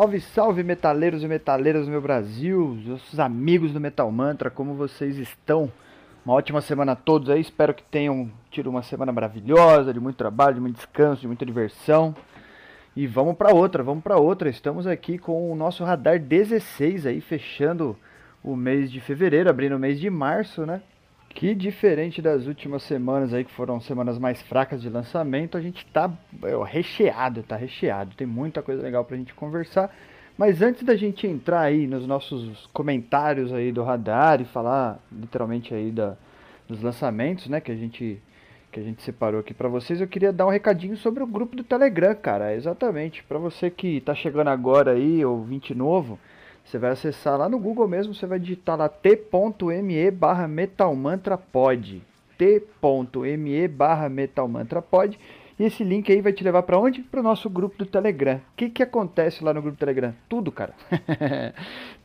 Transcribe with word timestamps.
Salve, 0.00 0.20
salve, 0.20 0.62
metaleiros 0.62 1.22
e 1.22 1.28
metaleiras 1.28 1.84
do 1.84 1.90
meu 1.90 2.00
Brasil, 2.00 2.74
nossos 2.86 3.20
amigos 3.20 3.70
do 3.70 3.78
Metal 3.78 4.10
Mantra, 4.10 4.48
como 4.48 4.72
vocês 4.72 5.18
estão? 5.18 5.70
Uma 6.24 6.32
ótima 6.32 6.62
semana 6.62 6.92
a 6.92 6.96
todos 6.96 7.28
aí, 7.28 7.38
espero 7.38 7.74
que 7.74 7.82
tenham 7.82 8.30
tido 8.50 8.70
uma 8.70 8.82
semana 8.82 9.12
maravilhosa, 9.12 9.92
de 9.92 10.00
muito 10.00 10.16
trabalho, 10.16 10.54
de 10.54 10.60
muito 10.62 10.76
descanso, 10.76 11.20
de 11.20 11.26
muita 11.26 11.44
diversão. 11.44 12.16
E 12.96 13.06
vamos 13.06 13.36
para 13.36 13.52
outra, 13.52 13.82
vamos 13.82 14.02
para 14.02 14.16
outra. 14.16 14.48
Estamos 14.48 14.86
aqui 14.86 15.18
com 15.18 15.52
o 15.52 15.54
nosso 15.54 15.84
radar 15.84 16.18
16 16.18 17.04
aí, 17.04 17.20
fechando 17.20 17.94
o 18.42 18.56
mês 18.56 18.90
de 18.90 19.00
fevereiro, 19.00 19.50
abrindo 19.50 19.76
o 19.76 19.78
mês 19.78 20.00
de 20.00 20.08
março, 20.08 20.64
né? 20.64 20.80
Que 21.30 21.54
diferente 21.54 22.20
das 22.20 22.46
últimas 22.46 22.82
semanas 22.82 23.32
aí, 23.32 23.44
que 23.44 23.52
foram 23.52 23.80
semanas 23.80 24.18
mais 24.18 24.42
fracas 24.42 24.82
de 24.82 24.90
lançamento, 24.90 25.56
a 25.56 25.60
gente 25.60 25.86
tá 25.86 26.12
é, 26.42 26.64
recheado, 26.64 27.42
tá 27.42 27.56
recheado. 27.56 28.14
Tem 28.16 28.26
muita 28.26 28.62
coisa 28.62 28.82
legal 28.82 29.04
pra 29.04 29.16
gente 29.16 29.32
conversar. 29.32 29.94
Mas 30.36 30.60
antes 30.60 30.82
da 30.82 30.96
gente 30.96 31.26
entrar 31.26 31.60
aí 31.60 31.86
nos 31.86 32.06
nossos 32.06 32.66
comentários 32.72 33.52
aí 33.52 33.70
do 33.70 33.82
radar 33.82 34.40
e 34.40 34.44
falar 34.44 34.98
literalmente 35.10 35.72
aí 35.72 35.90
da, 35.90 36.16
dos 36.68 36.82
lançamentos, 36.82 37.46
né, 37.48 37.60
que 37.60 37.70
a 37.70 37.76
gente 37.76 38.20
que 38.72 38.78
a 38.78 38.82
gente 38.82 39.02
separou 39.02 39.40
aqui 39.40 39.52
para 39.52 39.68
vocês, 39.68 40.00
eu 40.00 40.06
queria 40.06 40.32
dar 40.32 40.46
um 40.46 40.50
recadinho 40.50 40.96
sobre 40.96 41.24
o 41.24 41.26
grupo 41.26 41.56
do 41.56 41.64
Telegram, 41.64 42.14
cara. 42.14 42.54
Exatamente, 42.54 43.22
para 43.24 43.36
você 43.36 43.68
que 43.68 44.00
tá 44.00 44.14
chegando 44.14 44.48
agora 44.48 44.92
aí, 44.92 45.24
ouvinte 45.24 45.74
novo, 45.74 46.18
você 46.64 46.78
vai 46.78 46.90
acessar 46.90 47.38
lá 47.38 47.48
no 47.48 47.58
Google 47.58 47.88
mesmo, 47.88 48.14
você 48.14 48.26
vai 48.26 48.38
digitar 48.38 48.76
lá 48.76 48.88
t.me 48.88 50.10
barra 50.10 50.46
metalmantrapod. 50.46 52.02
t.me 52.38 53.68
barra 53.68 54.08
metalmantrapod. 54.08 55.18
E 55.60 55.64
esse 55.64 55.84
link 55.84 56.10
aí 56.10 56.22
vai 56.22 56.32
te 56.32 56.42
levar 56.42 56.62
para 56.62 56.78
onde? 56.78 57.02
Para 57.02 57.20
o 57.20 57.22
nosso 57.22 57.50
grupo 57.50 57.76
do 57.76 57.84
Telegram. 57.84 58.36
O 58.36 58.40
que, 58.56 58.70
que 58.70 58.82
acontece 58.82 59.44
lá 59.44 59.52
no 59.52 59.60
grupo 59.60 59.76
do 59.76 59.78
Telegram? 59.78 60.14
Tudo, 60.26 60.50
cara. 60.50 60.72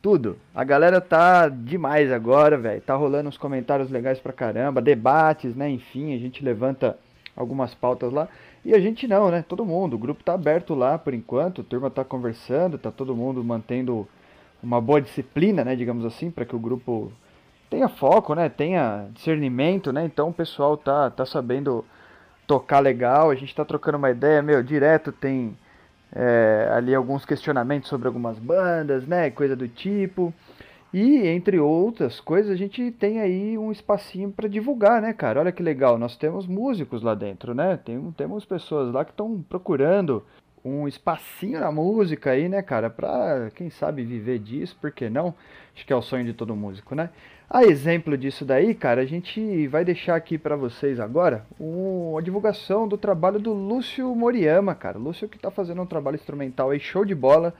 Tudo. 0.01 0.37
A 0.53 0.61
galera 0.65 0.99
tá 0.99 1.47
demais 1.47 2.11
agora, 2.11 2.57
velho. 2.57 2.81
Tá 2.81 2.95
rolando 2.95 3.29
uns 3.29 3.37
comentários 3.37 3.89
legais 3.89 4.19
pra 4.19 4.33
caramba, 4.33 4.81
debates, 4.81 5.55
né? 5.55 5.69
Enfim, 5.69 6.13
a 6.13 6.17
gente 6.17 6.43
levanta 6.43 6.97
algumas 7.33 7.73
pautas 7.73 8.11
lá. 8.11 8.27
E 8.65 8.73
a 8.73 8.79
gente 8.81 9.07
não, 9.07 9.31
né? 9.31 9.45
Todo 9.47 9.63
mundo. 9.63 9.93
O 9.93 9.99
grupo 9.99 10.21
tá 10.21 10.33
aberto 10.33 10.75
lá 10.75 10.97
por 10.97 11.13
enquanto. 11.13 11.61
A 11.61 11.63
turma 11.63 11.89
tá 11.89 12.03
conversando, 12.03 12.77
tá 12.77 12.91
todo 12.91 13.15
mundo 13.15 13.41
mantendo 13.41 14.05
uma 14.65 14.81
boa 14.81 14.99
disciplina, 15.01 15.63
né, 15.63 15.75
digamos 15.75 16.03
assim, 16.05 16.31
para 16.31 16.43
que 16.43 16.55
o 16.55 16.59
grupo 16.59 17.11
tenha 17.69 17.87
foco, 17.87 18.33
né, 18.33 18.49
tenha 18.49 19.07
discernimento, 19.13 19.93
né? 19.93 20.05
Então 20.05 20.29
o 20.29 20.33
pessoal 20.33 20.75
tá 20.75 21.09
tá 21.09 21.25
sabendo 21.25 21.85
tocar 22.47 22.79
legal, 22.79 23.29
a 23.29 23.35
gente 23.35 23.49
está 23.49 23.63
trocando 23.63 23.97
uma 23.97 24.09
ideia, 24.11 24.41
meu, 24.41 24.61
direto 24.63 25.11
tem 25.11 25.55
é, 26.13 26.69
ali 26.73 26.95
alguns 26.95 27.25
questionamentos 27.25 27.89
sobre 27.89 28.07
algumas 28.07 28.39
bandas, 28.39 29.05
né, 29.07 29.29
coisa 29.29 29.55
do 29.55 29.67
tipo. 29.67 30.33
E 30.93 31.27
entre 31.27 31.59
outras 31.59 32.21
coisas, 32.21 32.51
a 32.51 32.55
gente 32.55 32.89
tem 32.91 33.19
aí 33.19 33.57
um 33.57 33.71
espacinho 33.71 34.31
para 34.31 34.47
divulgar, 34.47 35.01
né, 35.01 35.11
cara? 35.11 35.41
Olha 35.41 35.51
que 35.51 35.61
legal, 35.61 35.97
nós 35.97 36.15
temos 36.15 36.47
músicos 36.47 37.01
lá 37.01 37.13
dentro, 37.13 37.53
né? 37.53 37.77
Tem, 37.83 37.99
temos 38.15 38.45
pessoas 38.45 38.93
lá 38.93 39.03
que 39.03 39.11
estão 39.11 39.43
procurando 39.49 40.23
um 40.65 40.87
espacinho 40.87 41.59
na 41.59 41.71
música 41.71 42.31
aí, 42.31 42.49
né, 42.49 42.63
cara, 42.63 42.89
pra, 42.89 43.51
quem 43.53 43.69
sabe, 43.69 44.03
viver 44.03 44.39
disso, 44.39 44.75
por 44.81 44.91
que 44.91 45.07
não? 45.11 45.35
Acho 45.75 45.85
que 45.85 45.93
é 45.93 45.95
o 45.95 46.01
sonho 46.01 46.25
de 46.25 46.33
todo 46.33 46.55
músico, 46.55 46.95
né? 46.95 47.11
A 47.47 47.63
exemplo 47.63 48.17
disso 48.17 48.43
daí, 48.43 48.73
cara, 48.73 49.01
a 49.01 49.05
gente 49.05 49.67
vai 49.67 49.85
deixar 49.85 50.15
aqui 50.15 50.35
para 50.35 50.55
vocês 50.55 50.99
agora 50.99 51.45
uma 51.59 52.19
divulgação 52.19 52.87
do 52.87 52.97
trabalho 52.97 53.39
do 53.39 53.53
Lúcio 53.53 54.15
Moriyama, 54.15 54.73
cara. 54.73 54.97
Lúcio 54.97 55.29
que 55.29 55.37
tá 55.37 55.51
fazendo 55.51 55.79
um 55.83 55.85
trabalho 55.85 56.15
instrumental 56.15 56.71
aí, 56.71 56.79
show 56.79 57.05
de 57.05 57.13
bola. 57.13 57.53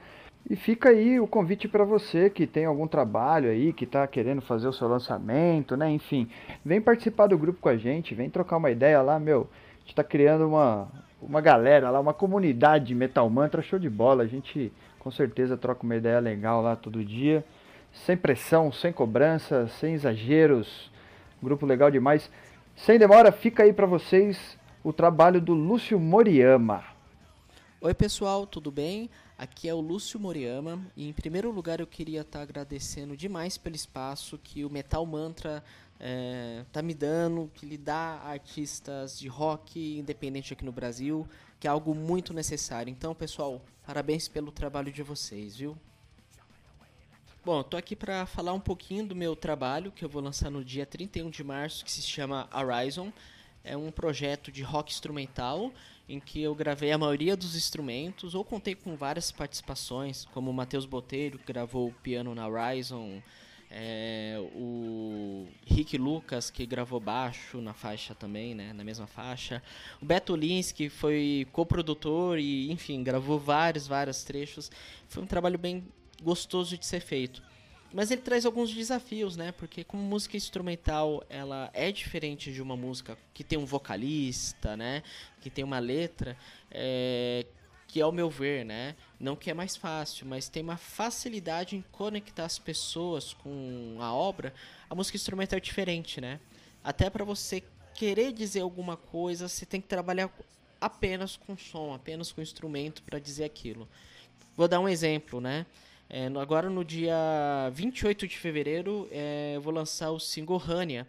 E 0.50 0.56
fica 0.56 0.88
aí 0.88 1.20
o 1.20 1.26
convite 1.26 1.68
para 1.68 1.84
você 1.84 2.28
que 2.28 2.46
tem 2.46 2.64
algum 2.64 2.88
trabalho 2.88 3.48
aí, 3.48 3.72
que 3.72 3.84
está 3.84 4.04
querendo 4.08 4.40
fazer 4.40 4.66
o 4.66 4.72
seu 4.72 4.88
lançamento, 4.88 5.76
né? 5.76 5.88
Enfim, 5.90 6.28
vem 6.64 6.80
participar 6.80 7.28
do 7.28 7.38
grupo 7.38 7.60
com 7.60 7.68
a 7.68 7.76
gente, 7.76 8.14
vem 8.14 8.28
trocar 8.28 8.56
uma 8.56 8.70
ideia 8.70 9.00
lá, 9.02 9.20
meu. 9.20 9.48
Gente 9.86 9.92
está 9.92 10.02
criando 10.02 10.48
uma, 10.48 10.88
uma 11.22 11.40
galera 11.40 11.90
lá, 11.90 12.00
uma 12.00 12.12
comunidade 12.12 12.92
Metal 12.92 13.30
Mantra, 13.30 13.62
show 13.62 13.78
de 13.78 13.88
bola. 13.88 14.24
A 14.24 14.26
gente 14.26 14.72
com 14.98 15.12
certeza 15.12 15.56
troca 15.56 15.84
uma 15.84 15.94
ideia 15.94 16.18
legal 16.18 16.60
lá 16.60 16.74
todo 16.74 17.04
dia. 17.04 17.44
Sem 17.92 18.16
pressão, 18.16 18.72
sem 18.72 18.92
cobrança, 18.92 19.68
sem 19.68 19.94
exageros. 19.94 20.90
Grupo 21.40 21.64
legal 21.64 21.88
demais. 21.88 22.28
Sem 22.74 22.98
demora, 22.98 23.30
fica 23.30 23.62
aí 23.62 23.72
para 23.72 23.86
vocês 23.86 24.58
o 24.82 24.92
trabalho 24.92 25.40
do 25.40 25.54
Lúcio 25.54 26.00
Moriyama. 26.00 26.82
Oi 27.80 27.94
pessoal, 27.94 28.44
tudo 28.44 28.72
bem? 28.72 29.08
Aqui 29.38 29.68
é 29.68 29.74
o 29.74 29.80
Lúcio 29.80 30.18
Moriyama 30.18 30.80
e 30.96 31.06
em 31.06 31.12
primeiro 31.12 31.50
lugar 31.50 31.78
eu 31.78 31.86
queria 31.86 32.22
estar 32.22 32.38
tá 32.38 32.42
agradecendo 32.42 33.14
demais 33.14 33.58
pelo 33.58 33.76
espaço 33.76 34.38
que 34.38 34.64
o 34.64 34.70
Metal 34.70 35.04
Mantra 35.04 35.62
é, 36.00 36.64
tá 36.72 36.80
me 36.80 36.94
dando, 36.94 37.50
que 37.52 37.66
lhe 37.66 37.76
dá 37.76 38.18
artistas 38.24 39.18
de 39.18 39.28
rock 39.28 39.98
independente 39.98 40.54
aqui 40.54 40.64
no 40.64 40.72
Brasil, 40.72 41.28
que 41.60 41.66
é 41.66 41.70
algo 41.70 41.94
muito 41.94 42.32
necessário. 42.32 42.90
Então, 42.90 43.14
pessoal, 43.14 43.60
parabéns 43.86 44.26
pelo 44.26 44.50
trabalho 44.50 44.90
de 44.90 45.02
vocês, 45.02 45.54
viu? 45.54 45.76
Bom, 47.44 47.62
tô 47.62 47.76
aqui 47.76 47.94
para 47.94 48.24
falar 48.24 48.54
um 48.54 48.60
pouquinho 48.60 49.06
do 49.06 49.14
meu 49.14 49.36
trabalho 49.36 49.92
que 49.92 50.02
eu 50.02 50.08
vou 50.08 50.22
lançar 50.22 50.50
no 50.50 50.64
dia 50.64 50.86
31 50.86 51.28
de 51.28 51.44
março, 51.44 51.84
que 51.84 51.92
se 51.92 52.00
chama 52.00 52.48
Horizon. 52.54 53.12
É 53.62 53.76
um 53.76 53.90
projeto 53.92 54.50
de 54.50 54.62
rock 54.62 54.90
instrumental 54.92 55.72
em 56.08 56.20
que 56.20 56.40
eu 56.40 56.54
gravei 56.54 56.92
a 56.92 56.98
maioria 56.98 57.36
dos 57.36 57.56
instrumentos, 57.56 58.34
ou 58.34 58.44
contei 58.44 58.74
com 58.74 58.96
várias 58.96 59.32
participações, 59.32 60.24
como 60.26 60.50
o 60.50 60.54
Matheus 60.54 60.86
Botelho, 60.86 61.38
que 61.38 61.46
gravou 61.46 61.88
o 61.88 61.92
piano 61.92 62.34
na 62.34 62.46
Horizon, 62.46 63.20
é, 63.70 64.36
o 64.54 65.46
Rick 65.66 65.98
Lucas, 65.98 66.50
que 66.50 66.64
gravou 66.64 67.00
baixo 67.00 67.60
na 67.60 67.74
faixa 67.74 68.14
também, 68.14 68.54
né, 68.54 68.72
na 68.72 68.84
mesma 68.84 69.06
faixa. 69.06 69.62
O 70.00 70.06
Beto 70.06 70.36
Lins, 70.36 70.70
que 70.70 70.88
foi 70.88 71.46
coprodutor 71.52 72.38
e, 72.38 72.70
enfim, 72.70 73.02
gravou 73.02 73.38
vários, 73.38 73.86
vários 73.86 74.22
trechos. 74.22 74.70
Foi 75.08 75.22
um 75.22 75.26
trabalho 75.26 75.58
bem 75.58 75.84
gostoso 76.22 76.78
de 76.78 76.86
ser 76.86 77.00
feito. 77.00 77.42
Mas 77.96 78.10
ele 78.10 78.20
traz 78.20 78.44
alguns 78.44 78.74
desafios, 78.74 79.38
né? 79.38 79.52
Porque 79.52 79.82
como 79.82 80.02
música 80.02 80.36
instrumental, 80.36 81.24
ela 81.30 81.70
é 81.72 81.90
diferente 81.90 82.52
de 82.52 82.60
uma 82.60 82.76
música 82.76 83.16
que 83.32 83.42
tem 83.42 83.58
um 83.58 83.64
vocalista, 83.64 84.76
né? 84.76 85.02
Que 85.40 85.48
tem 85.48 85.64
uma 85.64 85.78
letra, 85.78 86.36
é, 86.70 87.46
que 87.88 87.98
ao 87.98 88.12
meu 88.12 88.28
ver, 88.28 88.66
né, 88.66 88.94
não 89.18 89.34
que 89.34 89.50
é 89.50 89.54
mais 89.54 89.76
fácil, 89.76 90.26
mas 90.26 90.46
tem 90.46 90.62
uma 90.62 90.76
facilidade 90.76 91.74
em 91.74 91.82
conectar 91.90 92.44
as 92.44 92.58
pessoas 92.58 93.32
com 93.32 93.96
a 93.98 94.12
obra, 94.12 94.52
a 94.90 94.94
música 94.94 95.16
instrumental 95.16 95.56
é 95.56 95.60
diferente, 95.60 96.20
né? 96.20 96.38
Até 96.84 97.08
para 97.08 97.24
você 97.24 97.64
querer 97.94 98.30
dizer 98.30 98.60
alguma 98.60 98.98
coisa, 98.98 99.48
você 99.48 99.64
tem 99.64 99.80
que 99.80 99.88
trabalhar 99.88 100.30
apenas 100.78 101.38
com 101.38 101.56
som, 101.56 101.94
apenas 101.94 102.30
com 102.30 102.42
instrumento 102.42 103.02
para 103.04 103.18
dizer 103.18 103.44
aquilo. 103.44 103.88
Vou 104.54 104.68
dar 104.68 104.80
um 104.80 104.88
exemplo, 104.88 105.40
né? 105.40 105.64
É, 106.08 106.26
agora 106.40 106.70
no 106.70 106.84
dia 106.84 107.16
28 107.72 108.28
de 108.28 108.38
fevereiro 108.38 109.08
é, 109.10 109.54
eu 109.56 109.60
vou 109.60 109.72
lançar 109.72 110.10
o 110.10 110.20
single 110.20 110.62
Hania. 110.64 111.06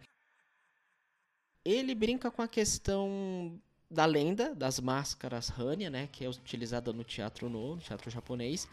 Ele 1.64 1.94
brinca 1.94 2.32
com 2.32 2.42
a 2.42 2.48
questão 2.48 3.62
da 3.90 4.06
lenda 4.06 4.56
das 4.56 4.80
máscaras 4.80 5.52
Hania, 5.52 5.90
né, 5.90 6.10
que 6.12 6.26
é 6.26 6.30
utilizada 6.30 6.92
no 6.92 7.04
teatro 7.04 7.50
no, 7.50 7.76
no 7.76 7.82
teatro 7.82 8.10
japonês, 8.10 8.68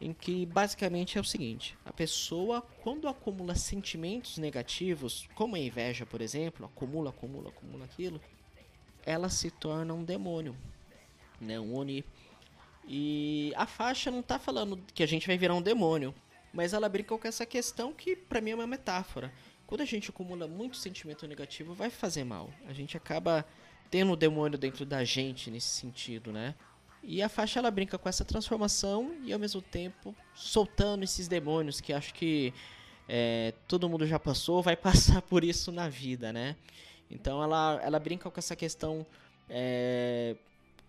em 0.00 0.12
que 0.12 0.44
basicamente 0.46 1.16
é 1.16 1.20
o 1.20 1.24
seguinte: 1.24 1.76
a 1.84 1.92
pessoa 1.92 2.62
quando 2.82 3.08
acumula 3.08 3.54
sentimentos 3.54 4.36
negativos, 4.36 5.28
como 5.34 5.56
a 5.56 5.58
inveja, 5.58 6.04
por 6.04 6.20
exemplo, 6.20 6.66
acumula, 6.66 7.10
acumula, 7.10 7.48
acumula 7.48 7.84
aquilo, 7.86 8.20
ela 9.04 9.28
se 9.30 9.50
torna 9.50 9.94
um 9.94 10.04
demônio, 10.04 10.54
né, 11.40 11.58
um 11.58 11.74
oni. 11.74 12.04
E 12.92 13.52
a 13.54 13.66
faixa 13.66 14.10
não 14.10 14.18
está 14.18 14.36
falando 14.36 14.76
que 14.92 15.04
a 15.04 15.06
gente 15.06 15.24
vai 15.24 15.38
virar 15.38 15.54
um 15.54 15.62
demônio, 15.62 16.12
mas 16.52 16.72
ela 16.72 16.88
brinca 16.88 17.16
com 17.16 17.28
essa 17.28 17.46
questão 17.46 17.92
que 17.92 18.16
para 18.16 18.40
mim 18.40 18.50
é 18.50 18.54
uma 18.56 18.66
metáfora. 18.66 19.32
Quando 19.64 19.82
a 19.82 19.84
gente 19.84 20.10
acumula 20.10 20.48
muito 20.48 20.76
sentimento 20.76 21.24
negativo, 21.28 21.72
vai 21.72 21.88
fazer 21.88 22.24
mal. 22.24 22.50
A 22.66 22.72
gente 22.72 22.96
acaba 22.96 23.46
tendo 23.92 24.10
o 24.10 24.16
demônio 24.16 24.58
dentro 24.58 24.84
da 24.84 25.04
gente 25.04 25.52
nesse 25.52 25.68
sentido, 25.68 26.32
né? 26.32 26.56
E 27.00 27.22
a 27.22 27.28
faixa 27.28 27.60
ela 27.60 27.70
brinca 27.70 27.96
com 27.96 28.08
essa 28.08 28.24
transformação 28.24 29.14
e 29.22 29.32
ao 29.32 29.38
mesmo 29.38 29.62
tempo 29.62 30.12
soltando 30.34 31.04
esses 31.04 31.28
demônios 31.28 31.80
que 31.80 31.92
acho 31.92 32.12
que 32.12 32.52
é, 33.08 33.54
todo 33.68 33.88
mundo 33.88 34.04
já 34.04 34.18
passou, 34.18 34.62
vai 34.62 34.74
passar 34.76 35.22
por 35.22 35.44
isso 35.44 35.70
na 35.70 35.88
vida, 35.88 36.32
né? 36.32 36.56
Então 37.08 37.40
ela, 37.40 37.80
ela 37.84 38.00
brinca 38.00 38.28
com 38.28 38.40
essa 38.40 38.56
questão 38.56 39.06
é, 39.48 40.34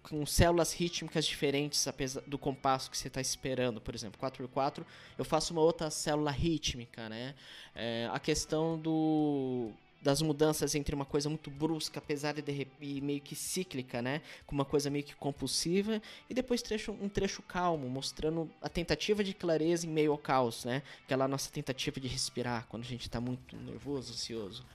com 0.03 0.25
células 0.25 0.73
rítmicas 0.73 1.25
diferentes 1.25 1.87
apesar 1.87 2.21
do 2.21 2.37
compasso 2.37 2.89
que 2.89 2.97
você 2.97 3.07
está 3.07 3.21
esperando, 3.21 3.79
por 3.79 3.95
exemplo, 3.95 4.19
4x4, 4.19 4.83
eu 5.17 5.25
faço 5.25 5.53
uma 5.53 5.61
outra 5.61 5.89
célula 5.89 6.31
rítmica, 6.31 7.07
né? 7.09 7.35
É, 7.75 8.09
a 8.11 8.19
questão 8.19 8.77
do 8.77 9.71
das 10.01 10.21
mudanças 10.21 10.73
entre 10.73 10.95
uma 10.95 11.05
coisa 11.05 11.29
muito 11.29 11.51
brusca, 11.51 12.01
pesada 12.01 12.41
e, 12.41 12.67
e, 12.81 13.01
meio 13.01 13.21
que 13.21 13.35
cíclica, 13.35 14.01
né? 14.01 14.21
Com 14.47 14.55
uma 14.55 14.65
coisa 14.65 14.89
meio 14.89 15.03
que 15.03 15.15
compulsiva, 15.15 16.01
e 16.29 16.33
depois 16.33 16.61
trecho, 16.61 16.91
um 16.99 17.07
trecho 17.07 17.41
calmo, 17.43 17.87
mostrando 17.87 18.49
a 18.61 18.67
tentativa 18.67 19.23
de 19.23 19.33
clareza 19.33 19.85
em 19.85 19.89
meio 19.89 20.11
ao 20.11 20.17
caos, 20.17 20.65
né? 20.65 20.81
Aquela 21.05 21.27
nossa 21.27 21.51
tentativa 21.51 21.99
de 21.99 22.07
respirar 22.07 22.65
quando 22.67 22.83
a 22.83 22.87
gente 22.87 23.01
está 23.03 23.21
muito 23.21 23.55
nervoso, 23.55 24.13
ansioso. 24.13 24.65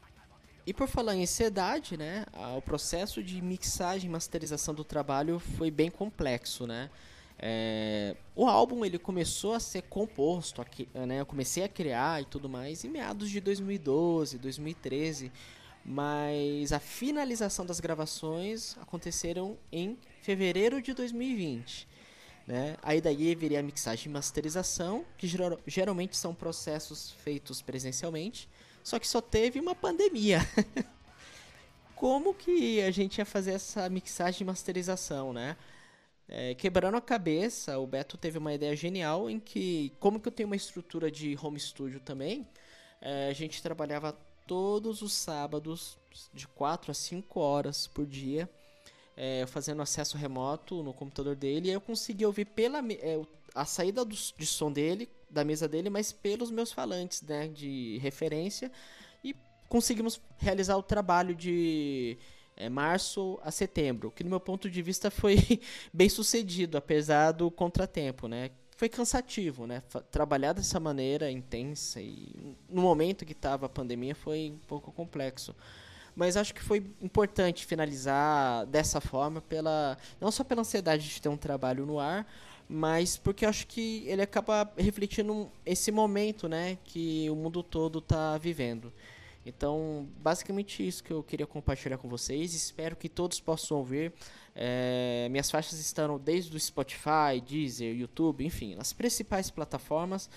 E 0.67 0.75
por 0.75 0.89
falar 0.89 1.15
em 1.15 1.23
ansiedade, 1.23 1.97
né? 1.97 2.27
O 2.57 2.61
processo 2.61 3.23
de 3.23 3.41
mixagem 3.41 4.09
e 4.09 4.13
masterização 4.13 4.75
do 4.75 4.83
trabalho 4.83 5.39
foi 5.39 5.71
bem 5.71 5.91
complexo, 5.91 6.67
né? 6.67 6.91
É, 7.39 8.17
o 8.35 8.47
álbum 8.47 8.85
ele 8.85 8.99
começou 8.99 9.53
a 9.53 9.61
ser 9.61 9.83
composto, 9.83 10.65
né, 10.95 11.21
eu 11.21 11.27
comecei 11.27 11.63
a 11.63 11.69
criar 11.69 12.23
e 12.23 12.25
tudo 12.25 12.49
mais 12.49 12.83
em 12.83 12.89
meados 12.89 13.29
de 13.29 13.43
2012, 13.43 14.39
2013, 14.39 15.31
mas 15.85 16.73
a 16.73 16.81
finalização 16.81 17.67
das 17.67 17.79
gravações 17.79 18.75
aconteceram 18.79 19.59
em 19.71 19.99
fevereiro 20.23 20.81
de 20.81 20.95
2020. 20.95 21.87
Né? 22.47 22.77
Aí 22.83 23.03
daí 23.03 23.35
viria 23.35 23.61
a 23.61 23.63
mixagem 23.63 24.07
e 24.09 24.13
masterização, 24.13 25.05
que 25.19 25.27
geral, 25.27 25.61
geralmente 25.67 26.17
são 26.17 26.35
processos 26.35 27.11
feitos 27.23 27.61
presencialmente, 27.61 28.49
só 28.87 29.01
que 29.01 29.09
só 29.09 29.21
teve 29.21 29.59
uma 29.59 29.75
pandemia. 29.75 30.39
Como 31.97 32.33
que 32.33 32.81
a 32.83 32.91
gente 32.93 33.19
ia 33.19 33.25
fazer 33.25 33.55
essa 33.55 33.89
mixagem 33.89 34.43
e 34.43 34.45
masterização, 34.45 35.33
né? 35.33 35.57
É, 36.29 36.55
quebrando 36.55 36.97
a 36.97 37.01
cabeça, 37.01 37.77
o 37.81 37.87
Beto 37.87 38.17
teve 38.17 38.39
uma 38.39 38.55
ideia 38.55 38.77
genial 38.77 39.29
em 39.29 39.41
que, 39.41 39.93
como 39.99 40.21
que 40.21 40.29
eu 40.29 40.33
tenho 40.33 40.49
uma 40.49 40.55
estrutura 40.55 41.11
de 41.11 41.37
home 41.43 41.59
studio 41.59 41.99
também, 41.99 42.47
é, 43.01 43.29
a 43.29 43.33
gente 43.33 43.61
trabalhava 43.61 44.17
todos 44.47 45.03
os 45.03 45.13
sábados, 45.13 45.99
de 46.33 46.47
4 46.47 46.93
a 46.93 46.95
5 46.95 47.41
horas 47.41 47.89
por 47.89 48.07
dia, 48.07 48.49
é, 49.17 49.47
fazendo 49.49 49.83
acesso 49.83 50.17
remoto 50.17 50.85
no 50.85 50.95
computador 50.95 51.35
dele, 51.35 51.71
e 51.71 51.73
eu 51.73 51.81
conseguia 51.81 52.29
ouvir 52.29 52.45
pela 52.45 52.79
é, 52.79 53.21
a 53.53 53.65
saída 53.65 54.05
do, 54.05 54.15
de 54.15 54.47
som 54.47 54.71
dele, 54.71 55.09
da 55.29 55.45
mesa 55.45 55.69
dele, 55.69 55.91
mas 55.91 56.13
pelos 56.13 56.51
meus 56.51 56.73
falantes 56.73 57.23
né, 57.23 57.49
de 57.49 57.99
referência, 57.99 58.71
e 59.23 59.35
conseguimos 59.69 60.21
realizar 60.39 60.77
o 60.77 60.83
trabalho 60.83 61.35
de 61.35 62.17
é, 62.57 62.69
março 62.69 63.39
a 63.43 63.51
setembro, 63.51 64.11
que 64.11 64.25
no 64.25 64.31
meu 64.31 64.41
ponto 64.41 64.71
de 64.71 64.83
vista 64.83 65.11
foi 65.11 65.37
bem 65.93 66.09
sucedido, 66.09 66.79
apesar 66.79 67.33
do 67.33 67.51
contratempo, 67.51 68.27
né? 68.27 68.51
Foi 68.77 68.89
cansativo, 68.89 69.67
né? 69.67 69.83
Trabalhar 70.11 70.53
dessa 70.53 70.79
maneira 70.79 71.31
intensa 71.31 72.01
e 72.01 72.57
no 72.69 72.83
momento 72.83 73.25
que 73.25 73.33
estava 73.33 73.67
a 73.67 73.69
pandemia 73.71 74.15
foi 74.15 74.51
um 74.55 74.67
pouco 74.67 74.93
complexo. 74.93 75.55
Mas 76.15 76.37
acho 76.37 76.55
que 76.55 76.63
foi 76.63 76.79
importante 77.01 77.67
finalizar 77.67 78.67
dessa 78.67 79.01
forma, 79.01 79.41
pela 79.41 79.99
não 80.19 80.31
só 80.31 80.43
pela 80.43 80.63
ansiedade 80.63 81.07
de 81.09 81.21
ter 81.21 81.29
um 81.29 81.37
trabalho 81.37 81.85
no 81.85 81.99
ar, 81.99 82.27
mas 82.69 83.17
porque 83.17 83.47
acho 83.47 83.67
que 83.67 84.05
ele 84.07 84.23
acaba 84.23 84.71
refletindo 84.77 85.51
esse 85.65 85.93
momento, 85.93 86.49
né, 86.49 86.79
que 86.85 87.29
o 87.31 87.37
mundo 87.37 87.63
todo 87.63 88.01
está 88.01 88.37
vivendo. 88.39 88.93
Então, 89.47 90.09
basicamente 90.19 90.85
isso 90.85 91.05
que 91.05 91.13
eu 91.13 91.23
queria 91.23 91.47
compartilhar 91.47 91.99
com 91.99 92.09
vocês. 92.09 92.53
Espero 92.53 92.97
que 92.97 93.09
todos 93.09 93.39
possam 93.39 93.77
ouvir. 93.79 94.13
É, 94.57 95.29
minhas 95.31 95.49
faixas 95.49 95.79
estão 95.79 96.19
desde 96.19 96.57
o 96.57 96.59
Spotify, 96.59 97.41
Deezer, 97.47 97.95
YouTube, 97.95 98.45
enfim, 98.45 98.75
nas 98.75 98.93
principais 98.93 99.49
plataformas. 99.49 100.29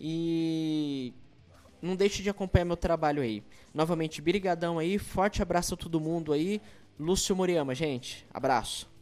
E 0.00 1.14
não 1.80 1.94
deixe 1.94 2.24
de 2.24 2.28
acompanhar 2.28 2.64
meu 2.64 2.76
trabalho 2.76 3.22
aí. 3.22 3.40
Novamente, 3.72 4.20
brigadão 4.20 4.80
aí, 4.80 4.98
forte 4.98 5.40
abraço 5.40 5.74
a 5.74 5.76
todo 5.76 6.00
mundo 6.00 6.32
aí. 6.32 6.60
Lúcio 6.98 7.36
Moriama, 7.36 7.72
gente, 7.72 8.26
abraço. 8.34 8.95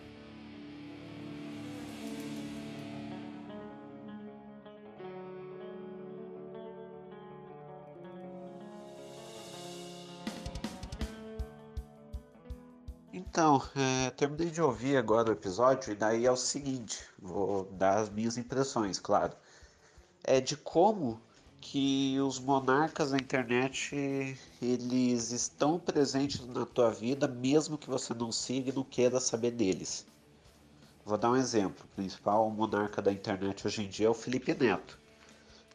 Então, 13.33 13.63
é, 13.75 14.11
terminei 14.11 14.51
de 14.51 14.61
ouvir 14.61 14.95
agora 14.99 15.31
o 15.31 15.33
episódio 15.33 15.91
e 15.91 15.97
daí 15.97 16.27
é 16.27 16.31
o 16.31 16.37
seguinte, 16.37 17.03
vou 17.19 17.65
dar 17.65 18.01
as 18.01 18.11
minhas 18.11 18.37
impressões, 18.37 18.99
claro. 18.99 19.33
É 20.23 20.39
de 20.39 20.55
como 20.55 21.19
que 21.59 22.21
os 22.21 22.39
monarcas 22.39 23.11
da 23.13 23.17
internet 23.17 24.37
eles 24.61 25.31
estão 25.31 25.79
presentes 25.79 26.47
na 26.47 26.67
tua 26.67 26.91
vida 26.91 27.27
mesmo 27.27 27.79
que 27.79 27.89
você 27.89 28.13
não 28.13 28.31
siga 28.31 28.69
e 28.69 28.75
não 28.75 28.85
queira 28.85 29.19
saber 29.19 29.53
deles. 29.53 30.05
Vou 31.03 31.17
dar 31.17 31.31
um 31.31 31.37
exemplo. 31.37 31.87
O 31.91 31.97
principal 31.97 32.51
monarca 32.51 33.01
da 33.01 33.11
internet 33.11 33.67
hoje 33.67 33.83
em 33.83 33.89
dia 33.89 34.09
é 34.09 34.11
o 34.11 34.15
Felipe 34.15 34.53
Neto. 34.53 34.99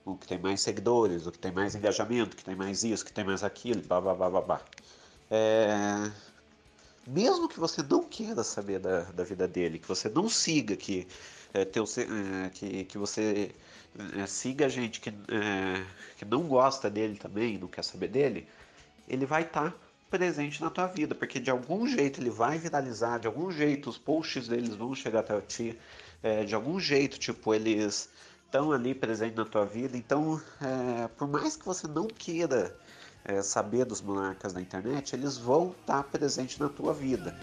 O 0.06 0.16
que 0.16 0.28
tem 0.28 0.38
mais 0.38 0.62
seguidores, 0.62 1.26
o 1.26 1.32
que 1.32 1.40
tem 1.40 1.52
mais 1.52 1.74
engajamento, 1.74 2.36
o 2.36 2.38
que 2.38 2.46
tem 2.46 2.56
mais 2.56 2.84
isso, 2.84 3.02
o 3.02 3.08
que 3.08 3.14
tem 3.14 3.26
mais 3.26 3.44
aquilo, 3.44 3.82
blá 3.82 4.00
blá 4.00 4.14
blá 4.14 4.30
blá 4.30 4.42
blá. 4.42 4.62
É, 5.32 6.12
mesmo 7.08 7.48
que 7.48 7.60
você 7.60 7.82
não 7.82 8.04
queira 8.04 8.44
saber 8.44 8.80
da, 8.80 9.04
da 9.04 9.24
vida 9.24 9.48
dele, 9.48 9.80
que 9.80 9.88
você 9.88 10.10
não 10.10 10.28
siga, 10.28 10.76
que, 10.76 11.08
é, 11.54 11.64
teu, 11.64 11.86
é, 11.86 12.50
que, 12.50 12.84
que 12.84 12.98
você 12.98 13.52
é, 14.18 14.28
siga 14.28 14.68
gente 14.68 15.00
que, 15.00 15.12
que 16.18 16.26
não 16.26 16.44
gosta 16.44 16.90
dele 16.90 17.18
também, 17.18 17.58
não 17.58 17.70
quer 17.70 17.84
saber 17.84 18.10
dele, 18.10 18.46
ele 19.08 19.26
vai 19.26 19.44
estar 19.44 19.72
tá 19.72 19.78
presente 20.10 20.62
na 20.62 20.70
tua 20.70 20.88
vida, 20.88 21.16
porque 21.16 21.40
de 21.40 21.50
algum 21.50 21.88
jeito 21.88 22.20
ele 22.20 22.30
vai 22.30 22.58
viralizar, 22.58 23.20
de 23.20 23.28
algum 23.28 23.50
jeito 23.50 23.90
os 23.90 23.98
posts 23.98 24.50
deles 24.50 24.76
vão 24.76 24.94
chegar 24.94 25.22
até 25.22 25.40
ti, 25.42 25.80
de 26.46 26.56
algum 26.56 26.80
jeito, 26.80 27.18
tipo, 27.18 27.54
eles 27.54 28.10
estão 28.46 28.72
ali 28.72 28.96
presentes 28.96 29.36
na 29.38 29.46
tua 29.46 29.66
vida. 29.66 29.96
Então, 29.96 30.42
por 31.18 31.28
mais 31.28 31.56
que 31.56 31.66
você 31.66 31.88
não 31.88 32.08
queira 32.08 32.76
é, 33.28 33.42
saber 33.42 33.86
dos 33.86 34.02
monarcas 34.02 34.54
da 34.54 34.62
internet, 34.62 35.14
eles 35.14 35.38
vão 35.38 35.76
estar 35.80 36.02
presentes 36.04 36.58
na 36.58 36.70
tua 36.70 36.94
vida. 36.94 37.36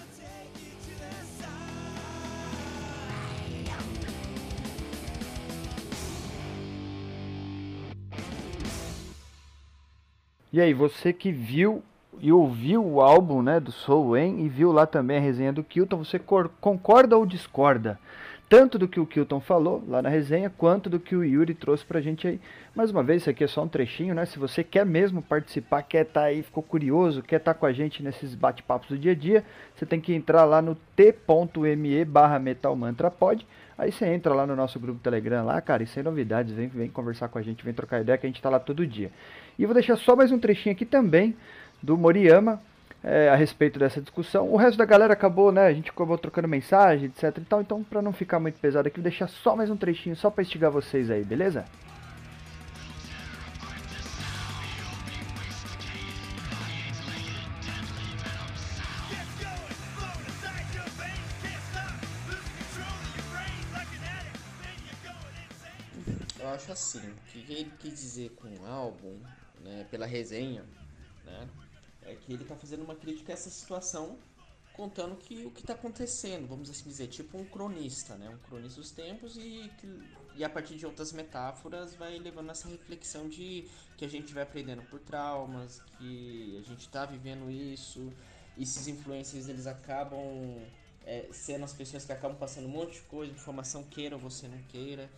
E 10.50 10.61
aí, 10.61 10.73
você 10.73 11.12
que 11.12 11.33
viu 11.33 11.83
e 12.21 12.33
ouviu 12.33 12.85
o 12.85 13.00
álbum 13.00 13.43
né, 13.43 13.59
do 13.59 13.73
Soul 13.73 14.11
Wayne 14.11 14.45
e 14.45 14.49
viu 14.49 14.71
lá 14.73 14.87
também 14.87 15.19
a 15.19 15.21
resenha 15.21 15.53
do 15.53 15.64
Kilton, 15.64 15.99
você 16.05 16.19
concorda 16.19 17.17
ou 17.17 17.26
discorda? 17.26 17.99
Tanto 18.57 18.79
do 18.79 18.87
que 18.87 19.01
o 19.01 19.07
Kilton 19.07 19.41
falou 19.41 19.83
lá 19.89 20.01
na 20.01 20.09
resenha, 20.09 20.49
quanto 20.49 20.89
do 20.89 21.01
que 21.01 21.17
o 21.17 21.25
Yuri 21.25 21.55
trouxe 21.55 21.85
pra 21.85 22.01
gente 22.01 22.29
aí. 22.29 22.41
Mais 22.73 22.89
uma 22.89 23.03
vez, 23.03 23.23
isso 23.23 23.31
aqui 23.31 23.43
é 23.43 23.49
só 23.49 23.65
um 23.65 23.69
trechinho, 23.69 24.15
né? 24.15 24.25
Se 24.27 24.39
você 24.39 24.63
quer 24.63 24.87
mesmo 24.87 25.21
participar, 25.21 25.83
quer 25.83 26.03
estar 26.03 26.21
tá 26.21 26.27
aí, 26.27 26.41
ficou 26.41 26.63
curioso, 26.63 27.21
quer 27.21 27.39
estar 27.39 27.53
tá 27.53 27.59
com 27.59 27.67
a 27.67 27.73
gente 27.73 28.01
nesses 28.01 28.33
bate-papos 28.37 28.91
do 28.91 28.97
dia 28.97 29.11
a 29.11 29.15
dia, 29.17 29.45
você 29.75 29.85
tem 29.85 30.01
que 30.01 30.15
entrar 30.15 30.45
lá 30.45 30.63
no 30.63 30.77
t.me 30.95 32.05
barra 32.05 32.39
metalmantrapod. 32.39 33.45
Aí 33.77 33.91
você 33.91 34.07
entra 34.07 34.33
lá 34.33 34.47
no 34.47 34.55
nosso 34.55 34.79
grupo 34.79 35.01
Telegram 35.01 35.45
lá, 35.45 35.61
cara, 35.61 35.83
e 35.83 35.87
sem 35.89 36.05
novidades, 36.05 36.55
vem, 36.55 36.69
vem 36.69 36.89
conversar 36.89 37.27
com 37.27 37.41
a 37.41 37.43
gente, 37.43 37.65
vem 37.65 37.75
trocar 37.75 38.03
ideia, 38.03 38.17
que 38.17 38.25
a 38.25 38.29
gente 38.29 38.41
tá 38.41 38.51
lá 38.51 38.61
todo 38.61 38.87
dia. 38.87 39.11
E 39.59 39.67
vou 39.67 39.75
deixar 39.75 39.97
só 39.97 40.15
mais 40.15 40.31
um 40.31 40.39
trechinho 40.39 40.77
aqui 40.77 40.85
também 40.85 41.35
do 41.83 41.99
Moriyama 41.99 42.61
é, 43.05 43.29
a 43.29 43.37
respeito 43.37 43.79
dessa 43.79 44.01
discussão. 44.01 44.51
O 44.51 44.57
resto 44.57 44.79
da 44.79 44.85
galera 44.87 45.13
acabou, 45.13 45.53
né? 45.53 45.67
A 45.67 45.73
gente 45.73 45.91
acabou 45.91 46.17
trocando 46.17 46.49
mensagem, 46.49 47.07
etc 47.07 47.37
e 47.37 47.45
tal. 47.45 47.61
Então, 47.61 47.85
para 47.85 48.01
não 48.01 48.13
ficar 48.13 48.41
muito 48.41 48.59
pesado 48.59 48.89
aqui, 48.89 48.97
vou 48.97 49.03
deixar 49.03 49.29
só 49.29 49.55
mais 49.55 49.71
um 49.71 49.77
trechinho 49.77 50.17
só 50.17 50.31
para 50.31 50.43
instigar 50.43 50.71
vocês 50.71 51.11
aí, 51.11 51.23
beleza? 51.23 51.65
Eu 66.41 66.51
acho 66.51 66.73
assim, 66.73 67.01
o 67.01 67.31
que 67.31 67.53
ele 67.53 67.73
quis 67.79 68.01
dizer 68.01 68.31
com 68.37 68.49
o 68.49 68.67
álbum, 68.67 69.19
né, 69.63 69.87
pela 69.91 70.07
resenha, 70.07 70.63
né, 71.25 71.49
é 72.07 72.15
que 72.15 72.33
ele 72.33 72.43
está 72.43 72.55
fazendo 72.57 72.83
uma 72.83 72.95
crítica 72.95 73.33
a 73.33 73.35
essa 73.35 73.51
situação, 73.51 74.19
contando 74.73 75.17
que 75.17 75.45
o 75.47 75.51
que 75.51 75.61
está 75.61 75.75
acontecendo, 75.75 76.49
vamos 76.49 76.69
assim 76.69 76.89
dizer, 76.89 77.07
tipo 77.07 77.39
um 77.39 77.45
cronista, 77.45 78.17
né? 78.17 78.29
Um 78.29 78.39
cronista 78.49 78.81
dos 78.81 78.91
tempos 78.91 79.37
e, 79.37 79.71
e 80.35 80.45
a 80.45 80.51
partir 80.51 80.75
de 80.77 80.85
outras 80.85 81.13
metáforas 81.13 81.95
vai 81.95 82.19
levando 82.19 82.51
essa 82.51 82.69
reflexão 82.69 83.29
de 83.29 83.69
que 83.97 84.05
a 84.05 84.09
gente 84.09 84.35
vai 84.35 84.43
aprendendo 84.43 84.83
por 84.83 84.99
traumas, 85.01 85.81
que 85.99 86.59
a 86.59 86.69
gente 86.69 86.81
está 86.81 87.07
vivendo 87.07 87.51
isso, 87.51 88.13
e 88.57 88.65
esses 88.65 88.89
influencers 88.89 89.49
eles 89.49 89.67
acabam 89.67 90.61
é, 91.07 91.29
sendo 91.33 91.65
as 91.65 91.73
pessoas 91.73 92.05
que 92.05 92.13
acabam 92.13 92.37
passando 92.37 92.67
um 92.67 92.71
monte 92.71 92.95
de 92.95 93.03
coisa, 93.03 93.33
informação 93.33 93.85
queira 93.85 94.17
ou 94.17 94.21
você 94.21 94.49
não 94.49 94.59
queira. 94.65 95.09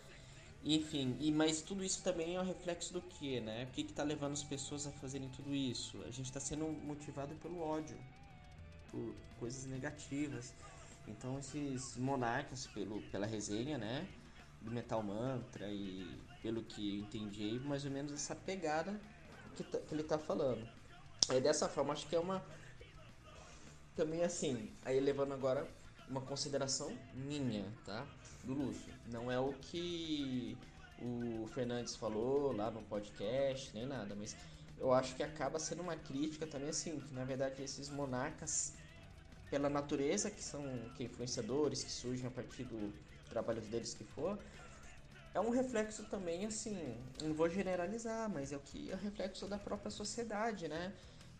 Enfim, 0.63 1.15
e, 1.19 1.31
mas 1.31 1.61
tudo 1.61 1.83
isso 1.83 2.03
também 2.03 2.35
é 2.35 2.41
um 2.41 2.43
reflexo 2.43 2.91
do 2.93 3.01
que, 3.01 3.39
né? 3.39 3.65
O 3.65 3.67
que 3.67 3.81
está 3.81 4.03
levando 4.03 4.33
as 4.33 4.43
pessoas 4.43 4.85
a 4.85 4.91
fazerem 4.91 5.29
tudo 5.29 5.53
isso? 5.53 6.01
A 6.03 6.11
gente 6.11 6.25
está 6.25 6.39
sendo 6.39 6.67
motivado 6.67 7.35
pelo 7.35 7.59
ódio, 7.61 7.97
por 8.91 9.15
coisas 9.39 9.65
negativas. 9.65 10.53
Então 11.07 11.39
esses 11.39 11.95
monarcas, 11.95 12.67
pelo, 12.67 13.01
pela 13.03 13.25
resenha, 13.25 13.77
né? 13.77 14.07
Do 14.61 14.71
Metal 14.71 15.01
Mantra 15.01 15.69
e 15.69 16.19
pelo 16.41 16.63
que 16.63 16.99
entendi, 16.99 17.59
mais 17.63 17.85
ou 17.85 17.91
menos 17.91 18.11
essa 18.11 18.35
pegada 18.35 18.99
que, 19.55 19.63
tá, 19.63 19.79
que 19.79 19.93
ele 19.93 20.01
está 20.01 20.17
falando. 20.17 20.67
É 21.29 21.39
dessa 21.39 21.69
forma, 21.69 21.93
acho 21.93 22.07
que 22.07 22.15
é 22.15 22.19
uma. 22.19 22.43
Também 23.95 24.23
assim, 24.23 24.71
aí 24.83 24.99
levando 24.99 25.33
agora 25.33 25.67
uma 26.09 26.21
consideração 26.21 26.95
minha, 27.13 27.65
tá? 27.85 28.05
Do 28.43 28.53
Lúcio. 28.53 28.93
Não 29.11 29.31
é 29.31 29.39
o 29.39 29.53
que 29.53 30.57
o 30.99 31.47
Fernandes 31.53 31.95
falou 31.95 32.51
lá 32.51 32.71
no 32.71 32.81
podcast, 32.83 33.73
nem 33.73 33.85
nada, 33.85 34.15
mas 34.15 34.35
eu 34.77 34.93
acho 34.93 35.15
que 35.15 35.23
acaba 35.23 35.59
sendo 35.59 35.81
uma 35.81 35.95
crítica 35.95 36.47
também 36.47 36.69
assim, 36.69 36.99
que 36.99 37.13
na 37.13 37.23
verdade 37.23 37.61
esses 37.61 37.89
monarcas, 37.89 38.73
pela 39.49 39.69
natureza 39.69 40.29
que 40.29 40.43
são 40.43 40.63
que 40.95 41.03
influenciadores, 41.03 41.83
que 41.83 41.91
surgem 41.91 42.27
a 42.27 42.31
partir 42.31 42.63
do 42.63 42.93
trabalho 43.29 43.61
deles 43.61 43.93
que 43.93 44.03
for, 44.03 44.37
é 45.33 45.39
um 45.39 45.49
reflexo 45.49 46.03
também 46.05 46.45
assim, 46.45 46.95
não 47.21 47.33
vou 47.33 47.49
generalizar, 47.49 48.29
mas 48.29 48.51
é 48.51 48.57
o 48.57 48.59
que 48.59 48.91
é 48.91 48.95
o 48.95 48.97
reflexo 48.97 49.47
da 49.47 49.57
própria 49.57 49.91
sociedade, 49.91 50.67
né? 50.67 50.93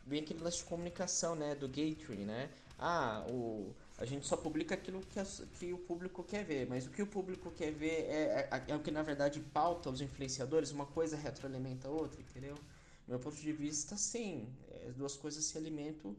Vem 0.06 0.22
aquele 0.22 0.42
lance 0.42 0.60
de 0.60 0.64
comunicação, 0.66 1.36
né, 1.36 1.56
do 1.56 1.68
Gateway, 1.68 2.20
né? 2.20 2.50
Ah, 2.80 3.26
o 3.28 3.74
a 3.98 4.06
gente 4.06 4.28
só 4.28 4.38
publica 4.38 4.76
aquilo 4.76 5.02
que, 5.02 5.20
que 5.58 5.74
o 5.74 5.78
público 5.78 6.24
quer 6.24 6.44
ver, 6.44 6.68
mas 6.68 6.86
o 6.86 6.92
que 6.92 7.02
o 7.02 7.08
público 7.08 7.52
quer 7.52 7.72
ver 7.72 8.06
é, 8.06 8.48
é, 8.52 8.64
é 8.68 8.76
o 8.76 8.80
que 8.80 8.92
na 8.92 9.02
verdade 9.02 9.40
pauta 9.40 9.90
os 9.90 10.02
influenciadores, 10.02 10.72
uma 10.72 10.86
coisa 10.86 11.18
retroalimenta 11.18 11.88
a 11.88 11.92
outra, 11.92 12.22
entendeu? 12.22 12.56
Do 12.56 13.10
meu 13.10 13.20
ponto 13.20 13.36
de 13.38 13.52
vista, 13.52 13.98
sim, 13.98 14.48
as 14.88 14.96
duas 14.96 15.16
coisas 15.16 15.44
se 15.46 15.58
alimentam 15.58 16.16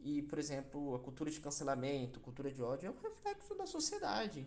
e, 0.00 0.22
por 0.22 0.38
exemplo, 0.38 0.94
a 0.94 0.98
cultura 1.00 1.30
de 1.30 1.40
cancelamento, 1.40 2.20
cultura 2.20 2.50
de 2.50 2.62
ódio 2.62 2.86
é 2.86 2.90
um 2.90 3.10
reflexo 3.10 3.54
da 3.54 3.66
sociedade. 3.66 4.46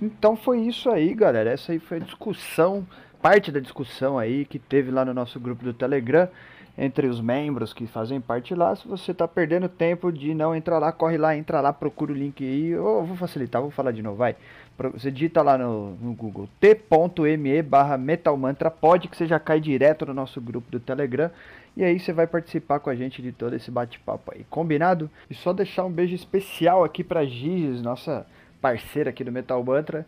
Então 0.00 0.36
foi 0.36 0.60
isso 0.60 0.88
aí, 0.90 1.12
galera. 1.14 1.50
Essa 1.50 1.72
aí 1.72 1.78
foi 1.78 1.96
a 1.96 2.00
discussão, 2.00 2.86
parte 3.20 3.50
da 3.50 3.60
discussão 3.60 4.18
aí 4.18 4.44
que 4.44 4.58
teve 4.58 4.90
lá 4.90 5.04
no 5.04 5.12
nosso 5.12 5.40
grupo 5.40 5.64
do 5.64 5.72
Telegram 5.72 6.28
entre 6.78 7.08
os 7.08 7.20
membros 7.20 7.72
que 7.72 7.88
fazem 7.88 8.20
parte 8.20 8.54
lá. 8.54 8.76
Se 8.76 8.86
você 8.86 9.10
está 9.10 9.26
perdendo 9.26 9.68
tempo 9.68 10.12
de 10.12 10.32
não 10.32 10.54
entrar 10.54 10.78
lá, 10.78 10.92
corre 10.92 11.18
lá, 11.18 11.36
entra 11.36 11.60
lá, 11.60 11.72
procura 11.72 12.12
o 12.12 12.14
link 12.14 12.44
aí. 12.44 12.68
Eu 12.68 13.04
vou 13.04 13.16
facilitar, 13.16 13.60
vou 13.60 13.72
falar 13.72 13.90
de 13.90 14.00
novo, 14.00 14.16
vai. 14.16 14.36
Você 14.94 15.10
digita 15.10 15.42
lá 15.42 15.58
no, 15.58 15.96
no 15.96 16.14
Google 16.14 16.48
t.me 16.60 17.62
barra 17.62 17.98
metalmantra, 17.98 18.70
pode 18.70 19.08
que 19.08 19.16
você 19.16 19.26
já 19.26 19.40
cai 19.40 19.58
direto 19.58 20.06
no 20.06 20.14
nosso 20.14 20.40
grupo 20.40 20.70
do 20.70 20.78
Telegram. 20.78 21.32
E 21.76 21.82
aí 21.82 21.98
você 21.98 22.12
vai 22.12 22.28
participar 22.28 22.78
com 22.78 22.88
a 22.88 22.94
gente 22.94 23.20
de 23.20 23.32
todo 23.32 23.56
esse 23.56 23.72
bate-papo 23.72 24.32
aí, 24.32 24.46
combinado? 24.48 25.10
E 25.28 25.34
só 25.34 25.52
deixar 25.52 25.84
um 25.84 25.90
beijo 25.90 26.14
especial 26.14 26.84
aqui 26.84 27.02
pra 27.02 27.24
Giges, 27.24 27.82
nossa 27.82 28.24
parceira 28.60 29.10
aqui 29.10 29.24
do 29.24 29.32
Metal 29.32 29.62
Mantra, 29.62 30.06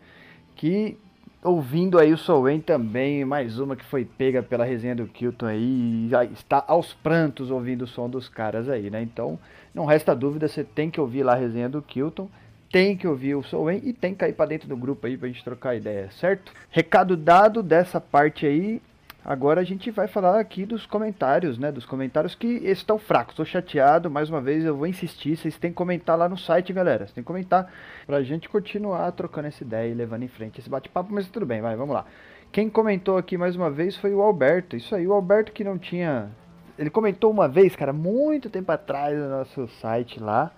que 0.55 0.97
ouvindo 1.43 1.97
aí 1.97 2.13
o 2.13 2.17
Soul 2.17 2.61
também, 2.61 3.25
mais 3.25 3.57
uma 3.57 3.75
que 3.75 3.83
foi 3.85 4.05
pega 4.05 4.43
pela 4.43 4.63
resenha 4.63 4.95
do 4.95 5.07
Kilton 5.07 5.47
aí, 5.47 6.07
já 6.09 6.23
está 6.23 6.63
aos 6.67 6.93
prantos 6.93 7.49
ouvindo 7.49 7.83
o 7.83 7.87
som 7.87 8.09
dos 8.09 8.29
caras 8.29 8.69
aí, 8.69 8.89
né? 8.89 9.01
Então, 9.01 9.39
não 9.73 9.85
resta 9.85 10.15
dúvida, 10.15 10.47
você 10.47 10.63
tem 10.63 10.89
que 10.89 11.01
ouvir 11.01 11.23
lá 11.23 11.33
a 11.33 11.37
resenha 11.37 11.67
do 11.67 11.81
Kilton, 11.81 12.29
tem 12.71 12.95
que 12.95 13.07
ouvir 13.07 13.35
o 13.35 13.43
Soul 13.43 13.71
e 13.71 13.91
tem 13.91 14.13
que 14.13 14.19
cair 14.19 14.33
para 14.33 14.45
dentro 14.45 14.67
do 14.67 14.77
grupo 14.77 15.07
aí 15.07 15.17
pra 15.17 15.27
gente 15.27 15.43
trocar 15.43 15.75
ideia, 15.75 16.09
certo? 16.11 16.53
Recado 16.69 17.17
dado 17.17 17.63
dessa 17.63 17.99
parte 17.99 18.45
aí, 18.45 18.81
Agora 19.23 19.61
a 19.61 19.63
gente 19.63 19.91
vai 19.91 20.07
falar 20.07 20.39
aqui 20.39 20.65
dos 20.65 20.87
comentários, 20.87 21.59
né? 21.59 21.71
Dos 21.71 21.85
comentários 21.85 22.33
que 22.33 22.47
estão 22.47 22.97
fracos. 22.97 23.33
Estou 23.33 23.45
chateado, 23.45 24.09
mais 24.09 24.29
uma 24.29 24.41
vez 24.41 24.65
eu 24.65 24.75
vou 24.75 24.87
insistir. 24.87 25.37
Vocês 25.37 25.59
têm 25.59 25.69
que 25.69 25.77
comentar 25.77 26.17
lá 26.17 26.27
no 26.27 26.35
site, 26.35 26.73
galera. 26.73 27.05
Vocês 27.05 27.11
têm 27.11 27.23
que 27.23 27.27
comentar 27.27 27.71
pra 28.07 28.23
gente 28.23 28.49
continuar 28.49 29.11
trocando 29.11 29.47
essa 29.47 29.63
ideia 29.63 29.91
e 29.91 29.93
levando 29.93 30.23
em 30.23 30.27
frente 30.27 30.59
esse 30.59 30.69
bate-papo. 30.69 31.13
Mas 31.13 31.27
tudo 31.27 31.45
bem, 31.45 31.61
vai, 31.61 31.75
vamos 31.75 31.93
lá. 31.93 32.05
Quem 32.51 32.67
comentou 32.67 33.15
aqui 33.15 33.37
mais 33.37 33.55
uma 33.55 33.69
vez 33.69 33.95
foi 33.95 34.11
o 34.11 34.21
Alberto. 34.23 34.75
Isso 34.75 34.95
aí, 34.95 35.05
o 35.07 35.13
Alberto 35.13 35.51
que 35.51 35.63
não 35.63 35.77
tinha. 35.77 36.29
Ele 36.75 36.89
comentou 36.89 37.29
uma 37.29 37.47
vez, 37.47 37.75
cara, 37.75 37.93
muito 37.93 38.49
tempo 38.49 38.71
atrás 38.71 39.15
no 39.15 39.29
nosso 39.29 39.67
site 39.67 40.19
lá. 40.19 40.51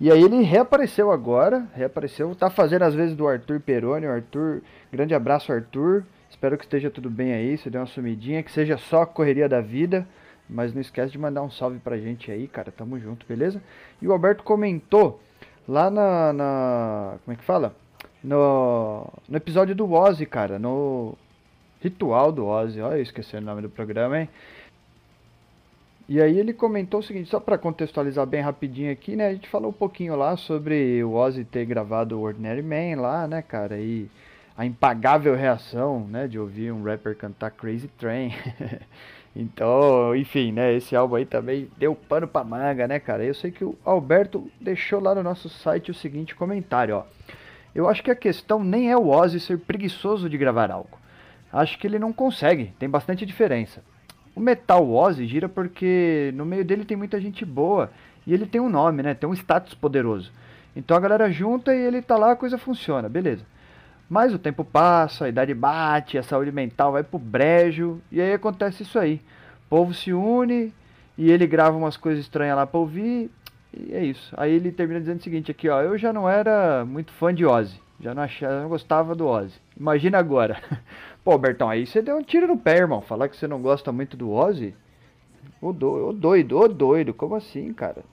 E 0.00 0.10
aí 0.10 0.22
ele 0.22 0.42
reapareceu 0.42 1.10
agora, 1.10 1.66
reapareceu, 1.72 2.34
tá 2.34 2.50
fazendo 2.50 2.82
às 2.82 2.94
vezes 2.94 3.16
do 3.16 3.26
Arthur 3.26 3.60
Peroni, 3.60 4.06
o 4.06 4.10
Arthur, 4.10 4.60
grande 4.92 5.14
abraço 5.14 5.50
Arthur, 5.50 6.04
Espero 6.36 6.58
que 6.58 6.64
esteja 6.64 6.90
tudo 6.90 7.08
bem 7.08 7.32
aí, 7.32 7.56
se 7.56 7.70
deu 7.70 7.80
uma 7.80 7.86
sumidinha, 7.86 8.42
que 8.42 8.52
seja 8.52 8.76
só 8.76 9.02
a 9.02 9.06
correria 9.06 9.48
da 9.48 9.62
vida. 9.62 10.06
Mas 10.46 10.74
não 10.74 10.82
esquece 10.82 11.10
de 11.10 11.18
mandar 11.18 11.42
um 11.42 11.50
salve 11.50 11.78
pra 11.78 11.96
gente 11.96 12.30
aí, 12.30 12.46
cara. 12.46 12.70
Tamo 12.70 13.00
junto, 13.00 13.26
beleza? 13.26 13.60
E 14.02 14.06
o 14.06 14.12
Alberto 14.12 14.44
comentou 14.44 15.18
lá 15.66 15.90
na. 15.90 16.34
na 16.34 17.18
como 17.24 17.34
é 17.34 17.36
que 17.36 17.42
fala? 17.42 17.74
No, 18.22 19.10
no 19.26 19.36
episódio 19.36 19.74
do 19.74 19.90
Ozzy, 19.90 20.26
cara. 20.26 20.58
No 20.58 21.16
ritual 21.80 22.30
do 22.30 22.46
Ozzy. 22.46 22.82
Olha, 22.82 22.96
eu 22.96 23.02
esqueci 23.02 23.34
o 23.34 23.40
nome 23.40 23.62
do 23.62 23.70
programa, 23.70 24.20
hein? 24.20 24.28
E 26.06 26.20
aí 26.20 26.38
ele 26.38 26.52
comentou 26.52 27.00
o 27.00 27.02
seguinte, 27.02 27.30
só 27.30 27.40
para 27.40 27.56
contextualizar 27.56 28.26
bem 28.26 28.42
rapidinho 28.42 28.92
aqui, 28.92 29.16
né? 29.16 29.28
A 29.28 29.32
gente 29.32 29.48
falou 29.48 29.70
um 29.70 29.72
pouquinho 29.72 30.14
lá 30.14 30.36
sobre 30.36 31.02
o 31.02 31.14
Ozzy 31.14 31.46
ter 31.46 31.64
gravado 31.64 32.18
o 32.18 32.22
Ordinary 32.22 32.62
Man 32.62 33.00
lá, 33.00 33.26
né, 33.26 33.40
cara? 33.40 33.78
E 33.78 34.06
a 34.56 34.64
impagável 34.64 35.34
reação, 35.34 36.06
né, 36.08 36.26
de 36.26 36.38
ouvir 36.38 36.72
um 36.72 36.82
rapper 36.82 37.16
cantar 37.16 37.50
Crazy 37.50 37.88
Train. 37.98 38.32
então, 39.36 40.16
enfim, 40.16 40.50
né, 40.50 40.72
esse 40.74 40.96
álbum 40.96 41.16
aí 41.16 41.26
também 41.26 41.68
deu 41.76 41.94
pano 41.94 42.26
pra 42.26 42.42
manga, 42.42 42.88
né, 42.88 42.98
cara? 42.98 43.22
Eu 43.22 43.34
sei 43.34 43.50
que 43.50 43.64
o 43.64 43.76
Alberto 43.84 44.50
deixou 44.60 44.98
lá 45.00 45.14
no 45.14 45.22
nosso 45.22 45.48
site 45.48 45.90
o 45.90 45.94
seguinte 45.94 46.34
comentário, 46.34 46.96
ó. 46.96 47.04
Eu 47.74 47.86
acho 47.86 48.02
que 48.02 48.10
a 48.10 48.16
questão 48.16 48.64
nem 48.64 48.90
é 48.90 48.96
o 48.96 49.08
Ozzy 49.08 49.38
ser 49.38 49.58
preguiçoso 49.58 50.30
de 50.30 50.38
gravar 50.38 50.70
algo. 50.70 50.98
Acho 51.52 51.78
que 51.78 51.86
ele 51.86 51.98
não 51.98 52.12
consegue, 52.12 52.72
tem 52.78 52.88
bastante 52.88 53.26
diferença. 53.26 53.82
O 54.34 54.40
Metal 54.40 54.90
Ozzy 54.90 55.26
gira 55.26 55.48
porque 55.48 56.32
no 56.34 56.46
meio 56.46 56.64
dele 56.64 56.86
tem 56.86 56.96
muita 56.96 57.20
gente 57.20 57.44
boa 57.44 57.90
e 58.26 58.32
ele 58.32 58.46
tem 58.46 58.60
um 58.60 58.70
nome, 58.70 59.02
né? 59.02 59.12
Tem 59.12 59.28
um 59.28 59.34
status 59.34 59.74
poderoso. 59.74 60.32
Então 60.74 60.96
a 60.96 61.00
galera 61.00 61.30
junta 61.30 61.74
e 61.74 61.78
ele 61.78 62.00
tá 62.00 62.16
lá, 62.16 62.32
a 62.32 62.36
coisa 62.36 62.56
funciona, 62.56 63.08
beleza. 63.08 63.44
Mas 64.08 64.32
o 64.32 64.38
tempo 64.38 64.64
passa, 64.64 65.24
a 65.24 65.28
idade 65.28 65.52
bate, 65.52 66.16
a 66.16 66.22
saúde 66.22 66.52
mental 66.52 66.92
vai 66.92 67.02
pro 67.02 67.18
brejo 67.18 68.00
e 68.10 68.20
aí 68.20 68.32
acontece 68.32 68.82
isso 68.82 68.98
aí. 68.98 69.20
O 69.66 69.68
povo 69.68 69.92
se 69.92 70.12
une 70.12 70.72
e 71.18 71.30
ele 71.30 71.46
grava 71.46 71.76
umas 71.76 71.96
coisas 71.96 72.24
estranhas 72.24 72.56
lá 72.56 72.66
pra 72.66 72.78
ouvir 72.78 73.30
e 73.76 73.92
é 73.92 74.04
isso. 74.04 74.32
Aí 74.36 74.52
ele 74.52 74.70
termina 74.70 75.00
dizendo 75.00 75.20
o 75.20 75.22
seguinte 75.22 75.50
aqui, 75.50 75.68
ó, 75.68 75.82
eu 75.82 75.98
já 75.98 76.12
não 76.12 76.28
era 76.28 76.84
muito 76.84 77.12
fã 77.12 77.34
de 77.34 77.44
Ozzy, 77.44 77.80
já 78.00 78.14
não 78.14 78.22
achava, 78.22 78.62
não 78.62 78.68
gostava 78.68 79.14
do 79.14 79.26
Ozzy. 79.26 79.60
Imagina 79.76 80.18
agora. 80.18 80.60
Pô, 81.24 81.36
Bertão, 81.36 81.68
aí 81.68 81.84
você 81.84 82.00
deu 82.00 82.16
um 82.16 82.22
tiro 82.22 82.46
no 82.46 82.56
pé, 82.56 82.78
irmão. 82.78 83.00
Falar 83.00 83.28
que 83.28 83.36
você 83.36 83.48
não 83.48 83.60
gosta 83.60 83.90
muito 83.90 84.16
do 84.16 84.30
Ozzy? 84.30 84.72
Ô, 85.60 85.72
do, 85.72 86.12
doido, 86.12 86.58
ô 86.58 86.68
doido, 86.68 87.12
como 87.12 87.34
assim, 87.34 87.72
cara? 87.72 88.04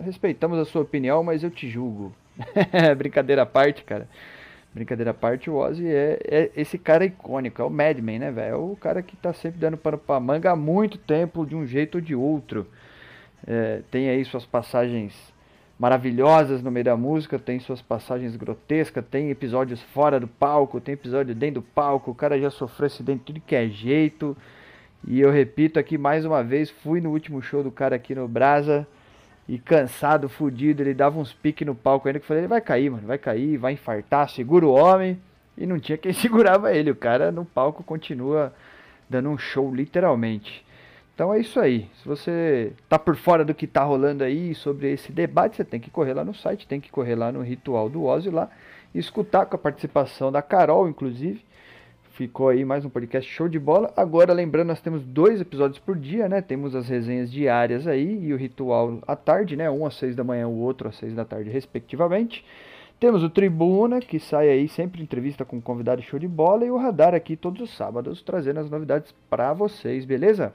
Respeitamos 0.00 0.58
a 0.58 0.64
sua 0.64 0.82
opinião, 0.82 1.22
mas 1.22 1.42
eu 1.42 1.50
te 1.50 1.68
julgo. 1.68 2.12
Brincadeira 2.96 3.42
à 3.42 3.46
parte, 3.46 3.84
cara. 3.84 4.08
Brincadeira 4.76 5.12
à 5.12 5.14
parte, 5.14 5.48
o 5.48 5.56
Ozzy 5.56 5.88
é, 5.88 6.18
é 6.22 6.50
esse 6.54 6.76
cara 6.76 7.02
icônico, 7.02 7.62
é 7.62 7.64
o 7.64 7.70
Madman, 7.70 8.18
né, 8.18 8.30
velho? 8.30 8.52
É 8.52 8.54
o 8.54 8.76
cara 8.76 9.00
que 9.00 9.16
tá 9.16 9.32
sempre 9.32 9.58
dando 9.58 9.78
pano 9.78 9.96
pra 9.96 10.20
manga 10.20 10.50
há 10.50 10.56
muito 10.56 10.98
tempo, 10.98 11.46
de 11.46 11.56
um 11.56 11.66
jeito 11.66 11.94
ou 11.94 12.00
de 12.02 12.14
outro. 12.14 12.66
É, 13.46 13.80
tem 13.90 14.10
aí 14.10 14.22
suas 14.26 14.44
passagens 14.44 15.14
maravilhosas 15.78 16.62
no 16.62 16.70
meio 16.70 16.84
da 16.84 16.94
música, 16.94 17.38
tem 17.38 17.58
suas 17.58 17.80
passagens 17.80 18.36
grotescas, 18.36 19.02
tem 19.10 19.30
episódios 19.30 19.80
fora 19.80 20.20
do 20.20 20.28
palco, 20.28 20.78
tem 20.78 20.92
episódio 20.92 21.34
dentro 21.34 21.62
do 21.62 21.66
palco, 21.68 22.10
o 22.10 22.14
cara 22.14 22.38
já 22.38 22.50
sofreu 22.50 22.88
acidente 22.88 23.20
de 23.20 23.24
tudo 23.24 23.40
que 23.40 23.56
é 23.56 23.66
jeito. 23.68 24.36
E 25.06 25.18
eu 25.18 25.30
repito 25.30 25.78
aqui 25.78 25.96
mais 25.96 26.26
uma 26.26 26.44
vez, 26.44 26.68
fui 26.68 27.00
no 27.00 27.12
último 27.12 27.40
show 27.40 27.62
do 27.62 27.70
cara 27.70 27.96
aqui 27.96 28.14
no 28.14 28.28
Brasa 28.28 28.86
e 29.48 29.58
cansado, 29.58 30.28
fudido, 30.28 30.82
ele 30.82 30.94
dava 30.94 31.18
uns 31.18 31.32
piques 31.32 31.66
no 31.66 31.74
palco 31.74 32.08
ainda 32.08 32.18
que 32.18 32.24
eu 32.24 32.28
falei, 32.28 32.42
ele 32.42 32.48
vai 32.48 32.60
cair, 32.60 32.90
mano, 32.90 33.06
vai 33.06 33.18
cair, 33.18 33.56
vai 33.56 33.72
infartar, 33.72 34.28
segura 34.28 34.66
o 34.66 34.72
homem. 34.72 35.18
E 35.56 35.64
não 35.64 35.78
tinha 35.78 35.96
quem 35.96 36.12
segurava 36.14 36.74
ele, 36.74 36.90
o 36.90 36.96
cara 36.96 37.30
no 37.30 37.44
palco 37.44 37.82
continua 37.82 38.52
dando 39.08 39.30
um 39.30 39.38
show 39.38 39.72
literalmente. 39.74 40.64
Então 41.14 41.32
é 41.32 41.40
isso 41.40 41.58
aí. 41.58 41.88
Se 42.02 42.06
você 42.06 42.72
tá 42.88 42.98
por 42.98 43.16
fora 43.16 43.44
do 43.44 43.54
que 43.54 43.64
está 43.64 43.82
rolando 43.82 44.22
aí 44.22 44.54
sobre 44.54 44.92
esse 44.92 45.10
debate, 45.12 45.56
você 45.56 45.64
tem 45.64 45.80
que 45.80 45.90
correr 45.90 46.12
lá 46.12 46.24
no 46.24 46.34
site, 46.34 46.66
tem 46.66 46.80
que 46.80 46.90
correr 46.90 47.14
lá 47.14 47.32
no 47.32 47.40
Ritual 47.40 47.88
do 47.88 48.04
Ozzy 48.04 48.28
lá 48.28 48.50
e 48.94 48.98
escutar 48.98 49.46
com 49.46 49.56
a 49.56 49.58
participação 49.58 50.30
da 50.30 50.42
Carol, 50.42 50.88
inclusive. 50.88 51.42
Ficou 52.16 52.48
aí 52.48 52.64
mais 52.64 52.82
um 52.82 52.88
podcast 52.88 53.30
show 53.30 53.46
de 53.46 53.58
bola. 53.58 53.92
Agora, 53.94 54.32
lembrando, 54.32 54.68
nós 54.68 54.80
temos 54.80 55.04
dois 55.04 55.38
episódios 55.38 55.78
por 55.78 55.94
dia, 55.94 56.26
né? 56.30 56.40
Temos 56.40 56.74
as 56.74 56.88
resenhas 56.88 57.30
diárias 57.30 57.86
aí 57.86 58.24
e 58.24 58.32
o 58.32 58.38
ritual 58.38 59.00
à 59.06 59.14
tarde, 59.14 59.54
né? 59.54 59.70
Um 59.70 59.84
às 59.84 59.96
seis 59.96 60.16
da 60.16 60.24
manhã, 60.24 60.48
o 60.48 60.58
outro 60.58 60.88
às 60.88 60.96
seis 60.96 61.14
da 61.14 61.26
tarde, 61.26 61.50
respectivamente. 61.50 62.42
Temos 62.98 63.22
o 63.22 63.28
Tribuna, 63.28 64.00
que 64.00 64.18
sai 64.18 64.48
aí 64.48 64.66
sempre 64.66 65.02
entrevista 65.02 65.44
com 65.44 65.60
convidado 65.60 66.00
show 66.00 66.18
de 66.18 66.26
bola, 66.26 66.64
e 66.64 66.70
o 66.70 66.78
Radar 66.78 67.14
aqui 67.14 67.36
todos 67.36 67.60
os 67.60 67.76
sábados, 67.76 68.22
trazendo 68.22 68.60
as 68.60 68.70
novidades 68.70 69.14
para 69.28 69.52
vocês, 69.52 70.06
beleza? 70.06 70.54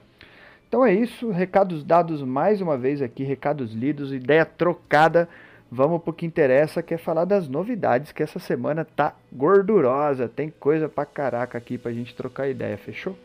Então 0.66 0.84
é 0.84 0.92
isso, 0.92 1.30
recados 1.30 1.84
dados 1.84 2.22
mais 2.22 2.60
uma 2.60 2.76
vez 2.76 3.00
aqui, 3.00 3.22
recados 3.22 3.72
lidos, 3.72 4.12
ideia 4.12 4.44
trocada. 4.44 5.28
Vamos 5.74 6.02
pro 6.02 6.12
que 6.12 6.26
interessa, 6.26 6.82
que 6.82 6.92
é 6.92 6.98
falar 6.98 7.24
das 7.24 7.48
novidades 7.48 8.12
que 8.12 8.22
essa 8.22 8.38
semana 8.38 8.84
tá 8.84 9.16
gordurosa. 9.32 10.28
Tem 10.28 10.50
coisa 10.50 10.86
pra 10.86 11.06
caraca 11.06 11.56
aqui 11.56 11.78
pra 11.78 11.90
gente 11.90 12.14
trocar 12.14 12.46
ideia, 12.46 12.76
fechou? 12.76 13.16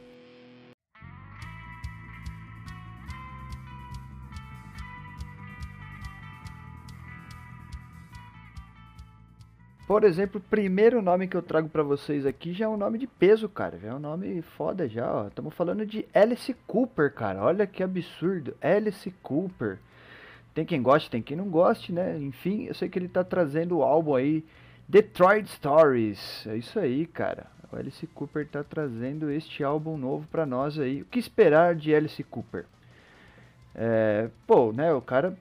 Por 9.85 10.05
exemplo, 10.05 10.39
o 10.39 10.49
primeiro 10.49 11.01
nome 11.01 11.27
que 11.27 11.35
eu 11.35 11.41
trago 11.41 11.67
para 11.67 11.83
vocês 11.83 12.25
aqui 12.25 12.53
já 12.53 12.63
é 12.63 12.69
um 12.69 12.77
nome 12.77 12.97
de 12.97 13.07
peso, 13.07 13.49
cara. 13.49 13.77
Já 13.77 13.89
é 13.89 13.93
um 13.93 13.99
nome 13.99 14.41
foda 14.41 14.87
já, 14.87 15.11
ó. 15.11 15.27
Estamos 15.27 15.53
falando 15.53 15.85
de 15.85 16.07
Alice 16.13 16.55
Cooper, 16.65 17.13
cara. 17.13 17.43
Olha 17.43 17.67
que 17.67 17.83
absurdo. 17.83 18.55
Alice 18.61 19.11
Cooper. 19.21 19.79
Tem 20.57 20.65
quem 20.65 20.81
goste, 20.81 21.11
tem 21.11 21.21
quem 21.21 21.37
não 21.37 21.49
goste, 21.49 21.93
né? 21.93 22.17
Enfim, 22.17 22.63
eu 22.63 22.73
sei 22.73 22.89
que 22.89 22.97
ele 22.97 23.07
tá 23.07 23.23
trazendo 23.23 23.77
o 23.77 23.83
álbum 23.83 24.15
aí 24.15 24.43
Detroit 24.89 25.47
Stories. 25.51 26.47
É 26.47 26.57
isso 26.57 26.79
aí, 26.79 27.05
cara. 27.05 27.45
O 27.71 27.75
Alice 27.75 28.07
Cooper 28.07 28.47
tá 28.47 28.63
trazendo 28.63 29.29
este 29.29 29.63
álbum 29.63 29.95
novo 29.95 30.25
para 30.31 30.47
nós 30.47 30.79
aí. 30.79 31.03
O 31.03 31.05
que 31.05 31.19
esperar 31.19 31.75
de 31.75 31.93
Alice 31.93 32.23
Cooper? 32.23 32.65
É, 33.75 34.31
pô, 34.47 34.71
né, 34.71 34.91
o 34.91 34.99
cara 34.99 35.37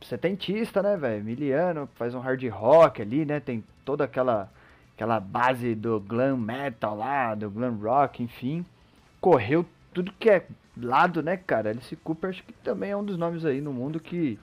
setentista, 0.00 0.80
né, 0.80 0.96
velho? 0.96 1.24
Miliano, 1.24 1.88
faz 1.96 2.14
um 2.14 2.20
hard 2.20 2.44
rock 2.44 3.02
ali, 3.02 3.24
né? 3.24 3.40
Tem 3.40 3.64
toda 3.84 4.04
aquela 4.04 4.48
aquela 4.94 5.18
base 5.18 5.74
do 5.74 5.98
glam 5.98 6.36
metal 6.36 6.96
lá, 6.96 7.34
do 7.34 7.50
glam 7.50 7.74
rock, 7.82 8.22
enfim. 8.22 8.64
Correu 9.20 9.66
tudo 9.92 10.12
que 10.20 10.30
é 10.30 10.46
lado, 10.80 11.20
né, 11.20 11.36
cara? 11.36 11.70
Alice 11.70 11.96
Cooper 11.96 12.30
acho 12.30 12.44
que 12.44 12.52
também 12.52 12.92
é 12.92 12.96
um 12.96 13.04
dos 13.04 13.18
nomes 13.18 13.44
aí 13.44 13.60
no 13.60 13.72
mundo 13.72 13.98
que 13.98 14.38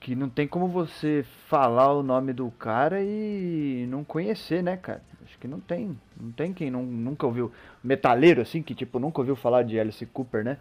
que 0.00 0.14
não 0.14 0.28
tem 0.28 0.46
como 0.46 0.68
você 0.68 1.24
falar 1.48 1.92
o 1.92 2.02
nome 2.02 2.32
do 2.32 2.50
cara 2.52 3.02
e 3.02 3.86
não 3.88 4.04
conhecer, 4.04 4.62
né, 4.62 4.76
cara? 4.76 5.02
Acho 5.24 5.38
que 5.38 5.48
não 5.48 5.60
tem, 5.60 5.98
não 6.18 6.32
tem 6.32 6.52
quem 6.52 6.70
não, 6.70 6.82
nunca 6.82 7.26
ouviu 7.26 7.52
metaleiro 7.82 8.40
assim 8.40 8.62
que 8.62 8.74
tipo 8.74 8.98
nunca 8.98 9.20
ouviu 9.20 9.36
falar 9.36 9.62
de 9.62 9.78
Alice 9.78 10.04
Cooper, 10.06 10.44
né? 10.44 10.58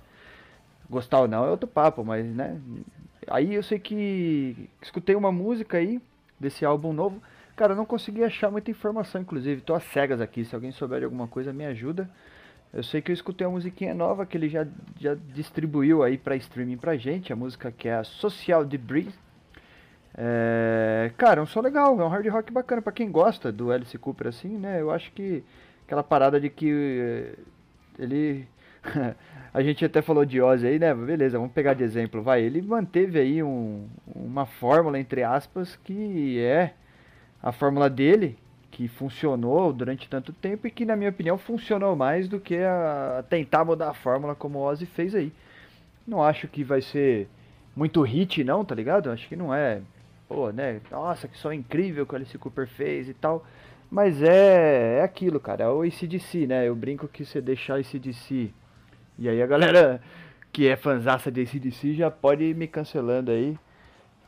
Gostar 0.89 1.21
ou 1.21 1.27
não 1.27 1.45
é 1.45 1.49
outro 1.49 1.67
papo, 1.67 2.03
mas 2.03 2.25
né? 2.25 2.59
Aí 3.27 3.53
eu 3.53 3.63
sei 3.63 3.79
que 3.79 4.69
escutei 4.81 5.15
uma 5.15 5.31
música 5.31 5.77
aí 5.77 6.01
desse 6.39 6.65
álbum 6.65 6.93
novo 6.93 7.21
Cara, 7.57 7.73
não 7.73 7.87
consegui 7.87 8.23
achar 8.23 8.51
muita 8.51 8.69
informação, 8.69 9.19
inclusive. 9.19 9.61
Tô 9.61 9.73
às 9.73 9.83
cegas 9.85 10.21
aqui. 10.21 10.45
Se 10.45 10.53
alguém 10.53 10.71
souber 10.71 10.99
de 10.99 11.05
alguma 11.05 11.27
coisa, 11.27 11.51
me 11.51 11.65
ajuda. 11.65 12.07
Eu 12.71 12.83
sei 12.83 13.01
que 13.01 13.09
eu 13.09 13.13
escutei 13.15 13.47
uma 13.47 13.53
musiquinha 13.53 13.95
nova 13.95 14.27
que 14.27 14.37
ele 14.37 14.47
já, 14.47 14.67
já 14.99 15.15
distribuiu 15.33 16.03
aí 16.03 16.19
para 16.19 16.35
streaming 16.35 16.77
pra 16.77 16.95
gente. 16.97 17.33
A 17.33 17.35
música 17.35 17.71
que 17.71 17.87
é 17.87 17.95
a 17.95 18.03
Social 18.03 18.63
Debris. 18.63 19.11
É... 20.15 21.11
Cara, 21.17 21.39
é 21.39 21.43
um 21.43 21.47
som 21.47 21.61
legal. 21.61 21.99
É 21.99 22.03
um 22.03 22.07
hard 22.07 22.27
rock 22.27 22.51
bacana 22.51 22.81
para 22.81 22.93
quem 22.93 23.11
gosta 23.11 23.51
do 23.51 23.71
Alice 23.71 23.97
Cooper 23.97 24.27
assim, 24.27 24.57
né? 24.57 24.81
Eu 24.81 24.91
acho 24.91 25.11
que 25.11 25.43
aquela 25.85 26.03
parada 26.03 26.39
de 26.39 26.49
que 26.49 26.69
eh, 26.69 27.33
ele... 27.97 28.47
a 29.53 29.61
gente 29.61 29.83
até 29.83 30.01
falou 30.01 30.25
de 30.25 30.41
Ozzy 30.41 30.67
aí, 30.67 30.79
né? 30.79 30.93
Beleza, 30.93 31.37
vamos 31.37 31.53
pegar 31.53 31.73
de 31.73 31.83
exemplo. 31.83 32.21
Vai, 32.21 32.41
ele 32.43 32.61
manteve 32.61 33.19
aí 33.19 33.41
um, 33.41 33.87
uma 34.05 34.45
fórmula, 34.45 34.99
entre 34.99 35.23
aspas, 35.23 35.75
que 35.83 36.39
é 36.39 36.73
a 37.41 37.51
fórmula 37.51 37.89
dele, 37.89 38.37
que 38.71 38.87
funcionou 38.87 39.71
durante 39.73 40.09
tanto 40.09 40.33
tempo 40.33 40.67
e 40.67 40.71
que, 40.71 40.85
na 40.85 40.95
minha 40.95 41.09
opinião, 41.09 41.37
funcionou 41.37 41.95
mais 41.95 42.27
do 42.27 42.39
que 42.39 42.57
a, 42.57 43.23
tentar 43.29 43.65
mudar 43.65 43.89
a 43.89 43.93
fórmula 43.93 44.35
como 44.35 44.59
Ozzy 44.59 44.85
fez 44.85 45.15
aí. 45.15 45.31
Não 46.05 46.23
acho 46.23 46.47
que 46.47 46.63
vai 46.63 46.81
ser 46.81 47.27
muito 47.75 48.01
hit, 48.01 48.43
não, 48.43 48.63
tá 48.65 48.75
ligado? 48.75 49.09
Acho 49.09 49.27
que 49.27 49.35
não 49.35 49.53
é, 49.53 49.81
pô, 50.27 50.51
né? 50.51 50.81
Nossa, 50.91 51.27
que 51.27 51.37
som 51.37 51.51
incrível 51.51 52.05
que 52.05 52.13
o 52.13 52.15
Alice 52.15 52.37
Cooper 52.37 52.67
fez 52.67 53.09
e 53.09 53.13
tal. 53.13 53.45
Mas 53.89 54.21
é, 54.21 54.99
é 54.99 55.03
aquilo, 55.03 55.39
cara, 55.39 55.63
é 55.63 55.67
o 55.69 55.81
ACDC, 55.81 56.45
né? 56.47 56.67
Eu 56.67 56.75
brinco 56.75 57.07
que 57.07 57.25
você 57.25 57.41
deixar 57.41 57.79
ACDC. 57.79 58.51
E 59.17 59.29
aí 59.29 59.41
a 59.41 59.47
galera 59.47 60.01
que 60.51 60.67
é 60.67 60.75
fanzaça 60.75 61.31
de 61.31 61.41
ACDC 61.41 61.93
já 61.93 62.11
pode 62.11 62.43
ir 62.43 62.55
me 62.55 62.67
cancelando 62.67 63.31
aí. 63.31 63.57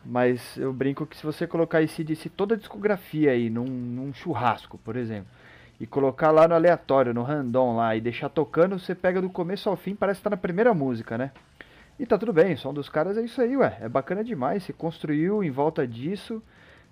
Mas 0.05 0.57
eu 0.57 0.71
brinco 0.71 1.05
que 1.05 1.15
se 1.15 1.25
você 1.25 1.45
colocar 1.45 1.83
disse 1.83 2.29
toda 2.29 2.55
a 2.55 2.57
discografia 2.57 3.31
aí 3.31 3.49
num, 3.49 3.65
num, 3.65 4.13
churrasco, 4.13 4.77
por 4.77 4.95
exemplo, 4.95 5.27
e 5.79 5.85
colocar 5.85 6.31
lá 6.31 6.47
no 6.47 6.55
aleatório, 6.55 7.13
no 7.13 7.21
random 7.21 7.75
lá, 7.75 7.95
e 7.95 8.01
deixar 8.01 8.29
tocando, 8.29 8.79
você 8.79 8.95
pega 8.95 9.21
do 9.21 9.29
começo 9.29 9.69
ao 9.69 9.75
fim, 9.75 9.95
parece 9.95 10.19
que 10.19 10.23
tá 10.23 10.29
na 10.29 10.37
primeira 10.37 10.73
música, 10.73 11.17
né? 11.17 11.31
E 11.99 12.05
tá 12.05 12.17
tudo 12.17 12.31
bem, 12.31 12.53
o 12.53 12.57
som 12.57 12.73
dos 12.73 12.87
caras 12.87 13.17
é 13.17 13.21
isso 13.21 13.41
aí, 13.41 13.57
ué. 13.57 13.77
É 13.81 13.89
bacana 13.89 14.23
demais, 14.23 14.63
se 14.63 14.71
construiu 14.71 15.43
em 15.43 15.51
volta 15.51 15.85
disso. 15.85 16.41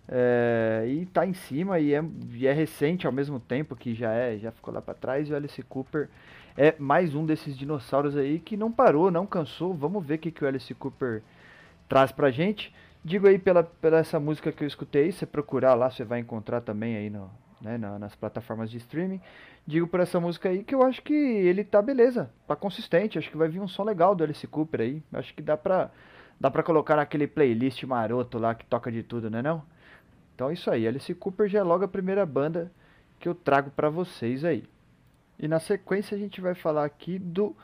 É, 0.10 0.86
e 0.88 1.06
tá 1.06 1.26
em 1.26 1.34
cima 1.34 1.80
e 1.80 1.94
é, 1.94 2.04
e 2.32 2.48
é, 2.48 2.54
recente 2.54 3.06
ao 3.06 3.12
mesmo 3.12 3.40
tempo 3.40 3.76
que 3.76 3.94
já 3.94 4.12
é, 4.14 4.38
já 4.38 4.52
ficou 4.52 4.74
lá 4.74 4.82
para 4.82 4.94
trás 4.94 5.28
e 5.28 5.34
o 5.34 5.36
Alice 5.36 5.62
Cooper 5.64 6.08
é 6.56 6.74
mais 6.80 7.14
um 7.14 7.26
desses 7.26 7.58
dinossauros 7.58 8.16
aí 8.16 8.40
que 8.40 8.56
não 8.56 8.72
parou, 8.72 9.12
não 9.12 9.26
cansou. 9.26 9.74
Vamos 9.74 10.06
ver 10.06 10.16
o 10.16 10.18
que, 10.20 10.32
que 10.32 10.44
o 10.44 10.48
Alice 10.48 10.74
Cooper 10.76 11.22
traz 11.88 12.12
pra 12.12 12.30
gente. 12.30 12.74
Digo 13.04 13.28
aí 13.28 13.40
pela, 13.40 13.64
pela 13.64 14.00
essa 14.00 14.20
música 14.20 14.52
que 14.52 14.64
eu 14.64 14.68
escutei, 14.68 15.12
você 15.12 15.26
procurar 15.26 15.74
lá, 15.74 15.90
você 15.90 16.04
vai 16.04 16.20
encontrar 16.20 16.60
também 16.62 16.98
aí 16.98 17.10
no, 17.10 17.30
né, 17.62 17.78
nas 17.78 18.16
plataformas 18.16 18.70
de 18.70 18.78
streaming. 18.78 19.22
Digo 19.66 19.88
por 19.88 20.00
essa 20.00 20.20
música 20.20 20.50
aí 20.50 20.64
que 20.64 20.74
eu 20.74 20.84
acho 20.84 21.02
que 21.02 21.14
ele 21.14 21.64
tá 21.64 21.82
beleza, 21.82 22.30
tá 22.48 22.56
consistente, 22.56 23.18
acho 23.18 23.30
que 23.30 23.38
vai 23.38 23.50
vir 23.50 23.60
um 23.60 23.68
som 23.68 23.84
legal 23.84 24.16
do 24.16 24.24
Alice 24.24 24.46
Cooper 24.48 24.82
aí. 24.82 25.04
Acho 25.14 25.34
que 25.34 25.42
dá 25.42 25.58
pra, 25.58 25.92
dá 26.40 26.50
pra 26.50 26.64
colocar 26.64 26.96
naquele 26.96 27.28
playlist 27.28 27.84
maroto 27.84 28.38
lá 28.38 28.56
que 28.56 28.66
toca 28.66 28.92
de 28.92 29.04
tudo, 29.04 29.30
né 29.30 29.42
não? 29.42 29.64
Então 30.36 30.50
é 30.50 30.54
isso 30.54 30.70
aí, 30.70 30.88
Alice 30.88 31.14
Cooper 31.16 31.50
já 31.50 31.60
é 31.60 31.64
logo 31.64 31.84
a 31.84 31.88
primeira 31.88 32.26
banda 32.26 32.72
que 33.20 33.28
eu 33.28 33.36
trago 33.36 33.72
para 33.72 33.90
vocês 33.90 34.46
aí. 34.46 34.64
E 35.40 35.48
na 35.48 35.60
sequência 35.60 36.16
a 36.16 36.20
gente 36.20 36.40
vai 36.42 36.56
falar 36.56 36.86
aqui 36.86 37.20
do 37.20 37.56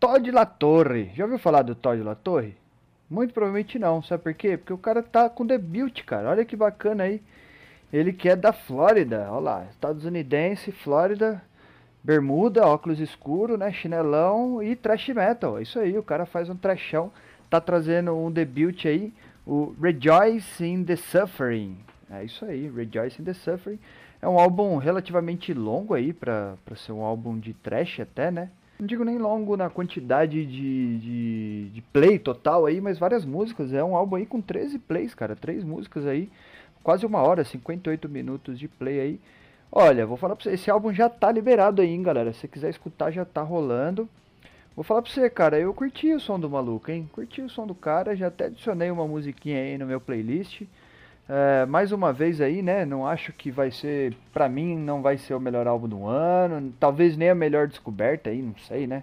Todd 0.00 0.30
La 0.30 0.44
Torre. 0.44 1.10
Já 1.14 1.24
ouviu 1.24 1.38
falar 1.38 1.62
do 1.62 1.74
Todd 1.74 2.02
La 2.02 2.14
Torre? 2.14 2.56
Muito 3.08 3.32
provavelmente 3.34 3.78
não, 3.78 4.02
sabe 4.02 4.22
por 4.22 4.34
quê? 4.34 4.56
Porque 4.56 4.72
o 4.72 4.78
cara 4.78 5.02
tá 5.02 5.28
com 5.28 5.44
debut, 5.44 6.02
cara. 6.04 6.30
Olha 6.30 6.44
que 6.44 6.56
bacana 6.56 7.04
aí. 7.04 7.22
Ele 7.92 8.12
que 8.12 8.28
é 8.28 8.34
da 8.34 8.52
Flórida, 8.52 9.28
olha 9.30 9.40
lá, 9.40 9.66
estadunidense, 9.70 10.72
Flórida, 10.72 11.42
bermuda, 12.02 12.66
óculos 12.66 12.98
escuro, 12.98 13.56
né, 13.56 13.70
chinelão 13.72 14.62
e 14.62 14.74
trash 14.74 15.08
metal. 15.08 15.58
É 15.58 15.62
isso 15.62 15.78
aí, 15.78 15.96
o 15.98 16.02
cara 16.02 16.24
faz 16.24 16.48
um 16.48 16.56
trashão, 16.56 17.12
tá 17.50 17.60
trazendo 17.60 18.16
um 18.16 18.30
debut 18.30 18.86
aí, 18.86 19.12
o 19.46 19.74
Rejoice 19.80 20.64
in 20.64 20.84
the 20.84 20.96
Suffering. 20.96 21.76
É 22.10 22.24
isso 22.24 22.44
aí, 22.44 22.70
Rejoice 22.70 23.20
in 23.20 23.24
the 23.24 23.34
Suffering. 23.34 23.78
É 24.20 24.28
um 24.28 24.38
álbum 24.38 24.76
relativamente 24.76 25.52
longo 25.52 25.94
aí, 25.94 26.12
pra, 26.12 26.54
pra 26.64 26.76
ser 26.76 26.92
um 26.92 27.02
álbum 27.02 27.38
de 27.38 27.52
trash 27.52 28.00
até, 28.00 28.30
né? 28.30 28.50
Não 28.78 28.86
digo 28.86 29.04
nem 29.04 29.18
longo 29.18 29.56
na 29.56 29.70
quantidade 29.70 30.44
de, 30.44 30.98
de, 30.98 31.70
de 31.70 31.82
play 31.92 32.18
total 32.18 32.66
aí, 32.66 32.80
mas 32.80 32.98
várias 32.98 33.24
músicas. 33.24 33.72
É 33.72 33.82
um 33.82 33.94
álbum 33.94 34.16
aí 34.16 34.26
com 34.26 34.40
13 34.40 34.78
plays, 34.78 35.14
cara. 35.14 35.36
Três 35.36 35.62
músicas 35.62 36.06
aí, 36.06 36.30
quase 36.82 37.06
uma 37.06 37.22
hora, 37.22 37.44
58 37.44 38.08
minutos 38.08 38.58
de 38.58 38.68
play 38.68 39.00
aí. 39.00 39.20
Olha, 39.70 40.06
vou 40.06 40.16
falar 40.16 40.36
pra 40.36 40.44
você, 40.44 40.52
esse 40.52 40.70
álbum 40.70 40.92
já 40.92 41.08
tá 41.08 41.32
liberado 41.32 41.80
aí, 41.80 41.88
hein, 41.88 42.02
galera. 42.02 42.32
Se 42.32 42.40
você 42.40 42.48
quiser 42.48 42.70
escutar, 42.70 43.10
já 43.10 43.24
tá 43.24 43.42
rolando. 43.42 44.08
Vou 44.74 44.84
falar 44.84 45.02
pra 45.02 45.10
você, 45.10 45.28
cara, 45.28 45.58
eu 45.58 45.72
curti 45.74 46.12
o 46.12 46.20
som 46.20 46.38
do 46.40 46.48
maluco, 46.48 46.90
hein? 46.90 47.08
Curti 47.12 47.42
o 47.42 47.48
som 47.48 47.66
do 47.66 47.74
cara, 47.74 48.16
já 48.16 48.28
até 48.28 48.46
adicionei 48.46 48.90
uma 48.90 49.06
musiquinha 49.06 49.58
aí 49.58 49.78
no 49.78 49.86
meu 49.86 50.00
playlist. 50.00 50.62
É, 51.28 51.64
mais 51.66 51.92
uma 51.92 52.12
vez 52.12 52.40
aí, 52.40 52.62
né? 52.62 52.84
Não 52.84 53.06
acho 53.06 53.32
que 53.32 53.50
vai 53.50 53.70
ser, 53.70 54.14
pra 54.32 54.48
mim, 54.48 54.76
não 54.76 55.00
vai 55.02 55.16
ser 55.16 55.34
o 55.34 55.40
melhor 55.40 55.66
álbum 55.66 55.88
do 55.88 56.06
ano. 56.06 56.72
Talvez 56.80 57.16
nem 57.16 57.30
a 57.30 57.34
melhor 57.34 57.68
descoberta 57.68 58.30
aí, 58.30 58.42
não 58.42 58.56
sei, 58.66 58.86
né? 58.86 59.02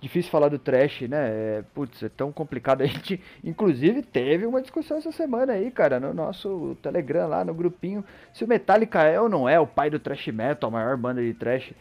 Difícil 0.00 0.30
falar 0.30 0.48
do 0.48 0.58
trash, 0.58 1.02
né? 1.02 1.28
É, 1.28 1.64
putz, 1.74 2.02
é 2.02 2.08
tão 2.08 2.30
complicado. 2.30 2.82
A 2.82 2.86
gente, 2.86 3.20
inclusive, 3.42 4.02
teve 4.02 4.46
uma 4.46 4.62
discussão 4.62 4.98
essa 4.98 5.10
semana 5.10 5.54
aí, 5.54 5.70
cara, 5.70 5.98
no 5.98 6.14
nosso 6.14 6.76
Telegram 6.80 7.26
lá, 7.26 7.44
no 7.44 7.52
grupinho, 7.52 8.04
se 8.32 8.44
o 8.44 8.48
Metallica 8.48 9.02
é 9.02 9.20
ou 9.20 9.28
não 9.28 9.48
é 9.48 9.58
o 9.58 9.66
pai 9.66 9.90
do 9.90 9.98
trash 9.98 10.28
metal, 10.28 10.68
a 10.68 10.72
maior 10.72 10.96
banda 10.96 11.20
de 11.20 11.34
trash. 11.34 11.72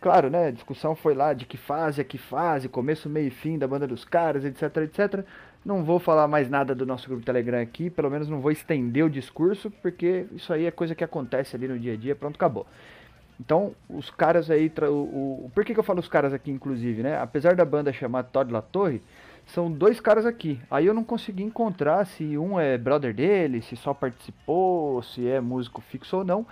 Claro, 0.00 0.30
né? 0.30 0.46
A 0.46 0.50
discussão 0.50 0.96
foi 0.96 1.14
lá 1.14 1.34
de 1.34 1.44
que 1.44 1.58
fase, 1.58 2.00
a 2.00 2.04
que 2.04 2.16
fase, 2.16 2.68
começo, 2.68 3.10
meio 3.10 3.28
e 3.28 3.30
fim 3.30 3.58
da 3.58 3.68
banda 3.68 3.86
dos 3.86 4.04
caras, 4.04 4.44
etc, 4.46 4.78
etc. 4.78 5.24
Não 5.62 5.84
vou 5.84 5.98
falar 5.98 6.26
mais 6.26 6.48
nada 6.48 6.74
do 6.74 6.86
nosso 6.86 7.06
grupo 7.06 7.22
Telegram 7.22 7.60
aqui, 7.60 7.90
pelo 7.90 8.08
menos 8.08 8.26
não 8.26 8.40
vou 8.40 8.50
estender 8.50 9.04
o 9.04 9.10
discurso, 9.10 9.70
porque 9.82 10.26
isso 10.32 10.50
aí 10.54 10.64
é 10.64 10.70
coisa 10.70 10.94
que 10.94 11.04
acontece 11.04 11.54
ali 11.54 11.68
no 11.68 11.78
dia 11.78 11.92
a 11.92 11.96
dia, 11.96 12.16
pronto, 12.16 12.36
acabou. 12.36 12.66
Então, 13.40 13.74
os 13.88 14.10
caras 14.10 14.50
aí, 14.50 14.70
o, 14.82 15.46
o, 15.46 15.50
por 15.54 15.64
que, 15.64 15.72
que 15.72 15.80
eu 15.80 15.84
falo 15.84 15.98
os 15.98 16.08
caras 16.08 16.34
aqui, 16.34 16.50
inclusive, 16.50 17.02
né? 17.02 17.18
Apesar 17.18 17.56
da 17.56 17.64
banda 17.64 17.90
chamar 17.90 18.24
Todd 18.24 18.52
La 18.52 18.60
Torre, 18.60 19.02
são 19.46 19.72
dois 19.72 19.98
caras 19.98 20.26
aqui. 20.26 20.60
Aí 20.70 20.84
eu 20.84 20.92
não 20.92 21.02
consegui 21.02 21.42
encontrar 21.42 22.04
se 22.04 22.36
um 22.36 22.60
é 22.60 22.76
brother 22.76 23.14
dele, 23.14 23.62
se 23.62 23.76
só 23.76 23.94
participou, 23.94 25.02
se 25.02 25.26
é 25.26 25.40
músico 25.40 25.80
fixo 25.80 26.18
ou 26.18 26.24
não. 26.24 26.46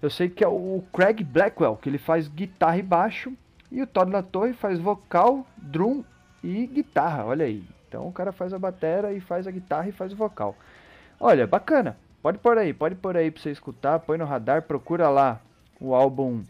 Eu 0.00 0.08
sei 0.08 0.28
que 0.28 0.44
é 0.44 0.48
o 0.48 0.84
Craig 0.92 1.24
Blackwell, 1.24 1.76
que 1.76 1.88
ele 1.88 1.98
faz 1.98 2.28
guitarra 2.28 2.78
e 2.78 2.82
baixo, 2.82 3.32
e 3.70 3.82
o 3.82 3.86
Todd 3.86 4.12
La 4.12 4.22
Torre 4.22 4.52
faz 4.52 4.78
vocal, 4.78 5.44
drum 5.56 6.04
e 6.42 6.68
guitarra, 6.68 7.24
olha 7.24 7.46
aí. 7.46 7.64
Então 7.88 8.06
o 8.06 8.12
cara 8.12 8.30
faz 8.30 8.54
a 8.54 8.58
bateria 8.60 9.12
e 9.12 9.20
faz 9.20 9.48
a 9.48 9.50
guitarra 9.50 9.88
e 9.88 9.92
faz 9.92 10.12
o 10.12 10.16
vocal. 10.16 10.54
Olha, 11.18 11.48
bacana. 11.48 11.96
Pode 12.22 12.38
pôr 12.38 12.58
aí, 12.58 12.72
pode 12.72 12.94
pôr 12.94 13.16
aí 13.16 13.28
pra 13.28 13.42
você 13.42 13.50
escutar, 13.50 13.98
põe 13.98 14.16
no 14.16 14.24
radar, 14.24 14.62
procura 14.62 15.08
lá 15.08 15.40
o 15.80 15.94
álbum 15.94 16.42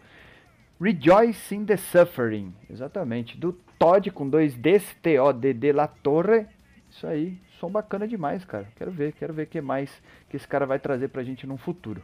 Rejoice 0.81 1.55
in 1.55 1.65
the 1.65 1.77
Suffering. 1.77 2.55
Exatamente, 2.71 3.37
do 3.37 3.53
Todd 3.79 4.11
com 4.11 4.29
dois 4.29 4.57
Ds, 4.57 4.95
T-O-D-D 5.03 5.73
La 5.73 5.89
Torre. 5.89 6.47
Isso 6.89 7.07
aí, 7.07 7.39
som 7.59 7.71
bacana 7.71 8.07
demais, 8.07 8.45
cara. 8.45 8.67
Quero 8.77 8.91
ver, 8.91 9.13
quero 9.13 9.35
ver 9.35 9.43
o 9.43 9.47
que 9.47 9.61
mais 9.61 9.91
que 10.29 10.37
esse 10.37 10.47
cara 10.47 10.67
vai 10.67 10.79
trazer 10.79 11.09
pra 11.09 11.25
gente 11.25 11.47
no 11.47 11.57
futuro. 11.57 12.03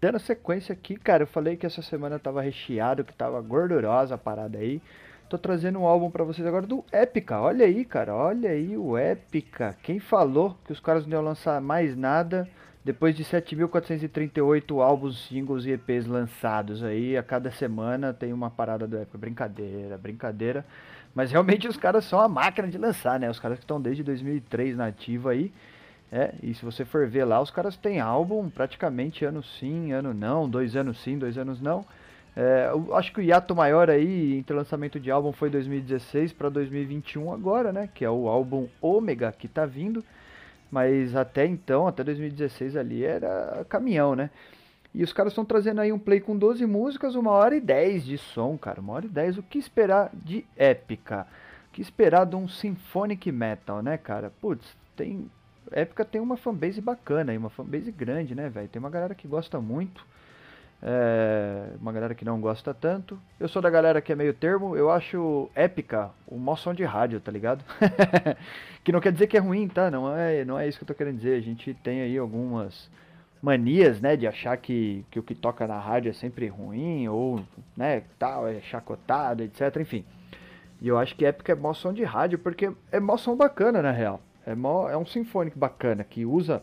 Dando 0.00 0.18
sequência 0.18 0.72
aqui, 0.72 0.96
cara, 0.96 1.22
eu 1.22 1.26
falei 1.26 1.56
que 1.56 1.64
essa 1.64 1.80
semana 1.80 2.18
tava 2.18 2.42
recheado, 2.42 3.04
que 3.04 3.14
tava 3.14 3.40
gordurosa 3.40 4.14
a 4.14 4.18
parada 4.18 4.58
aí. 4.58 4.82
Tô 5.28 5.38
trazendo 5.38 5.78
um 5.78 5.86
álbum 5.86 6.10
para 6.10 6.24
vocês 6.24 6.46
agora 6.46 6.66
do 6.66 6.84
Epica. 6.92 7.40
Olha 7.40 7.64
aí, 7.64 7.84
cara. 7.84 8.14
Olha 8.14 8.50
aí 8.50 8.76
o 8.76 8.98
Epica. 8.98 9.76
Quem 9.82 9.98
falou 9.98 10.58
que 10.64 10.72
os 10.72 10.80
caras 10.80 11.06
não 11.06 11.12
iam 11.12 11.24
lançar 11.24 11.60
mais 11.60 11.96
nada 11.96 12.48
depois 12.84 13.16
de 13.16 13.24
7.438 13.24 14.78
álbuns, 14.82 15.26
singles 15.26 15.64
e 15.64 15.70
EPs 15.70 16.06
lançados 16.06 16.84
aí, 16.84 17.16
a 17.16 17.22
cada 17.22 17.50
semana 17.50 18.12
tem 18.12 18.30
uma 18.30 18.50
parada 18.50 18.86
do 18.86 18.96
Epica. 18.98 19.16
Brincadeira, 19.16 19.96
brincadeira. 19.96 20.66
Mas 21.14 21.30
realmente 21.30 21.66
os 21.66 21.78
caras 21.78 22.04
são 22.04 22.20
a 22.20 22.28
máquina 22.28 22.68
de 22.68 22.76
lançar, 22.76 23.18
né? 23.18 23.30
Os 23.30 23.40
caras 23.40 23.58
que 23.58 23.64
estão 23.64 23.80
desde 23.80 24.02
2003 24.02 24.76
na 24.76 24.86
ativa 24.86 25.30
aí. 25.30 25.50
É, 26.12 26.34
e 26.42 26.52
se 26.52 26.62
você 26.62 26.84
for 26.84 27.06
ver 27.06 27.24
lá, 27.24 27.40
os 27.40 27.50
caras 27.50 27.76
têm 27.76 28.00
álbum 28.00 28.50
praticamente 28.50 29.24
ano 29.24 29.42
sim, 29.42 29.92
ano 29.92 30.12
não, 30.12 30.48
dois 30.48 30.76
anos 30.76 31.00
sim, 31.00 31.16
dois 31.16 31.38
anos 31.38 31.62
não. 31.62 31.86
É, 32.36 32.70
acho 32.92 33.12
que 33.12 33.20
o 33.20 33.22
hiato 33.22 33.54
maior 33.54 33.88
aí 33.88 34.36
entre 34.36 34.54
lançamento 34.54 35.00
de 35.00 35.10
álbum 35.10 35.32
foi 35.32 35.48
2016 35.48 36.32
para 36.32 36.50
2021 36.50 37.32
agora, 37.32 37.72
né? 37.72 37.88
Que 37.94 38.04
é 38.04 38.10
o 38.10 38.28
álbum 38.28 38.68
Ômega 38.80 39.32
que 39.32 39.48
tá 39.48 39.64
vindo. 39.64 40.04
Mas 40.74 41.14
até 41.14 41.46
então, 41.46 41.86
até 41.86 42.02
2016 42.02 42.76
ali 42.76 43.04
era 43.04 43.64
caminhão, 43.68 44.16
né? 44.16 44.28
E 44.92 45.04
os 45.04 45.12
caras 45.12 45.30
estão 45.30 45.44
trazendo 45.44 45.80
aí 45.80 45.92
um 45.92 45.98
play 46.00 46.18
com 46.18 46.36
12 46.36 46.66
músicas, 46.66 47.14
uma 47.14 47.30
hora 47.30 47.54
e 47.54 47.60
10 47.60 48.04
de 48.04 48.18
som, 48.18 48.58
cara. 48.58 48.80
Uma 48.80 48.94
hora 48.94 49.06
e 49.06 49.08
10. 49.08 49.38
O 49.38 49.42
que 49.44 49.56
esperar 49.56 50.10
de 50.12 50.44
épica? 50.56 51.28
O 51.68 51.74
que 51.74 51.80
esperar 51.80 52.26
de 52.26 52.34
um 52.34 52.48
symphonic 52.48 53.30
metal, 53.30 53.84
né, 53.84 53.96
cara? 53.96 54.32
Putz, 54.40 54.66
tem. 54.96 55.30
Épica 55.70 56.04
tem 56.04 56.20
uma 56.20 56.36
fanbase 56.36 56.80
bacana 56.80 57.30
aí, 57.30 57.38
uma 57.38 57.50
fanbase 57.50 57.92
grande, 57.92 58.34
né, 58.34 58.48
velho? 58.48 58.66
Tem 58.66 58.80
uma 58.80 58.90
galera 58.90 59.14
que 59.14 59.28
gosta 59.28 59.60
muito. 59.60 60.04
É, 60.86 61.70
uma 61.80 61.90
galera 61.92 62.14
que 62.14 62.26
não 62.26 62.38
gosta 62.38 62.74
tanto. 62.74 63.18
Eu 63.40 63.48
sou 63.48 63.62
da 63.62 63.70
galera 63.70 64.02
que 64.02 64.12
é 64.12 64.14
meio 64.14 64.34
termo. 64.34 64.76
Eu 64.76 64.90
acho 64.90 65.48
épica 65.54 66.10
o 66.26 66.36
maior 66.36 66.56
som 66.56 66.74
de 66.74 66.84
rádio, 66.84 67.20
tá 67.20 67.32
ligado? 67.32 67.64
que 68.84 68.92
não 68.92 69.00
quer 69.00 69.10
dizer 69.10 69.26
que 69.26 69.36
é 69.38 69.40
ruim, 69.40 69.66
tá? 69.66 69.90
Não 69.90 70.14
é, 70.14 70.44
não 70.44 70.58
é 70.58 70.68
isso 70.68 70.76
que 70.76 70.84
eu 70.84 70.88
tô 70.88 70.94
querendo 70.94 71.16
dizer. 71.16 71.38
A 71.38 71.40
gente 71.40 71.72
tem 71.72 72.02
aí 72.02 72.18
algumas 72.18 72.90
manias, 73.44 74.00
né, 74.00 74.16
de 74.16 74.26
achar 74.26 74.56
que, 74.56 75.04
que 75.10 75.18
o 75.18 75.22
que 75.22 75.34
toca 75.34 75.66
na 75.66 75.78
rádio 75.78 76.10
é 76.10 76.12
sempre 76.14 76.48
ruim 76.48 77.06
ou, 77.08 77.44
né, 77.76 78.02
tal, 78.18 78.48
é 78.48 78.58
chacotado, 78.62 79.42
etc, 79.42 79.76
enfim. 79.80 80.02
E 80.80 80.88
eu 80.88 80.98
acho 80.98 81.14
que 81.14 81.26
épica 81.26 81.52
é 81.52 81.54
maior 81.54 81.74
som 81.74 81.92
de 81.92 82.04
rádio 82.04 82.38
porque 82.38 82.72
é 82.90 82.98
maior 82.98 83.18
som 83.18 83.36
bacana, 83.36 83.82
na 83.82 83.90
real. 83.90 84.20
É, 84.46 84.54
mó, 84.54 84.88
é 84.88 84.96
um 84.96 85.04
sinfônico 85.04 85.58
bacana 85.58 86.04
que 86.04 86.24
usa 86.24 86.62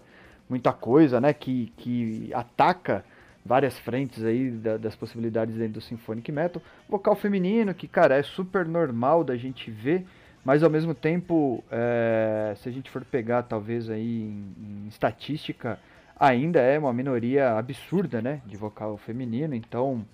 muita 0.50 0.74
coisa, 0.74 1.22
né, 1.22 1.34
que, 1.34 1.72
que 1.78 2.32
ataca 2.34 3.06
várias 3.46 3.78
frentes 3.80 4.24
aí 4.24 4.52
da, 4.52 4.78
das 4.78 4.96
possibilidades 4.96 5.56
dentro 5.56 5.74
do 5.74 5.82
symphonic 5.82 6.32
metal. 6.32 6.62
Vocal 6.88 7.16
feminino, 7.16 7.74
que 7.74 7.88
cara, 7.88 8.16
é 8.16 8.24
super 8.24 8.66
normal 8.66 9.24
da 9.24 9.36
gente 9.36 9.70
ver, 9.70 10.06
mas 10.44 10.64
ao 10.64 10.70
mesmo 10.70 10.94
tempo, 10.94 11.64
é, 11.72 12.54
se 12.58 12.70
a 12.70 12.72
gente 12.72 12.90
for 12.90 13.04
pegar 13.04 13.44
talvez 13.44 13.90
aí 13.90 14.22
em, 14.22 14.56
em 14.58 14.88
estatística, 14.88 15.80
ainda 16.20 16.60
é 16.60 16.78
uma 16.78 16.94
minoria 16.94 17.58
absurda, 17.58 18.22
né, 18.22 18.42
de 18.46 18.56
vocal 18.58 18.98
feminino, 18.98 19.56
então 19.56 20.06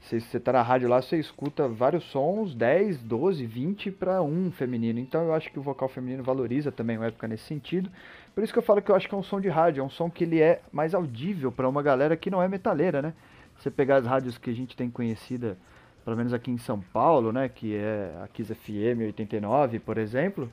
se 0.00 0.20
você 0.20 0.40
tá 0.40 0.52
na 0.52 0.62
rádio 0.62 0.88
lá, 0.88 1.02
você 1.02 1.18
escuta 1.18 1.68
vários 1.68 2.04
sons, 2.04 2.54
10, 2.54 3.02
12, 3.02 3.44
20 3.44 3.90
para 3.90 4.22
um 4.22 4.50
feminino. 4.50 4.98
Então 4.98 5.24
eu 5.24 5.34
acho 5.34 5.50
que 5.50 5.58
o 5.58 5.62
vocal 5.62 5.88
feminino 5.88 6.22
valoriza 6.22 6.72
também 6.72 6.96
o 6.96 7.04
época 7.04 7.28
nesse 7.28 7.44
sentido. 7.44 7.90
Por 8.38 8.44
isso 8.44 8.52
que 8.52 8.58
eu 8.60 8.62
falo 8.62 8.80
que 8.80 8.88
eu 8.88 8.94
acho 8.94 9.08
que 9.08 9.14
é 9.16 9.18
um 9.18 9.22
som 9.24 9.40
de 9.40 9.48
rádio, 9.48 9.80
é 9.80 9.84
um 9.84 9.90
som 9.90 10.08
que 10.08 10.22
ele 10.22 10.40
é 10.40 10.62
mais 10.70 10.94
audível 10.94 11.50
para 11.50 11.68
uma 11.68 11.82
galera 11.82 12.16
que 12.16 12.30
não 12.30 12.40
é 12.40 12.46
metaleira, 12.46 13.02
né? 13.02 13.12
Você 13.58 13.68
pegar 13.68 13.96
as 13.96 14.06
rádios 14.06 14.38
que 14.38 14.48
a 14.48 14.54
gente 14.54 14.76
tem 14.76 14.88
conhecida, 14.88 15.58
pelo 16.04 16.16
menos 16.16 16.32
aqui 16.32 16.48
em 16.48 16.56
São 16.56 16.80
Paulo, 16.80 17.32
né, 17.32 17.48
que 17.48 17.74
é 17.74 18.14
a 18.22 18.28
Kiss 18.28 18.54
FM 18.54 19.06
89, 19.06 19.80
por 19.80 19.98
exemplo, 19.98 20.48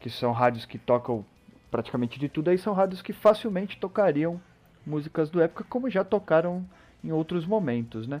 que 0.00 0.10
são 0.10 0.32
rádios 0.32 0.66
que 0.66 0.76
tocam 0.76 1.24
praticamente 1.70 2.20
de 2.20 2.28
tudo, 2.28 2.50
aí 2.50 2.58
são 2.58 2.74
rádios 2.74 3.00
que 3.00 3.14
facilmente 3.14 3.78
tocariam 3.78 4.38
músicas 4.86 5.30
do 5.30 5.40
época, 5.40 5.64
como 5.66 5.88
já 5.88 6.04
tocaram 6.04 6.62
em 7.02 7.10
outros 7.10 7.46
momentos, 7.46 8.06
né? 8.06 8.20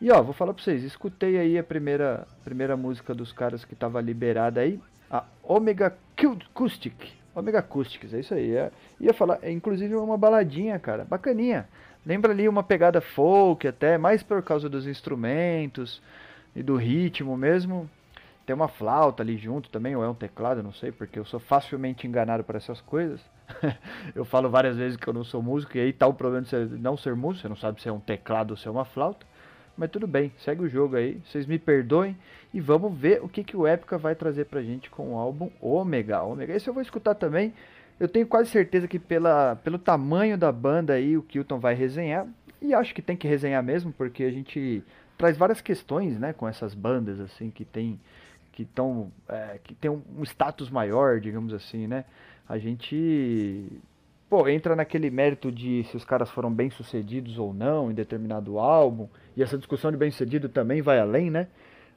E 0.00 0.10
ó, 0.10 0.22
vou 0.22 0.32
falar 0.32 0.54
pra 0.54 0.64
vocês, 0.64 0.82
escutei 0.84 1.36
aí 1.36 1.58
a 1.58 1.62
primeira, 1.62 2.26
primeira 2.42 2.78
música 2.78 3.14
dos 3.14 3.30
caras 3.30 3.62
que 3.62 3.76
tava 3.76 4.00
liberada 4.00 4.62
aí, 4.62 4.80
a 5.10 5.22
Omega 5.42 5.94
Acoustic. 6.16 7.18
Omega 7.38 7.60
Acoustics, 7.60 8.12
é 8.12 8.20
isso 8.20 8.34
aí. 8.34 8.54
É, 8.54 8.70
ia 9.00 9.14
falar, 9.14 9.38
é, 9.42 9.50
inclusive 9.50 9.94
uma 9.94 10.18
baladinha, 10.18 10.78
cara, 10.78 11.04
bacaninha. 11.04 11.68
Lembra 12.04 12.32
ali 12.32 12.48
uma 12.48 12.62
pegada 12.62 13.00
folk 13.00 13.66
até, 13.66 13.98
mais 13.98 14.22
por 14.22 14.42
causa 14.42 14.68
dos 14.68 14.86
instrumentos 14.86 16.02
e 16.54 16.62
do 16.62 16.76
ritmo 16.76 17.36
mesmo. 17.36 17.88
Tem 18.46 18.54
uma 18.54 18.68
flauta 18.68 19.22
ali 19.22 19.36
junto 19.36 19.68
também, 19.68 19.94
ou 19.94 20.02
é 20.02 20.08
um 20.08 20.14
teclado, 20.14 20.62
não 20.62 20.72
sei, 20.72 20.90
porque 20.90 21.18
eu 21.18 21.24
sou 21.24 21.38
facilmente 21.38 22.06
enganado 22.06 22.42
por 22.42 22.56
essas 22.56 22.80
coisas. 22.80 23.20
eu 24.14 24.24
falo 24.24 24.48
várias 24.48 24.76
vezes 24.76 24.96
que 24.96 25.06
eu 25.06 25.12
não 25.12 25.22
sou 25.22 25.42
músico, 25.42 25.76
e 25.76 25.80
aí 25.80 25.92
tá 25.92 26.06
o 26.06 26.14
problema 26.14 26.46
de 26.46 26.78
não 26.78 26.96
ser 26.96 27.14
músico, 27.14 27.42
você 27.42 27.48
não 27.48 27.56
sabe 27.56 27.82
se 27.82 27.88
é 27.88 27.92
um 27.92 28.00
teclado 28.00 28.52
ou 28.52 28.56
se 28.56 28.66
é 28.66 28.70
uma 28.70 28.86
flauta. 28.86 29.26
Mas 29.78 29.90
tudo 29.90 30.08
bem, 30.08 30.32
segue 30.38 30.62
o 30.62 30.68
jogo 30.68 30.96
aí, 30.96 31.20
vocês 31.24 31.46
me 31.46 31.56
perdoem 31.56 32.16
e 32.52 32.60
vamos 32.60 32.92
ver 32.98 33.22
o 33.22 33.28
que, 33.28 33.44
que 33.44 33.56
o 33.56 33.66
Epica 33.66 33.96
vai 33.96 34.12
trazer 34.12 34.46
pra 34.46 34.60
gente 34.60 34.90
com 34.90 35.14
o 35.14 35.16
álbum 35.16 35.50
Ômega. 35.60 36.20
Ômega, 36.20 36.52
esse 36.52 36.66
eu 36.66 36.74
vou 36.74 36.82
escutar 36.82 37.14
também. 37.14 37.54
Eu 38.00 38.08
tenho 38.08 38.26
quase 38.26 38.50
certeza 38.50 38.88
que 38.88 38.98
pela, 38.98 39.54
pelo 39.62 39.78
tamanho 39.78 40.36
da 40.36 40.50
banda 40.50 40.94
aí 40.94 41.16
o 41.16 41.22
Kilton 41.22 41.60
vai 41.60 41.74
resenhar. 41.74 42.26
E 42.60 42.74
acho 42.74 42.92
que 42.92 43.00
tem 43.00 43.16
que 43.16 43.28
resenhar 43.28 43.62
mesmo, 43.62 43.92
porque 43.92 44.24
a 44.24 44.32
gente 44.32 44.82
traz 45.16 45.36
várias 45.36 45.60
questões, 45.60 46.18
né, 46.18 46.32
com 46.32 46.48
essas 46.48 46.74
bandas 46.74 47.20
assim 47.20 47.48
que 47.48 47.64
tem 47.64 48.00
que 48.50 48.62
estão 48.64 49.12
é, 49.28 49.60
que 49.62 49.74
tem 49.74 49.88
um 49.88 50.24
status 50.24 50.68
maior, 50.70 51.20
digamos 51.20 51.54
assim, 51.54 51.86
né? 51.86 52.04
A 52.48 52.58
gente 52.58 53.80
pô, 54.28 54.46
entra 54.48 54.76
naquele 54.76 55.10
mérito 55.10 55.50
de 55.50 55.84
se 55.84 55.96
os 55.96 56.04
caras 56.04 56.30
foram 56.30 56.52
bem 56.52 56.70
sucedidos 56.70 57.38
ou 57.38 57.54
não 57.54 57.90
em 57.90 57.94
determinado 57.94 58.58
álbum. 58.58 59.08
E 59.36 59.42
essa 59.42 59.56
discussão 59.56 59.90
de 59.90 59.96
bem 59.96 60.10
sucedido 60.10 60.48
também 60.48 60.82
vai 60.82 60.98
além, 60.98 61.30
né? 61.30 61.48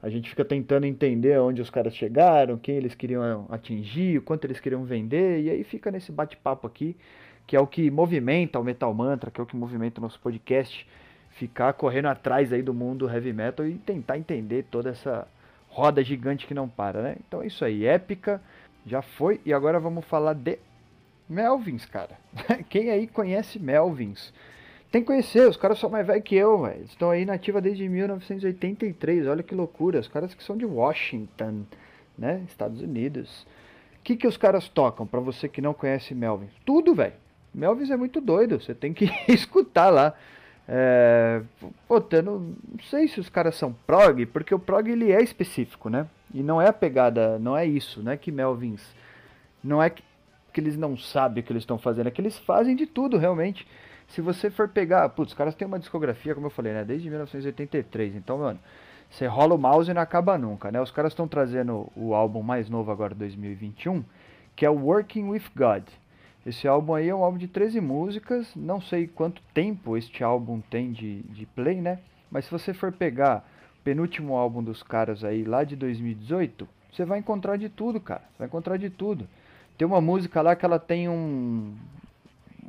A 0.02 0.10
gente 0.10 0.30
fica 0.30 0.44
tentando 0.44 0.86
entender 0.86 1.39
onde 1.39 1.62
os 1.62 1.70
caras 1.70 1.96
chegaram, 1.96 2.58
quem 2.58 2.76
eles 2.76 2.96
queriam 2.96 3.46
atingir, 3.50 4.17
o 4.17 4.22
quanto 4.22 4.46
eles 4.46 4.60
queriam 4.60 4.84
vender, 4.84 5.41
e 5.41 5.50
aí 5.50 5.63
fica 5.63 5.91
nesse 5.91 6.12
bate-papo 6.12 6.65
aqui, 6.65 6.98
que 7.46 7.56
é 7.56 7.60
o 7.60 7.67
que 7.67 7.91
movimenta 7.91 8.60
o 8.60 8.63
Metal 8.63 8.91
Mantra, 8.94 9.30
que 9.30 9.39
é 9.39 9.44
o 9.44 9.46
que 9.46 9.56
movimenta 9.56 10.00
o 10.00 10.04
nosso 10.04 10.20
podcast, 10.20 10.88
ficar 11.30 11.74
correndo 11.74 12.08
atrás 12.08 12.52
aí 12.52 12.63
do 12.63 12.74
mundo 12.74 13.08
heavy 13.08 13.32
metal 13.32 13.65
e 13.67 13.78
tentar 13.78 14.17
entender 14.17 14.65
toda 14.72 14.89
essa 14.89 15.28
roda 15.70 16.04
gigante 16.04 16.48
que 16.48 16.54
não 16.54 16.67
para, 16.67 17.02
né? 17.02 17.15
Então 17.28 17.44
é 17.44 17.48
isso 17.48 17.63
aí, 17.63 17.86
épica, 17.86 18.41
já 18.86 19.04
foi, 19.04 19.39
e 19.46 19.54
agora 19.54 19.80
vamos 19.80 20.04
falar 20.06 20.34
de 20.34 20.58
Melvins, 21.32 21.86
cara. 21.86 22.17
Quem 22.70 22.91
aí 22.91 23.08
conhece 23.08 23.58
Melvins? 23.58 24.34
Tem 24.91 25.02
que 25.02 25.08
conhecer, 25.08 25.48
os 25.48 25.56
caras 25.56 25.80
são 25.80 25.89
mais 25.89 26.06
velhos 26.06 26.26
que 26.26 26.36
eu, 26.36 26.63
velho. 26.63 26.84
Estão 26.84 27.10
aí 27.10 27.24
na 27.24 27.34
ativa 27.34 27.62
desde 27.62 27.88
1983, 27.88 29.26
olha 29.28 29.41
que 29.41 29.56
loucura. 29.56 30.00
Os 30.00 30.10
caras 30.10 30.34
que 30.34 30.44
são 30.44 30.58
de 30.58 30.65
Washington, 30.65 31.63
né? 32.17 32.44
Estados 32.48 32.82
Unidos. 32.82 33.48
O 33.98 34.04
que, 34.04 34.17
que 34.17 34.28
os 34.28 34.36
caras 34.36 34.67
tocam, 34.67 35.08
para 35.08 35.22
você 35.22 35.48
que 35.48 35.62
não 35.62 35.74
conhece 35.74 36.13
Melvins? 36.13 36.52
Tudo, 36.65 36.94
velho. 36.94 37.13
Melvins 37.54 37.89
é 37.89 37.96
muito 37.96 38.20
doido, 38.20 38.60
você 38.60 38.76
tem 38.76 38.94
que 38.94 39.10
escutar 39.32 39.89
lá. 39.89 40.13
É, 40.67 41.41
pô, 41.88 42.04
eu 42.12 42.24
não, 42.24 42.39
não 42.39 42.84
sei 42.89 43.08
se 43.08 43.22
os 43.22 43.30
caras 43.30 43.56
são 43.56 43.74
prog, 43.88 44.26
porque 44.26 44.54
o 44.54 44.60
prog 44.60 44.89
ele 44.89 45.12
é 45.12 45.22
específico, 45.22 45.89
né? 45.89 46.08
E 46.34 46.44
não 46.44 46.62
é 46.62 46.67
a 46.67 46.74
pegada, 46.74 47.39
não 47.39 47.56
é 47.56 47.65
isso, 47.65 48.02
né? 48.04 48.17
Que 48.17 48.32
Melvins 48.32 48.82
não 49.63 49.82
é 49.82 49.89
que 49.89 50.04
que 50.52 50.60
eles 50.60 50.78
não 50.78 50.98
sabem 50.98 51.42
o 51.42 51.46
que 51.46 51.52
eles 51.52 51.64
estão 51.64 51.78
fazendo, 51.78 52.08
é 52.08 52.12
que 52.12 52.22
eles 52.22 52.38
fazem 52.40 52.76
de 52.76 52.86
tudo 52.86 53.18
realmente. 53.18 53.68
Se 54.08 54.22
você 54.22 54.50
for 54.50 54.68
pegar, 54.68 55.08
putz, 55.10 55.32
os 55.32 55.38
caras 55.38 55.56
têm 55.56 55.68
uma 55.68 55.80
discografia, 55.80 56.36
como 56.36 56.48
eu 56.48 56.52
falei, 56.52 56.74
né, 56.74 56.84
desde 56.84 57.10
1983. 57.10 58.16
Então, 58.16 58.40
mano, 58.40 58.60
você 59.10 59.26
rola 59.26 59.56
o 59.56 59.58
mouse 59.58 59.90
e 59.90 59.94
não 59.94 60.02
acaba 60.02 60.38
nunca, 60.38 60.72
né? 60.72 60.82
Os 60.82 60.92
caras 60.92 61.12
estão 61.12 61.28
trazendo 61.28 61.90
o 61.96 62.14
álbum 62.14 62.42
mais 62.42 62.70
novo 62.70 62.92
agora, 62.92 63.14
2021, 63.14 64.04
que 64.56 64.66
é 64.66 64.70
o 64.70 64.86
Working 64.86 65.30
with 65.30 65.44
God. 65.56 65.84
Esse 66.46 66.68
álbum 66.68 66.96
aí 66.96 67.10
é 67.10 67.16
um 67.16 67.24
álbum 67.24 67.38
de 67.38 67.48
13 67.48 67.80
músicas, 67.82 68.56
não 68.56 68.82
sei 68.82 69.08
quanto 69.08 69.42
tempo 69.54 69.96
este 69.96 70.24
álbum 70.24 70.60
tem 70.60 70.92
de, 70.92 71.22
de 71.24 71.46
play, 71.46 71.80
né? 71.80 72.00
Mas 72.32 72.46
se 72.46 72.52
você 72.52 72.74
for 72.74 72.92
pegar 72.92 73.46
o 73.80 73.84
penúltimo 73.84 74.36
álbum 74.36 74.64
dos 74.64 74.82
caras 74.82 75.24
aí, 75.24 75.44
lá 75.44 75.64
de 75.64 75.76
2018, 75.76 76.68
você 76.92 77.06
vai 77.06 77.20
encontrar 77.20 77.58
de 77.58 77.70
tudo, 77.70 78.00
cara. 78.00 78.24
Vai 78.40 78.48
encontrar 78.48 78.78
de 78.78 78.90
tudo. 78.90 79.28
Tem 79.82 79.88
uma 79.88 80.00
música 80.00 80.44
lá 80.44 80.56
que 80.56 80.63
ela 80.63 80.78
tem 80.78 81.10
um 81.10 81.74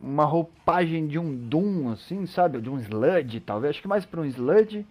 uma 0.03 0.25
roupagem 0.25 1.07
de 1.07 1.19
um 1.19 1.37
doom 1.37 1.91
assim, 1.91 2.25
sabe? 2.25 2.59
De 2.59 2.71
um 2.71 2.79
sludge, 2.79 3.39
talvez, 3.39 3.73
acho 3.73 3.83
que 3.83 3.87
mais 3.87 4.07
para 4.07 4.23
um 4.23 4.25
sludge. 4.25 4.87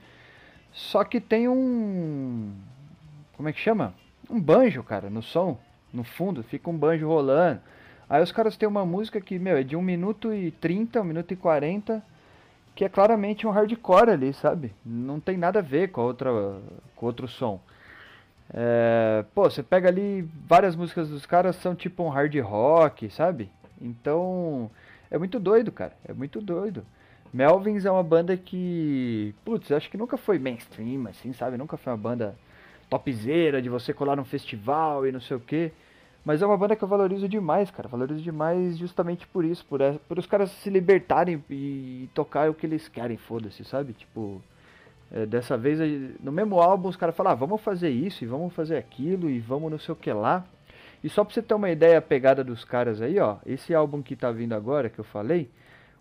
Só 0.72 1.04
que 1.04 1.20
tem 1.20 1.50
um 1.50 2.54
como 3.36 3.50
é 3.50 3.52
que 3.52 3.60
chama? 3.60 3.96
Um 4.30 4.40
banjo, 4.40 4.84
cara, 4.84 5.10
no 5.10 5.24
som, 5.24 5.58
no 5.92 6.04
fundo, 6.04 6.44
fica 6.44 6.70
um 6.70 6.78
banjo 6.78 7.08
rolando. 7.08 7.60
Aí 8.08 8.22
os 8.22 8.32
caras 8.32 8.56
têm 8.56 8.70
uma 8.70 8.86
música 8.86 9.20
que, 9.20 9.40
meu, 9.40 9.58
é 9.58 9.64
de 9.64 9.76
1 9.76 9.82
minuto 9.82 10.32
e 10.32 10.52
30, 10.52 11.02
1 11.02 11.04
minuto 11.04 11.34
e 11.34 11.36
40, 11.36 12.06
que 12.76 12.86
é 12.86 12.90
claramente 12.90 13.48
um 13.48 13.50
hardcore 13.50 14.12
ali, 14.12 14.32
sabe? 14.32 14.72
Não 14.86 15.20
tem 15.20 15.38
nada 15.38 15.58
a 15.58 15.64
ver 15.64 15.88
com 15.88 16.02
a 16.02 16.04
outra 16.04 16.30
com 16.96 17.04
outro 17.08 17.28
som. 17.28 17.60
É, 18.54 19.24
pô, 19.34 19.50
você 19.50 19.64
pega 19.64 19.88
ali 19.88 20.28
várias 20.48 20.76
músicas 20.76 21.10
dos 21.10 21.26
caras 21.26 21.56
são 21.58 21.74
tipo 21.74 22.04
um 22.04 22.10
hard 22.10 22.36
rock, 22.40 23.10
sabe? 23.10 23.50
Então 23.82 24.70
é 25.10 25.18
muito 25.18 25.40
doido, 25.40 25.72
cara. 25.72 25.94
É 26.06 26.14
muito 26.14 26.42
doido. 26.42 26.86
Melvins 27.34 27.86
é 27.86 27.92
uma 27.92 28.04
banda 28.04 28.36
que, 28.36 29.34
putz, 29.46 29.72
acho 29.72 29.90
que 29.90 29.98
nunca 29.98 30.18
foi 30.18 30.38
mainstream, 30.38 31.08
assim, 31.08 31.32
sabe? 31.32 31.58
Nunca 31.58 31.78
foi 31.78 31.94
uma 31.94 31.98
banda 31.98 32.38
topzera 32.90 33.62
de 33.62 33.70
você 33.70 33.94
colar 33.94 34.18
num 34.18 34.26
festival 34.26 35.08
e 35.08 35.12
não 35.12 35.22
sei 35.22 35.38
o 35.38 35.40
que. 35.40 35.72
Mas 36.26 36.42
é 36.42 36.46
uma 36.46 36.58
banda 36.58 36.76
que 36.76 36.84
eu 36.84 36.88
valorizo 36.88 37.28
demais, 37.30 37.72
cara. 37.72 37.88
Valorizo 37.88 38.22
demais 38.22 38.78
justamente 38.78 39.26
por 39.26 39.46
isso, 39.46 39.66
por, 39.66 39.80
por 40.08 40.20
os 40.20 40.26
caras 40.28 40.52
se 40.52 40.70
libertarem 40.70 41.44
e 41.50 42.10
tocar 42.14 42.50
o 42.50 42.54
que 42.54 42.66
eles 42.66 42.88
querem, 42.90 43.18
foda-se, 43.18 43.64
sabe? 43.64 43.94
Tipo, 43.94 44.42
é, 45.12 45.26
dessa 45.26 45.58
vez, 45.58 45.80
no 46.22 46.32
mesmo 46.32 46.60
álbum, 46.60 46.90
os 46.90 46.96
caras 46.96 47.16
falam, 47.16 47.34
ah, 47.34 47.36
vamos 47.36 47.62
fazer 47.62 47.90
isso, 47.90 48.24
e 48.24 48.28
vamos 48.28 48.54
fazer 48.54 48.78
aquilo, 48.78 49.30
e 49.30 49.40
vamos 49.40 49.72
não 49.72 49.80
sei 49.80 49.94
o 49.94 49.96
que 49.96 50.12
lá. 50.12 50.46
E 51.04 51.10
só 51.10 51.24
pra 51.24 51.34
você 51.34 51.42
ter 51.42 51.54
uma 51.54 51.70
ideia 51.70 51.98
a 51.98 52.02
pegada 52.02 52.44
dos 52.44 52.64
caras 52.64 53.02
aí, 53.02 53.20
ó, 53.20 53.38
esse 53.46 53.74
álbum 53.74 54.02
que 54.02 54.16
tá 54.16 54.32
vindo 54.32 54.54
agora, 54.54 54.90
que 54.90 55.00
eu 55.00 55.04
falei, 55.04 55.50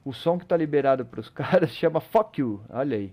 o 0.05 0.13
som 0.13 0.39
que 0.39 0.47
tá 0.47 0.57
liberado 0.57 1.05
pros 1.05 1.29
caras 1.31 1.71
chama 1.71 2.01
Fuck 2.01 2.41
You, 2.41 2.61
olha 2.69 2.97
aí. 2.97 3.13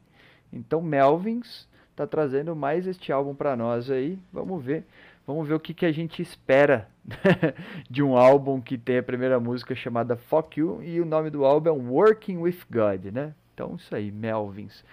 Então 0.52 0.82
Melvins 0.82 1.68
tá 1.96 2.06
trazendo 2.06 2.56
mais 2.56 2.86
este 2.86 3.12
álbum 3.12 3.34
pra 3.34 3.56
nós 3.56 3.90
aí, 3.90 4.20
vamos 4.32 4.64
ver. 4.64 4.86
Vamos 5.26 5.46
ver 5.46 5.56
o 5.56 5.60
que, 5.60 5.74
que 5.74 5.86
a 5.86 5.92
gente 5.92 6.22
espera 6.22 6.88
de 7.90 8.02
um 8.02 8.16
álbum 8.16 8.62
que 8.62 8.78
tem 8.78 9.00
a 9.00 9.04
primeira 9.04 9.38
música 9.42 9.76
chamada 9.76 10.16
Fuck 10.16 10.58
You 10.58 10.82
e 10.82 11.02
o 11.02 11.06
nome 11.06 11.30
do 11.30 11.44
álbum 11.44 11.70
é 11.70 11.72
Working 11.74 12.38
With 12.38 12.60
God, 12.72 13.06
né? 13.12 13.34
Então 13.54 13.76
isso 13.76 13.94
aí, 13.94 14.10
Melvins. 14.10 14.86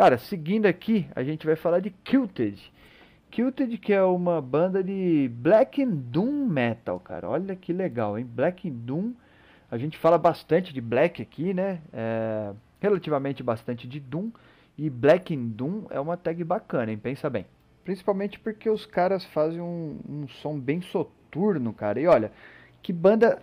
Cara, 0.00 0.16
seguindo 0.16 0.64
aqui, 0.64 1.06
a 1.14 1.22
gente 1.22 1.44
vai 1.44 1.54
falar 1.54 1.80
de 1.80 1.90
Kilted. 1.90 2.72
Kilted, 3.30 3.76
que 3.76 3.92
é 3.92 4.02
uma 4.02 4.40
banda 4.40 4.82
de 4.82 5.30
Black 5.30 5.84
Doom 5.84 6.46
Metal, 6.46 6.98
cara. 6.98 7.28
Olha 7.28 7.54
que 7.54 7.70
legal, 7.70 8.18
hein? 8.18 8.24
Black 8.24 8.70
Doom. 8.70 9.12
A 9.70 9.76
gente 9.76 9.98
fala 9.98 10.16
bastante 10.16 10.72
de 10.72 10.80
Black 10.80 11.20
aqui, 11.20 11.52
né? 11.52 11.82
É, 11.92 12.50
relativamente 12.80 13.42
bastante 13.42 13.86
de 13.86 14.00
Doom. 14.00 14.30
E 14.78 14.88
Black 14.88 15.36
Doom 15.36 15.84
é 15.90 16.00
uma 16.00 16.16
tag 16.16 16.42
bacana, 16.44 16.90
hein? 16.90 16.96
Pensa 16.96 17.28
bem. 17.28 17.44
Principalmente 17.84 18.40
porque 18.40 18.70
os 18.70 18.86
caras 18.86 19.26
fazem 19.26 19.60
um, 19.60 19.98
um 20.08 20.28
som 20.28 20.58
bem 20.58 20.80
soturno, 20.80 21.74
cara. 21.74 22.00
E 22.00 22.06
olha, 22.06 22.32
que 22.82 22.90
banda. 22.90 23.38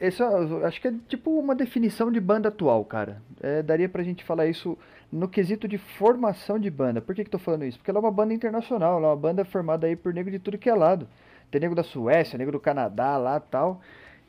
Essa, 0.00 0.26
acho 0.66 0.80
que 0.80 0.88
é 0.88 0.94
tipo 1.06 1.38
uma 1.38 1.54
definição 1.54 2.10
de 2.10 2.18
banda 2.18 2.48
atual, 2.48 2.82
cara. 2.82 3.20
É, 3.42 3.62
daria 3.62 3.90
pra 3.90 4.02
gente 4.02 4.24
falar 4.24 4.46
isso 4.46 4.78
no 5.10 5.28
quesito 5.28 5.66
de 5.66 5.78
formação 5.78 6.58
de 6.58 6.70
banda. 6.70 7.00
Por 7.00 7.14
que, 7.14 7.24
tô 7.24 7.38
falando 7.38 7.64
isso? 7.64 7.78
Porque 7.78 7.90
ela 7.90 7.98
é 7.98 8.02
uma 8.02 8.10
banda 8.10 8.34
internacional, 8.34 8.98
ela 8.98 9.08
é 9.08 9.10
uma 9.10 9.16
banda 9.16 9.44
formada 9.44 9.86
aí 9.86 9.96
por 9.96 10.12
negro 10.12 10.30
de 10.30 10.38
tudo 10.38 10.58
que 10.58 10.68
é 10.68 10.74
lado. 10.74 11.08
Tem 11.50 11.60
negro 11.60 11.74
da 11.74 11.82
Suécia, 11.82 12.36
negro 12.36 12.52
do 12.52 12.60
Canadá 12.60 13.16
lá 13.16 13.40
tal. 13.40 13.80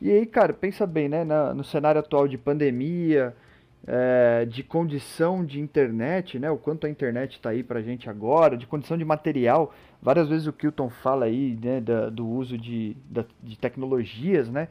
E 0.02 0.10
aí, 0.10 0.26
cara, 0.26 0.54
pensa 0.54 0.88
bem, 0.88 1.10
né? 1.10 1.24
Na, 1.26 1.54
no 1.54 1.64
cenário 1.64 2.00
atual 2.00 2.28
de 2.28 2.38
pandemia, 2.38 3.36
é, 3.86 4.46
de 4.46 4.64
condição 4.64 5.46
de 5.46 5.60
internet, 5.60 6.40
né? 6.40 6.50
O 6.50 6.58
quanto 6.58 6.88
a 6.88 6.90
internet 6.90 7.34
está 7.34 7.50
aí 7.50 7.64
para 7.64 7.80
a 7.80 7.82
gente 7.82 8.10
agora, 8.10 8.56
de 8.56 8.66
condição 8.66 8.98
de 8.98 9.04
material. 9.04 9.74
Várias 10.02 10.30
vezes 10.30 10.48
o 10.48 10.54
Kilton 10.54 10.90
fala 10.90 11.26
aí 11.26 11.58
né, 11.62 11.82
da, 11.82 12.10
do 12.10 12.26
uso 12.26 12.58
de, 12.58 12.96
da, 13.10 13.26
de 13.44 13.58
tecnologias, 13.58 14.50
né? 14.50 14.70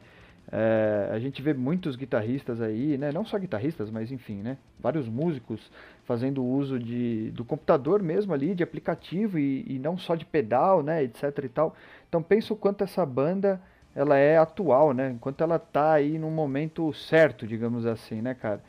É, 0.51 1.09
a 1.11 1.19
gente 1.19 1.41
vê 1.41 1.53
muitos 1.53 1.95
guitarristas 1.95 2.59
aí, 2.59 2.97
né? 2.97 3.11
Não 3.11 3.23
só 3.23 3.37
guitarristas, 3.37 3.89
mas 3.91 4.11
enfim, 4.11 4.41
né? 4.41 4.57
Vários 4.79 5.07
músicos 5.07 5.71
fazendo 6.05 6.43
uso 6.43 6.79
de, 6.79 7.29
do 7.31 7.45
computador 7.45 8.01
mesmo 8.01 8.33
ali, 8.33 8.55
de 8.55 8.63
aplicativo 8.63 9.37
e, 9.37 9.63
e 9.67 9.77
não 9.77 9.97
só 9.97 10.15
de 10.15 10.25
pedal, 10.25 10.81
né? 10.81 11.03
Etc 11.03 11.23
e 11.43 11.49
tal. 11.49 11.75
Então 12.07 12.23
pensa 12.23 12.53
o 12.53 12.57
quanto 12.57 12.83
essa 12.83 13.05
banda 13.05 13.61
ela 13.95 14.17
é 14.17 14.37
atual, 14.37 14.93
né? 14.93 15.11
Enquanto 15.11 15.41
ela 15.41 15.59
tá 15.59 15.93
aí 15.93 16.17
no 16.17 16.31
momento 16.31 16.91
certo, 16.93 17.45
digamos 17.45 17.85
assim, 17.85 18.21
né, 18.21 18.33
cara? 18.33 18.61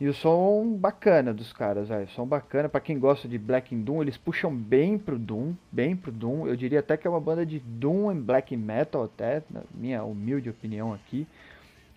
E 0.00 0.06
o 0.06 0.14
som 0.14 0.76
bacana 0.78 1.34
dos 1.34 1.52
caras, 1.52 1.88
velho. 1.88 2.08
Som 2.10 2.24
bacana 2.24 2.68
para 2.68 2.80
quem 2.80 2.98
gosta 2.98 3.26
de 3.26 3.36
Black 3.36 3.74
and 3.74 3.80
Doom, 3.80 4.02
eles 4.02 4.16
puxam 4.16 4.54
bem 4.54 4.96
pro 4.96 5.18
Doom, 5.18 5.54
bem 5.72 5.96
pro 5.96 6.12
Doom. 6.12 6.46
Eu 6.46 6.54
diria 6.54 6.78
até 6.78 6.96
que 6.96 7.06
é 7.06 7.10
uma 7.10 7.20
banda 7.20 7.44
de 7.44 7.58
Doom 7.58 8.12
e 8.12 8.14
Black 8.14 8.56
Metal 8.56 9.02
até, 9.02 9.42
na 9.50 9.62
minha 9.74 10.04
humilde 10.04 10.48
opinião 10.48 10.92
aqui. 10.92 11.26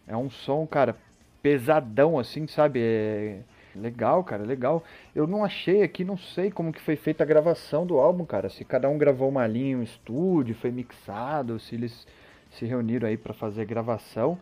É 0.08 0.18
um 0.18 0.32
som, 0.32 0.66
cara, 0.66 0.96
pesadão 1.44 2.18
assim, 2.18 2.48
sabe? 2.48 2.80
É 2.80 3.40
legal, 3.76 4.24
cara, 4.24 4.44
legal. 4.44 4.84
Eu 5.16 5.28
não 5.28 5.46
achei 5.46 5.84
aqui, 5.84 6.04
não 6.04 6.18
sei 6.18 6.50
como 6.50 6.74
que 6.74 6.82
foi 6.82 6.96
feita 6.96 7.24
a 7.24 7.28
gravação 7.28 7.86
do 7.86 8.00
álbum, 8.00 8.26
cara. 8.26 8.50
Se 8.50 8.66
cada 8.66 8.90
um 8.90 8.98
gravou 8.98 9.30
uma 9.30 9.46
linha 9.46 9.74
em 9.74 9.76
um 9.76 9.84
estúdio, 9.84 10.56
foi 10.56 10.72
mixado, 10.72 11.60
se 11.60 11.76
eles 11.76 12.08
se 12.52 12.66
reuniram 12.66 13.08
aí 13.08 13.16
para 13.16 13.34
fazer 13.34 13.66
gravação. 13.66 14.40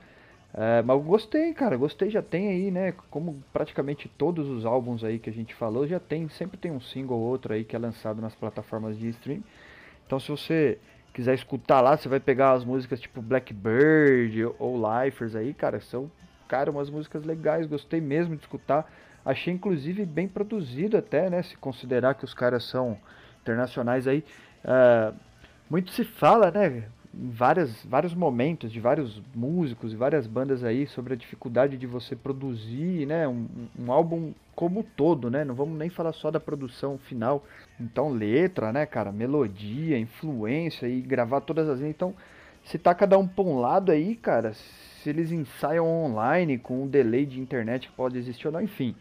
É, 0.54 0.82
mas 0.82 0.98
eu 0.98 1.04
gostei, 1.04 1.54
cara, 1.54 1.78
gostei, 1.78 2.10
já 2.10 2.22
tem 2.22 2.48
aí, 2.48 2.72
né? 2.72 2.94
Como 3.10 3.44
praticamente 3.54 4.10
todos 4.10 4.48
os 4.48 4.66
álbuns 4.66 5.04
aí 5.04 5.20
que 5.20 5.30
a 5.30 5.34
gente 5.34 5.54
falou, 5.54 5.88
já 5.88 6.00
tem, 6.00 6.28
sempre 6.30 6.58
tem 6.58 6.72
um 6.72 6.82
single 6.82 7.18
ou 7.20 7.24
outro 7.24 7.54
aí 7.54 7.64
que 7.64 7.76
é 7.76 7.80
lançado 7.80 8.22
nas 8.22 8.34
plataformas 8.34 8.98
de 8.98 9.10
stream. 9.10 9.44
Então 10.06 10.20
se 10.20 10.30
você 10.30 10.80
quiser 11.14 11.36
escutar 11.36 11.82
lá, 11.82 11.96
você 11.96 12.10
vai 12.10 12.20
pegar 12.20 12.54
as 12.54 12.66
músicas 12.66 13.00
tipo 13.00 13.22
Blackbird 13.22 14.46
ou 14.58 14.76
Lifers 14.78 15.36
aí, 15.36 15.54
cara, 15.54 15.80
são, 15.80 16.12
cara, 16.48 16.72
umas 16.72 16.90
músicas 16.90 17.24
legais, 17.24 17.68
gostei 17.68 18.02
mesmo 18.02 18.36
de 18.36 18.42
escutar. 18.42 18.92
Achei 19.24 19.54
inclusive 19.54 20.06
bem 20.06 20.28
produzido 20.28 20.98
até, 20.98 21.30
né? 21.30 21.44
Se 21.44 21.56
considerar 21.58 22.16
que 22.16 22.26
os 22.26 22.34
caras 22.34 22.64
são 22.64 22.98
internacionais 23.42 24.08
aí. 24.08 24.24
Uh, 24.64 25.14
muito 25.70 25.92
se 25.92 26.04
fala, 26.04 26.50
né? 26.50 26.86
Várias, 27.14 27.84
vários 27.86 28.14
momentos 28.14 28.72
de 28.72 28.80
vários 28.80 29.22
músicos 29.34 29.94
e 29.94 29.96
várias 29.96 30.28
bandas 30.28 30.64
aí 30.64 30.88
sobre 30.88 31.14
a 31.14 31.18
dificuldade 31.18 31.78
de 31.78 31.88
você 31.88 32.16
produzir 32.16 33.06
né, 33.06 33.28
um, 33.28 33.48
um 33.78 33.92
álbum 33.92 34.34
como 34.56 34.84
todo, 34.84 35.32
né? 35.32 35.46
Não 35.46 35.56
vamos 35.56 35.78
nem 35.78 35.90
falar 35.90 36.12
só 36.14 36.30
da 36.30 36.40
produção 36.40 36.98
final. 36.98 37.46
Então, 37.80 38.10
letra, 38.10 38.74
né, 38.74 38.86
cara? 38.86 39.12
Melodia, 39.12 39.98
influência 39.98 40.86
e 40.86 41.00
gravar 41.02 41.42
todas 41.42 41.70
as. 41.70 41.82
Então, 41.82 42.14
se 42.66 42.78
tá 42.78 42.94
cada 42.94 43.18
um 43.18 43.28
pra 43.28 43.44
um 43.44 43.58
lado 43.58 43.92
aí, 43.92 44.16
cara, 44.16 44.54
se 44.54 45.10
eles 45.10 45.32
ensaiam 45.32 45.88
online 45.88 46.58
com 46.58 46.84
um 46.84 46.88
delay 46.88 47.26
de 47.26 47.40
internet 47.40 47.88
que 47.88 47.96
pode 47.96 48.18
existir 48.18 48.48
ou 48.48 48.54
não, 48.54 48.62
enfim. 48.62 48.96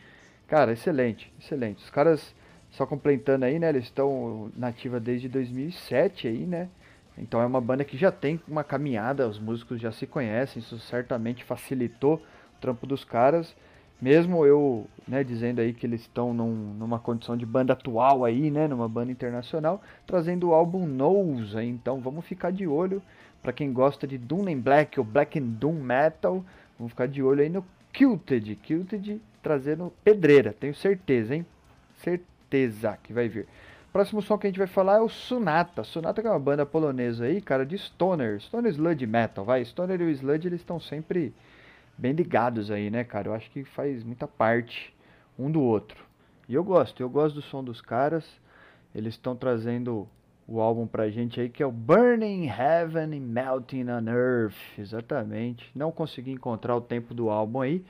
Cara, 0.46 0.72
excelente, 0.72 1.30
excelente. 1.40 1.82
Os 1.82 1.90
caras, 1.90 2.34
só 2.70 2.86
complementando 2.86 3.44
aí, 3.44 3.58
né? 3.58 3.68
Eles 3.68 3.84
estão 3.84 4.50
nativa 4.56 5.00
desde 5.00 5.28
2007 5.28 6.28
aí, 6.28 6.46
né? 6.46 6.68
Então 7.20 7.40
é 7.40 7.46
uma 7.46 7.60
banda 7.60 7.84
que 7.84 7.96
já 7.96 8.12
tem 8.12 8.40
uma 8.46 8.64
caminhada, 8.64 9.28
os 9.28 9.38
músicos 9.38 9.80
já 9.80 9.90
se 9.92 10.06
conhecem, 10.06 10.60
isso 10.60 10.78
certamente 10.78 11.44
facilitou 11.44 12.16
o 12.16 12.60
trampo 12.60 12.86
dos 12.86 13.04
caras. 13.04 13.54
Mesmo 14.00 14.46
eu, 14.46 14.86
né, 15.08 15.24
dizendo 15.24 15.60
aí 15.60 15.72
que 15.72 15.84
eles 15.84 16.02
estão 16.02 16.32
num, 16.32 16.54
numa 16.74 17.00
condição 17.00 17.36
de 17.36 17.44
banda 17.44 17.72
atual 17.72 18.24
aí, 18.24 18.48
né, 18.48 18.68
numa 18.68 18.88
banda 18.88 19.10
internacional, 19.10 19.82
trazendo 20.06 20.48
o 20.48 20.54
álbum 20.54 20.86
Nose, 20.86 21.58
aí, 21.58 21.68
então 21.68 22.00
vamos 22.00 22.24
ficar 22.24 22.52
de 22.52 22.66
olho 22.66 23.02
para 23.42 23.52
quem 23.52 23.72
gosta 23.72 24.06
de 24.06 24.16
Doom 24.16 24.48
and 24.48 24.60
Black 24.60 25.00
ou 25.00 25.04
Black 25.04 25.38
and 25.38 25.46
Doom 25.58 25.82
Metal, 25.82 26.44
vamos 26.78 26.92
ficar 26.92 27.08
de 27.08 27.22
olho 27.22 27.42
aí 27.42 27.48
no 27.48 27.64
Kilted, 27.92 28.54
Kilted 28.56 29.20
trazendo 29.42 29.92
pedreira, 30.04 30.52
tenho 30.52 30.74
certeza, 30.74 31.34
hein? 31.34 31.44
Certeza 31.96 32.96
que 33.02 33.12
vai 33.12 33.28
vir. 33.28 33.48
Próximo 33.98 34.22
som 34.22 34.38
que 34.38 34.46
a 34.46 34.50
gente 34.50 34.60
vai 34.60 34.68
falar 34.68 34.98
é 34.98 35.00
o 35.00 35.08
Sunata. 35.08 35.82
Sunata 35.82 36.22
que 36.22 36.28
é 36.28 36.30
uma 36.30 36.38
banda 36.38 36.64
polonesa 36.64 37.24
aí, 37.24 37.40
cara, 37.40 37.66
de 37.66 37.76
stoner. 37.76 38.40
Stoner 38.40 38.70
sludge 38.70 39.04
metal, 39.04 39.44
vai. 39.44 39.64
Stoner 39.64 40.00
e 40.00 40.04
o 40.04 40.10
sludge 40.10 40.46
eles 40.46 40.60
estão 40.60 40.78
sempre 40.78 41.34
bem 41.96 42.12
ligados 42.12 42.70
aí, 42.70 42.90
né, 42.90 43.02
cara? 43.02 43.26
Eu 43.26 43.34
acho 43.34 43.50
que 43.50 43.64
faz 43.64 44.04
muita 44.04 44.28
parte 44.28 44.94
um 45.36 45.50
do 45.50 45.60
outro. 45.60 45.98
E 46.48 46.54
eu 46.54 46.62
gosto, 46.62 47.02
eu 47.02 47.10
gosto 47.10 47.34
do 47.34 47.42
som 47.42 47.64
dos 47.64 47.80
caras. 47.80 48.24
Eles 48.94 49.14
estão 49.14 49.34
trazendo 49.34 50.08
o 50.46 50.60
álbum 50.60 50.86
pra 50.86 51.10
gente 51.10 51.40
aí 51.40 51.48
que 51.48 51.60
é 51.60 51.66
o 51.66 51.72
Burning 51.72 52.46
Heaven 52.46 53.18
and 53.18 53.26
Melting 53.26 53.90
on 53.90 54.08
Earth. 54.08 54.78
Exatamente. 54.78 55.68
Não 55.74 55.90
consegui 55.90 56.30
encontrar 56.30 56.76
o 56.76 56.80
tempo 56.80 57.12
do 57.12 57.30
álbum 57.30 57.62
aí. 57.62 57.84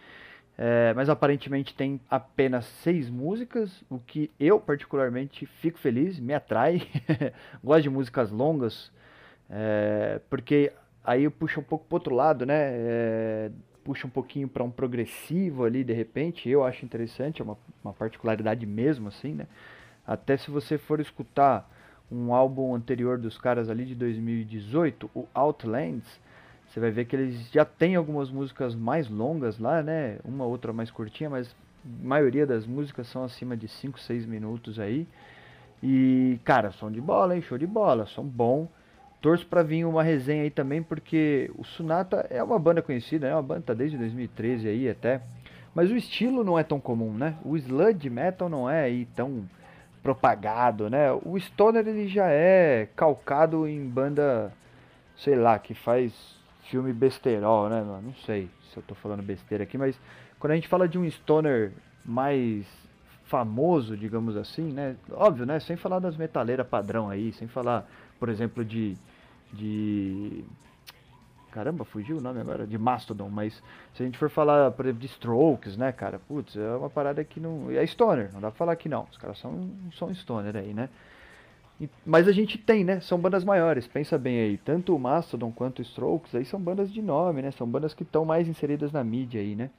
É, 0.60 0.92
mas 0.94 1.08
aparentemente 1.08 1.72
tem 1.72 2.00
apenas 2.10 2.64
seis 2.82 3.08
músicas, 3.08 3.84
o 3.88 4.00
que 4.00 4.28
eu 4.40 4.58
particularmente 4.58 5.46
fico 5.46 5.78
feliz, 5.78 6.18
me 6.18 6.34
atrai. 6.34 6.82
Gosto 7.62 7.84
de 7.84 7.90
músicas 7.90 8.32
longas, 8.32 8.90
é, 9.48 10.20
porque 10.28 10.72
aí 11.04 11.30
puxa 11.30 11.60
um 11.60 11.62
pouco 11.62 11.84
pro 11.86 11.94
outro 11.94 12.12
lado, 12.12 12.44
né? 12.44 12.56
É, 12.56 13.50
puxa 13.84 14.08
um 14.08 14.10
pouquinho 14.10 14.48
para 14.48 14.64
um 14.64 14.70
progressivo 14.70 15.64
ali 15.64 15.84
de 15.84 15.92
repente. 15.92 16.48
Eu 16.48 16.64
acho 16.64 16.84
interessante, 16.84 17.40
é 17.40 17.44
uma, 17.44 17.56
uma 17.84 17.92
particularidade 17.92 18.66
mesmo, 18.66 19.06
assim, 19.06 19.34
né? 19.34 19.46
Até 20.04 20.36
se 20.36 20.50
você 20.50 20.76
for 20.76 20.98
escutar 20.98 21.70
um 22.10 22.34
álbum 22.34 22.74
anterior 22.74 23.16
dos 23.16 23.38
caras 23.38 23.70
ali 23.70 23.84
de 23.84 23.94
2018, 23.94 25.08
o 25.14 25.28
Outlands 25.32 26.20
você 26.68 26.80
vai 26.80 26.90
ver 26.90 27.06
que 27.06 27.16
eles 27.16 27.50
já 27.50 27.64
têm 27.64 27.96
algumas 27.96 28.30
músicas 28.30 28.74
mais 28.74 29.08
longas 29.08 29.58
lá, 29.58 29.82
né? 29.82 30.18
Uma 30.24 30.44
outra 30.44 30.72
mais 30.72 30.90
curtinha, 30.90 31.30
mas 31.30 31.48
a 31.84 32.06
maioria 32.06 32.46
das 32.46 32.66
músicas 32.66 33.06
são 33.08 33.24
acima 33.24 33.56
de 33.56 33.66
5, 33.66 33.98
6 33.98 34.26
minutos 34.26 34.78
aí. 34.78 35.06
E, 35.82 36.38
cara, 36.44 36.70
som 36.70 36.90
de 36.90 37.00
bola, 37.00 37.34
hein? 37.34 37.42
Show 37.42 37.56
de 37.56 37.66
bola, 37.66 38.04
som 38.06 38.24
bom. 38.24 38.68
Torço 39.20 39.46
pra 39.46 39.62
vir 39.62 39.84
uma 39.84 40.02
resenha 40.02 40.42
aí 40.42 40.50
também, 40.50 40.82
porque 40.82 41.50
o 41.56 41.64
Sunata 41.64 42.26
é 42.30 42.42
uma 42.42 42.58
banda 42.58 42.82
conhecida, 42.82 43.26
é 43.26 43.34
uma 43.34 43.42
banda 43.42 43.62
tá 43.62 43.74
desde 43.74 43.96
2013 43.96 44.68
aí 44.68 44.88
até. 44.88 45.22
Mas 45.74 45.90
o 45.90 45.96
estilo 45.96 46.44
não 46.44 46.58
é 46.58 46.62
tão 46.62 46.78
comum, 46.78 47.12
né? 47.12 47.36
O 47.44 47.56
sludge 47.56 48.10
metal 48.10 48.48
não 48.48 48.68
é 48.68 48.82
aí 48.82 49.06
tão 49.16 49.48
propagado, 50.02 50.88
né? 50.90 51.12
O 51.24 51.38
stoner 51.38 51.86
ele 51.86 52.08
já 52.08 52.28
é 52.28 52.88
calcado 52.94 53.66
em 53.66 53.84
banda, 53.88 54.52
sei 55.16 55.34
lá, 55.34 55.58
que 55.58 55.74
faz 55.74 56.37
filme 56.70 56.92
besterol, 56.92 57.68
né, 57.68 57.82
mano? 57.82 58.02
Não 58.02 58.14
sei 58.14 58.48
se 58.70 58.76
eu 58.76 58.82
tô 58.82 58.94
falando 58.94 59.22
besteira 59.22 59.64
aqui, 59.64 59.76
mas 59.76 59.98
quando 60.38 60.52
a 60.52 60.54
gente 60.54 60.68
fala 60.68 60.88
de 60.88 60.98
um 60.98 61.10
stoner 61.10 61.72
mais 62.04 62.66
famoso, 63.24 63.96
digamos 63.96 64.36
assim, 64.36 64.72
né? 64.72 64.96
Óbvio, 65.12 65.44
né? 65.44 65.60
Sem 65.60 65.76
falar 65.76 65.98
das 65.98 66.16
metaleiras 66.16 66.66
padrão 66.66 67.10
aí, 67.10 67.32
sem 67.32 67.46
falar, 67.46 67.86
por 68.18 68.28
exemplo, 68.28 68.64
de. 68.64 68.96
de. 69.52 70.44
Caramba, 71.50 71.84
fugiu 71.84 72.18
o 72.18 72.20
nome 72.20 72.40
agora? 72.40 72.66
De 72.66 72.76
Mastodon, 72.76 73.30
mas 73.30 73.62
se 73.94 74.02
a 74.02 74.06
gente 74.06 74.18
for 74.18 74.28
falar, 74.28 74.70
por 74.70 74.84
exemplo, 74.84 75.00
de 75.00 75.06
Strokes, 75.06 75.76
né, 75.76 75.92
cara? 75.92 76.18
Putz, 76.18 76.56
é 76.56 76.76
uma 76.76 76.90
parada 76.90 77.22
que 77.24 77.40
não. 77.40 77.70
É 77.70 77.86
stoner, 77.86 78.30
não 78.32 78.40
dá 78.40 78.50
pra 78.50 78.58
falar 78.58 78.76
que 78.76 78.88
não. 78.88 79.06
Os 79.10 79.16
caras 79.16 79.38
são, 79.38 79.70
são 79.96 80.14
stoner 80.14 80.56
aí, 80.56 80.72
né? 80.74 80.88
Mas 82.04 82.26
a 82.26 82.32
gente 82.32 82.58
tem, 82.58 82.82
né? 82.82 83.00
São 83.00 83.18
bandas 83.18 83.44
maiores, 83.44 83.86
pensa 83.86 84.18
bem 84.18 84.40
aí. 84.40 84.58
Tanto 84.58 84.94
o 84.94 84.98
Mastodon 84.98 85.52
quanto 85.52 85.78
o 85.78 85.82
Strokes 85.82 86.34
aí 86.34 86.44
são 86.44 86.60
bandas 86.60 86.92
de 86.92 87.00
nome, 87.00 87.42
né? 87.42 87.50
São 87.52 87.68
bandas 87.68 87.94
que 87.94 88.02
estão 88.02 88.24
mais 88.24 88.48
inseridas 88.48 88.90
na 88.90 89.04
mídia 89.04 89.40
aí, 89.40 89.54
né? 89.54 89.70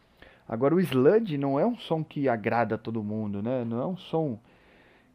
Agora 0.48 0.74
o 0.74 0.80
Sludge 0.80 1.38
não 1.38 1.60
é 1.60 1.66
um 1.66 1.78
som 1.78 2.04
que 2.04 2.30
agrada 2.30 2.78
todo 2.78 3.04
mundo, 3.04 3.44
né? 3.44 3.66
Não 3.66 3.82
é 3.82 3.86
um 3.86 3.98
som 3.98 4.40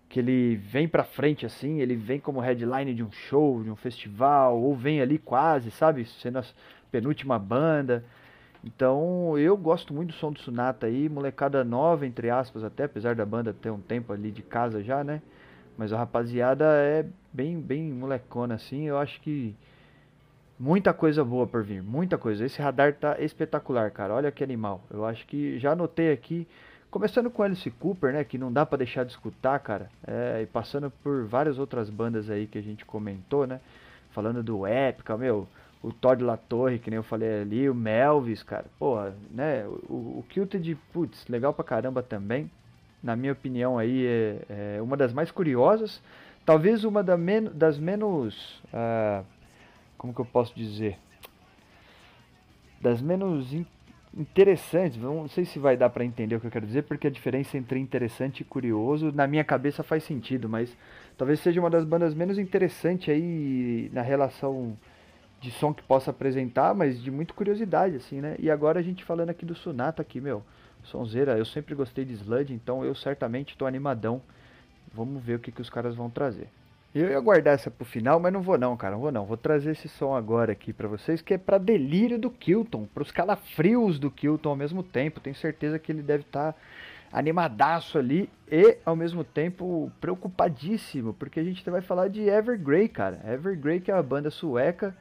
que 0.08 0.20
ele 0.20 0.56
vem 0.56 0.86
pra 0.86 1.02
frente 1.02 1.44
assim, 1.44 1.80
ele 1.80 1.96
vem 1.96 2.20
como 2.20 2.38
headline 2.38 2.94
de 2.94 3.02
um 3.02 3.10
show, 3.10 3.62
de 3.64 3.70
um 3.70 3.74
festival, 3.74 4.60
ou 4.60 4.76
vem 4.76 5.00
ali 5.00 5.18
quase, 5.18 5.70
sabe? 5.70 6.04
Sendo 6.04 6.38
a 6.38 6.44
penúltima 6.92 7.38
banda. 7.38 8.04
Então 8.62 9.36
eu 9.38 9.56
gosto 9.56 9.92
muito 9.92 10.08
do 10.08 10.14
som 10.14 10.30
do 10.30 10.38
Sunata 10.38 10.86
aí, 10.86 11.08
molecada 11.08 11.64
nova, 11.64 12.06
entre 12.06 12.30
aspas, 12.30 12.62
até, 12.62 12.84
apesar 12.84 13.14
da 13.14 13.26
banda 13.26 13.52
ter 13.52 13.70
um 13.70 13.80
tempo 13.80 14.12
ali 14.12 14.30
de 14.30 14.42
casa 14.42 14.82
já, 14.82 15.02
né? 15.02 15.20
Mas 15.76 15.92
a 15.92 15.98
rapaziada 15.98 16.64
é 16.64 17.04
bem, 17.32 17.60
bem 17.60 17.92
molecona 17.92 18.54
assim. 18.54 18.84
Eu 18.84 18.98
acho 18.98 19.20
que 19.20 19.54
muita 20.58 20.92
coisa 20.92 21.24
boa 21.24 21.46
por 21.46 21.62
vir, 21.62 21.82
muita 21.82 22.16
coisa. 22.16 22.44
Esse 22.44 22.62
radar 22.62 22.94
tá 22.94 23.20
espetacular, 23.20 23.90
cara. 23.90 24.14
Olha 24.14 24.30
que 24.30 24.44
animal. 24.44 24.82
Eu 24.90 25.04
acho 25.04 25.26
que 25.26 25.58
já 25.58 25.72
anotei 25.72 26.12
aqui, 26.12 26.46
começando 26.90 27.30
com 27.30 27.42
Alice 27.42 27.68
Cooper, 27.72 28.12
né, 28.12 28.24
que 28.24 28.38
não 28.38 28.52
dá 28.52 28.64
para 28.64 28.78
deixar 28.78 29.04
de 29.04 29.12
escutar, 29.12 29.58
cara. 29.58 29.90
É, 30.06 30.42
e 30.42 30.46
passando 30.46 30.90
por 31.02 31.24
várias 31.26 31.58
outras 31.58 31.90
bandas 31.90 32.30
aí 32.30 32.46
que 32.46 32.58
a 32.58 32.62
gente 32.62 32.84
comentou, 32.84 33.46
né? 33.46 33.60
Falando 34.12 34.44
do 34.44 34.64
Épica, 34.64 35.16
meu, 35.16 35.48
o 35.82 35.92
Todd 35.92 36.22
La 36.22 36.36
Torre, 36.36 36.78
que 36.78 36.88
nem 36.88 36.98
eu 36.98 37.02
falei 37.02 37.42
ali, 37.42 37.68
o 37.68 37.74
Melvis, 37.74 38.44
cara. 38.44 38.66
Pô, 38.78 38.96
né, 39.32 39.66
o, 39.66 40.20
o 40.20 40.24
Kilted, 40.28 40.76
putz, 40.92 41.26
legal 41.26 41.52
pra 41.52 41.64
caramba 41.64 42.00
também 42.00 42.48
na 43.04 43.14
minha 43.14 43.32
opinião, 43.32 43.78
aí 43.78 44.06
é, 44.06 44.76
é 44.78 44.82
uma 44.82 44.96
das 44.96 45.12
mais 45.12 45.30
curiosas, 45.30 46.02
talvez 46.44 46.84
uma 46.84 47.04
da 47.04 47.18
men 47.18 47.50
das 47.52 47.78
menos, 47.78 48.62
uh, 48.72 49.22
como 49.98 50.14
que 50.14 50.20
eu 50.22 50.24
posso 50.24 50.54
dizer, 50.56 50.98
das 52.80 53.02
menos 53.02 53.52
in 53.52 53.66
interessantes. 54.16 54.96
Não 54.96 55.28
sei 55.28 55.44
se 55.44 55.58
vai 55.58 55.76
dar 55.76 55.90
para 55.90 56.04
entender 56.04 56.36
o 56.36 56.40
que 56.40 56.46
eu 56.46 56.50
quero 56.50 56.66
dizer, 56.66 56.82
porque 56.82 57.08
a 57.08 57.10
diferença 57.10 57.58
entre 57.58 57.80
interessante 57.80 58.40
e 58.40 58.44
curioso 58.44 59.12
na 59.12 59.26
minha 59.26 59.42
cabeça 59.42 59.82
faz 59.82 60.04
sentido, 60.04 60.48
mas 60.48 60.74
talvez 61.18 61.40
seja 61.40 61.60
uma 61.60 61.68
das 61.68 61.84
bandas 61.84 62.14
menos 62.14 62.38
interessantes 62.38 63.08
aí 63.08 63.90
na 63.92 64.02
relação 64.02 64.78
de 65.40 65.50
som 65.50 65.74
que 65.74 65.82
possa 65.82 66.10
apresentar, 66.10 66.74
mas 66.74 67.02
de 67.02 67.10
muita 67.10 67.34
curiosidade, 67.34 67.96
assim, 67.96 68.20
né? 68.20 68.36
E 68.38 68.48
agora 68.48 68.78
a 68.78 68.82
gente 68.82 69.04
falando 69.04 69.30
aqui 69.30 69.44
do 69.44 69.54
Sunata 69.54 70.00
aqui, 70.00 70.20
meu, 70.20 70.44
sonzeira, 70.84 71.36
eu 71.36 71.44
sempre 71.44 71.74
gostei 71.74 72.04
de 72.04 72.14
Sludge, 72.14 72.52
então 72.52 72.84
eu 72.84 72.94
certamente 72.94 73.50
estou 73.50 73.66
animadão. 73.66 74.20
Vamos 74.92 75.22
ver 75.22 75.36
o 75.36 75.38
que, 75.38 75.50
que 75.50 75.60
os 75.60 75.70
caras 75.70 75.94
vão 75.94 76.08
trazer. 76.08 76.48
Eu 76.94 77.10
ia 77.10 77.18
guardar 77.18 77.54
essa 77.54 77.72
pro 77.72 77.84
final, 77.84 78.20
mas 78.20 78.32
não 78.32 78.40
vou 78.40 78.56
não, 78.56 78.76
cara, 78.76 78.94
não 78.94 79.00
vou 79.00 79.10
não. 79.10 79.26
Vou 79.26 79.36
trazer 79.36 79.72
esse 79.72 79.88
som 79.88 80.14
agora 80.14 80.52
aqui 80.52 80.72
para 80.72 80.86
vocês, 80.86 81.20
que 81.20 81.34
é 81.34 81.38
para 81.38 81.58
delírio 81.58 82.16
do 82.18 82.30
Kilton, 82.30 82.86
para 82.86 83.02
os 83.02 83.10
calafrios 83.10 83.98
do 83.98 84.10
Kilton 84.10 84.50
ao 84.50 84.56
mesmo 84.56 84.80
tempo. 84.80 85.18
Tenho 85.18 85.34
certeza 85.34 85.76
que 85.76 85.90
ele 85.90 86.02
deve 86.02 86.22
estar 86.22 86.52
tá 86.52 86.58
animadaço 87.12 87.98
ali 87.98 88.30
e 88.48 88.76
ao 88.84 88.94
mesmo 88.94 89.24
tempo 89.24 89.90
preocupadíssimo, 90.00 91.14
porque 91.14 91.40
a 91.40 91.44
gente 91.44 91.68
vai 91.68 91.80
falar 91.80 92.06
de 92.06 92.28
Evergrey, 92.28 92.88
cara. 92.88 93.20
Evergrey 93.26 93.80
que 93.80 93.90
é 93.90 93.94
uma 93.94 94.02
banda 94.02 94.30
sueca 94.30 94.96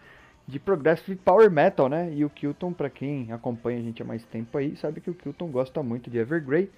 de 0.48 0.60
progressive 0.60 1.16
power 1.18 1.50
metal, 1.50 1.88
né? 1.88 2.12
E 2.14 2.26
o 2.26 2.30
Kilton, 2.30 2.74
para 2.74 2.90
quem 2.90 3.32
acompanha 3.32 3.80
a 3.80 3.82
gente 3.82 4.02
há 4.02 4.06
mais 4.06 4.24
tempo 4.26 4.58
aí, 4.58 4.76
sabe 4.76 5.02
que 5.02 5.10
o 5.10 5.14
Kilton 5.14 5.48
gosta 5.48 5.82
muito 5.82 6.10
de 6.10 6.18
Evergrey. 6.18 6.70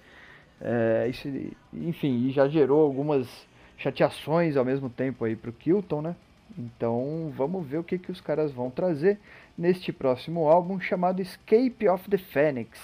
É, 0.60 1.10
enfim, 1.72 2.30
já 2.30 2.48
gerou 2.48 2.82
algumas 2.82 3.46
chateações 3.76 4.56
ao 4.56 4.64
mesmo 4.64 4.88
tempo 4.88 5.24
aí 5.24 5.36
pro 5.36 5.52
Kilton, 5.52 6.00
né? 6.00 6.16
Então 6.56 7.32
vamos 7.36 7.66
ver 7.66 7.78
o 7.78 7.84
que, 7.84 7.98
que 7.98 8.10
os 8.10 8.20
caras 8.20 8.52
vão 8.52 8.70
trazer 8.70 9.18
neste 9.58 9.92
próximo 9.92 10.48
álbum 10.48 10.78
chamado 10.80 11.20
Escape 11.20 11.88
of 11.88 12.08
the 12.08 12.18
Phoenix. 12.18 12.80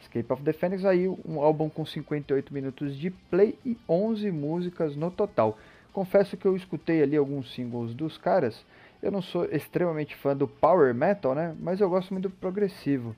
Escape 0.00 0.32
of 0.32 0.42
the 0.42 0.52
Phoenix 0.52 0.84
aí 0.84 1.08
um 1.08 1.40
álbum 1.40 1.68
com 1.68 1.84
58 1.84 2.52
minutos 2.52 2.96
de 2.96 3.10
play 3.10 3.58
e 3.64 3.76
11 3.88 4.30
músicas 4.30 4.96
no 4.96 5.10
total. 5.10 5.58
Confesso 5.92 6.36
que 6.36 6.46
eu 6.46 6.56
escutei 6.56 7.02
ali 7.02 7.16
alguns 7.16 7.52
singles 7.54 7.94
dos 7.94 8.16
caras. 8.16 8.64
Eu 9.02 9.10
não 9.10 9.20
sou 9.20 9.44
extremamente 9.46 10.14
fã 10.14 10.36
do 10.36 10.46
power 10.46 10.94
metal, 10.94 11.34
né? 11.34 11.56
Mas 11.58 11.80
eu 11.80 11.90
gosto 11.90 12.14
muito 12.14 12.28
do 12.28 12.34
progressivo. 12.36 13.16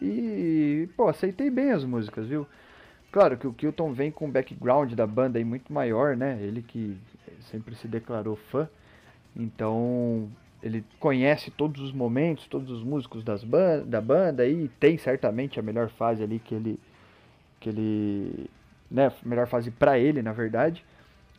E, 0.00 0.88
pô, 0.96 1.08
aceitei 1.08 1.48
bem 1.50 1.70
as 1.70 1.84
músicas, 1.84 2.26
viu? 2.26 2.46
Claro 3.12 3.36
que 3.36 3.46
o 3.46 3.52
Kilton 3.52 3.92
vem 3.92 4.10
com 4.10 4.26
um 4.26 4.30
background 4.30 4.92
da 4.94 5.06
banda 5.06 5.38
aí 5.38 5.44
muito 5.44 5.72
maior, 5.72 6.16
né? 6.16 6.38
Ele 6.40 6.62
que 6.62 6.96
sempre 7.50 7.74
se 7.74 7.88
declarou 7.88 8.36
fã. 8.50 8.68
Então, 9.36 10.28
ele 10.62 10.84
conhece 10.98 11.50
todos 11.50 11.80
os 11.80 11.92
momentos, 11.92 12.46
todos 12.46 12.70
os 12.70 12.82
músicos 12.82 13.24
das 13.24 13.42
ban 13.42 13.82
da 13.86 14.00
banda 14.00 14.46
e 14.46 14.68
tem 14.80 14.98
certamente 14.98 15.58
a 15.58 15.62
melhor 15.62 15.88
fase 15.90 16.22
ali 16.22 16.38
que 16.38 16.54
ele 16.54 16.78
que 17.58 17.68
ele, 17.68 18.50
né, 18.90 19.12
melhor 19.22 19.46
fase 19.46 19.70
para 19.70 19.98
ele, 19.98 20.22
na 20.22 20.32
verdade. 20.32 20.84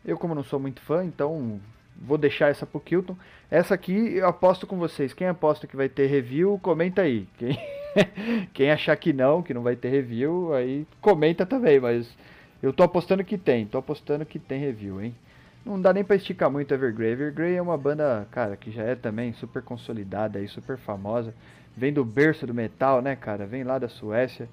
Eu 0.06 0.18
como 0.18 0.36
não 0.36 0.44
sou 0.44 0.60
muito 0.60 0.80
fã, 0.82 1.04
então 1.04 1.60
vou 2.06 2.18
deixar 2.18 2.50
essa 2.50 2.66
pro 2.66 2.80
Kilton. 2.80 3.16
Essa 3.50 3.74
aqui 3.74 4.16
eu 4.16 4.28
aposto 4.28 4.66
com 4.66 4.78
vocês. 4.78 5.14
Quem 5.14 5.28
aposta 5.28 5.68
que 5.68 5.76
vai 5.76 5.88
ter 5.88 6.08
review, 6.08 6.60
comenta 6.62 7.04
aí. 7.04 7.28
Quem 7.38 7.58
Quem 8.54 8.72
achar 8.72 8.96
que 8.96 9.14
não, 9.14 9.42
que 9.42 9.54
não 9.54 9.62
vai 9.62 9.76
ter 9.76 9.90
review, 9.90 10.54
aí 10.54 10.86
comenta 11.00 11.46
também, 11.46 11.80
mas 11.80 12.10
eu 12.62 12.72
tô 12.72 12.84
apostando 12.84 13.24
que 13.24 13.38
tem, 13.38 13.66
tô 13.66 13.78
apostando 13.78 14.26
que 14.26 14.40
tem 14.40 14.60
review, 14.60 15.02
hein? 15.02 15.16
Não 15.66 15.80
dá 15.80 15.94
nem 15.94 16.04
pra 16.04 16.16
esticar 16.16 16.50
muito 16.50 16.74
Evergrey. 16.74 17.12
Evergrey 17.12 17.56
é 17.56 17.62
uma 17.62 17.78
banda, 17.78 18.28
cara, 18.32 18.58
que 18.58 18.72
já 18.72 18.84
é 18.84 18.96
também 18.96 19.32
super 19.34 19.62
consolidada 19.62 20.40
aí, 20.40 20.48
super 20.48 20.78
famosa. 20.78 21.34
Vem 21.78 21.94
do 21.94 22.04
berço 22.04 22.48
do 22.48 22.54
metal, 22.54 23.02
né, 23.02 23.16
cara? 23.16 23.46
Vem 23.46 23.64
lá 23.64 23.78
da 23.78 23.88
Suécia. 23.88 24.50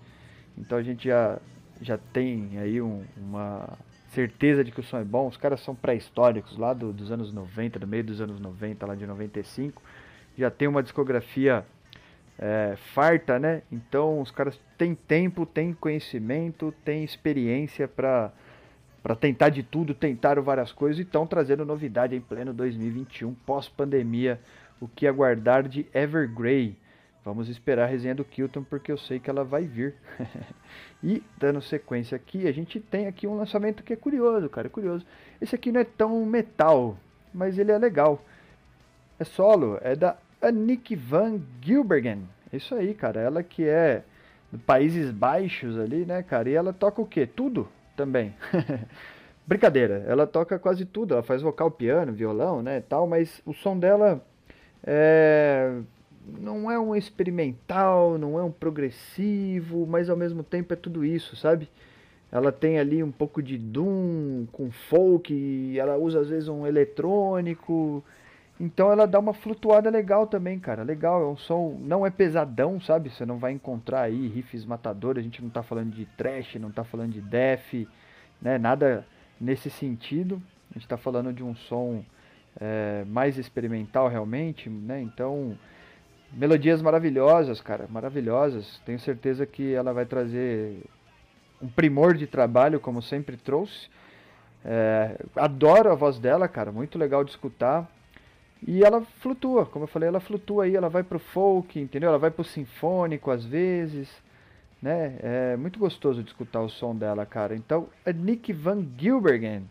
Então 0.57 0.77
a 0.77 0.83
gente 0.83 1.09
já, 1.09 1.39
já 1.81 1.97
tem 1.97 2.59
aí 2.59 2.81
um, 2.83 3.05
uma 3.17 3.79
certeza 4.09 4.65
de 4.65 4.71
que 4.71 4.81
o 4.81 4.83
som 4.83 4.99
é 4.99 5.05
bom. 5.05 5.27
Os 5.27 5.37
caras 5.37 5.61
são 5.61 5.75
pré-históricos 5.75 6.57
lá 6.57 6.73
do, 6.73 6.93
dos 6.93 7.11
anos 7.11 7.33
90, 7.33 7.79
do 7.79 7.87
meio 7.87 8.05
dos 8.05 8.21
anos 8.21 8.41
90, 8.41 8.87
lá 8.87 8.95
de 8.95 9.07
95. 9.07 9.83
Já 10.37 10.51
tem 10.51 10.69
uma 10.69 10.83
discografia 10.83 11.65
é, 12.39 12.75
farta, 12.95 13.39
né? 13.39 13.63
Então 13.71 14.21
os 14.21 14.31
caras 14.31 14.59
têm 14.77 14.95
tempo, 14.95 15.45
têm 15.45 15.73
conhecimento, 15.73 16.73
têm 16.85 17.05
experiência 17.05 17.89
para 17.89 18.33
para 19.01 19.15
tentar 19.15 19.49
de 19.49 19.63
tudo, 19.63 19.95
tentaram 19.95 20.43
várias 20.43 20.73
coisas 20.73 20.99
e 20.99 21.03
estão 21.03 21.27
trazendo 21.27 21.65
novidade 21.65 22.17
em 22.17 22.21
pleno 22.21 22.53
2021, 22.53 23.33
pós-pandemia. 23.47 24.41
O 24.81 24.89
que 24.89 25.07
aguardar 25.07 25.67
de 25.67 25.87
Evergrey? 25.95 26.77
Vamos 27.29 27.51
esperar 27.51 27.85
a 27.85 27.87
resenha 27.87 28.15
do 28.15 28.25
Kilton 28.25 28.65
porque 28.65 28.91
eu 28.91 28.97
sei 28.97 29.21
que 29.21 29.29
ela 29.29 29.45
vai 29.45 29.65
vir. 29.65 29.95
e 31.05 31.23
dando 31.37 31.61
sequência 31.61 32.17
aqui, 32.17 32.49
a 32.49 32.53
gente 32.53 32.81
tem 32.81 33.07
aqui 33.07 33.27
um 33.27 33.37
lançamento 33.37 33.83
que 33.83 33.93
é 33.93 33.97
curioso, 33.97 34.49
cara, 34.49 34.67
é 34.67 34.71
curioso. 34.71 35.05
Esse 35.39 35.55
aqui 35.55 35.71
não 35.71 35.83
é 35.83 35.85
tão 35.85 36.25
metal, 36.25 36.97
mas 37.35 37.59
ele 37.59 37.71
é 37.71 37.77
legal. 37.77 38.25
É 39.19 39.25
solo, 39.25 39.79
é 39.83 39.95
da 39.95 40.17
Nick 40.51 40.97
Van 40.97 41.39
Gilbergen. 41.61 42.27
Isso 42.51 42.75
aí, 42.75 42.95
cara. 42.95 43.21
Ela 43.21 43.43
que 43.43 43.65
é 43.65 44.03
do 44.51 44.59
Países 44.59 45.11
Baixos 45.11 45.79
ali, 45.79 46.07
né, 46.07 46.23
cara? 46.23 46.49
E 46.49 46.55
ela 46.55 46.73
toca 46.73 47.03
o 47.03 47.07
quê? 47.07 47.27
Tudo 47.27 47.69
também. 47.95 48.35
Brincadeira, 49.47 50.03
ela 50.07 50.27
toca 50.27 50.59
quase 50.59 50.87
tudo. 50.87 51.13
Ela 51.13 51.23
faz 51.23 51.43
vocal, 51.43 51.71
piano, 51.71 52.11
violão, 52.11 52.63
né, 52.63 52.81
tal. 52.81 53.07
Mas 53.07 53.43
o 53.45 53.53
som 53.53 53.79
dela 53.79 54.25
é... 54.83 55.81
não 56.39 56.71
é 56.71 56.79
um 56.79 56.95
experimental, 56.95 58.19
não 58.19 58.39
é 58.39 58.43
um 58.43 58.51
progressivo, 58.51 59.87
mas 59.87 60.11
ao 60.11 60.17
mesmo 60.17 60.43
tempo 60.43 60.73
é 60.73 60.77
tudo 60.77 61.05
isso, 61.05 61.37
sabe? 61.37 61.69
Ela 62.31 62.53
tem 62.53 62.79
ali 62.79 63.03
um 63.03 63.11
pouco 63.11 63.43
de 63.43 63.57
doom 63.57 64.47
com 64.53 64.71
folk, 64.71 65.79
ela 65.79 65.97
usa 65.97 66.21
às 66.21 66.29
vezes 66.29 66.49
um 66.49 66.67
eletrônico. 66.67 68.05
Então 68.61 68.93
ela 68.93 69.07
dá 69.07 69.19
uma 69.19 69.33
flutuada 69.33 69.89
legal 69.89 70.27
também, 70.27 70.59
cara. 70.59 70.83
Legal, 70.83 71.23
é 71.23 71.27
um 71.27 71.37
som, 71.37 71.79
não 71.81 72.05
é 72.05 72.11
pesadão, 72.11 72.81
sabe? 72.81 73.09
Você 73.09 73.25
não 73.25 73.39
vai 73.39 73.53
encontrar 73.53 74.03
aí 74.03 74.29
riffs 74.29 74.67
matadores, 74.67 75.21
a 75.21 75.25
gente 75.25 75.43
não 75.43 75.49
tá 75.49 75.63
falando 75.63 75.91
de 75.95 76.05
trash, 76.05 76.57
não 76.57 76.71
tá 76.71 76.85
falando 76.85 77.13
de 77.13 77.21
death, 77.21 77.89
né? 78.43 78.59
Nada 78.59 79.07
nesse 79.41 79.71
sentido. 79.71 80.43
A 80.71 80.75
gente 80.75 80.89
tá 80.89 80.99
falando 80.99 81.33
de 81.33 81.43
um 81.43 81.55
som 81.55 82.05
é, 82.61 83.05
mais 83.07 83.39
experimental 83.39 84.09
realmente, 84.09 84.69
né? 84.69 85.01
Então, 85.01 85.57
melodias 86.33 86.83
maravilhosas, 86.83 87.61
cara, 87.61 87.87
maravilhosas. 87.89 88.81
Tenho 88.85 88.99
certeza 88.99 89.47
que 89.47 89.73
ela 89.73 89.93
vai 89.93 90.07
trazer 90.07 90.83
um 91.61 91.69
primor 91.69 92.15
de 92.15 92.27
trabalho, 92.27 92.81
como 92.81 93.03
sempre 93.03 93.37
trouxe. 93.37 93.89
É, 94.65 95.17
adoro 95.37 95.91
a 95.91 95.95
voz 95.95 96.19
dela, 96.19 96.49
cara, 96.49 96.73
muito 96.73 96.99
legal 96.99 97.25
de 97.25 97.31
escutar. 97.31 97.91
E 98.67 98.83
ela 98.83 99.03
flutua, 99.21 99.67
como 99.67 99.85
eu 99.85 99.89
falei, 99.89 100.09
ela 100.09 100.21
flutua 100.21 100.65
aí, 100.65 100.75
ela 100.75 100.89
vai 100.89 101.03
pro 101.03 101.19
folk, 101.19 101.79
entendeu? 101.79 102.09
Ela 102.09 102.19
vai 102.19 102.31
pro 102.31 102.45
sinfônico 102.45 103.31
às 103.31 103.45
vezes, 103.45 104.11
né? 104.83 105.17
É 105.23 105.57
muito 105.57 105.79
gostoso 105.79 106.23
de 106.23 106.31
escutar 106.31 106.61
o 106.61 106.69
som 106.69 106.95
dela, 106.95 107.25
cara. 107.25 107.55
Então, 107.55 107.89
é 108.05 108.13
Nick 108.13 108.53
Van 108.53 108.85
Gilbergen. 108.97 109.69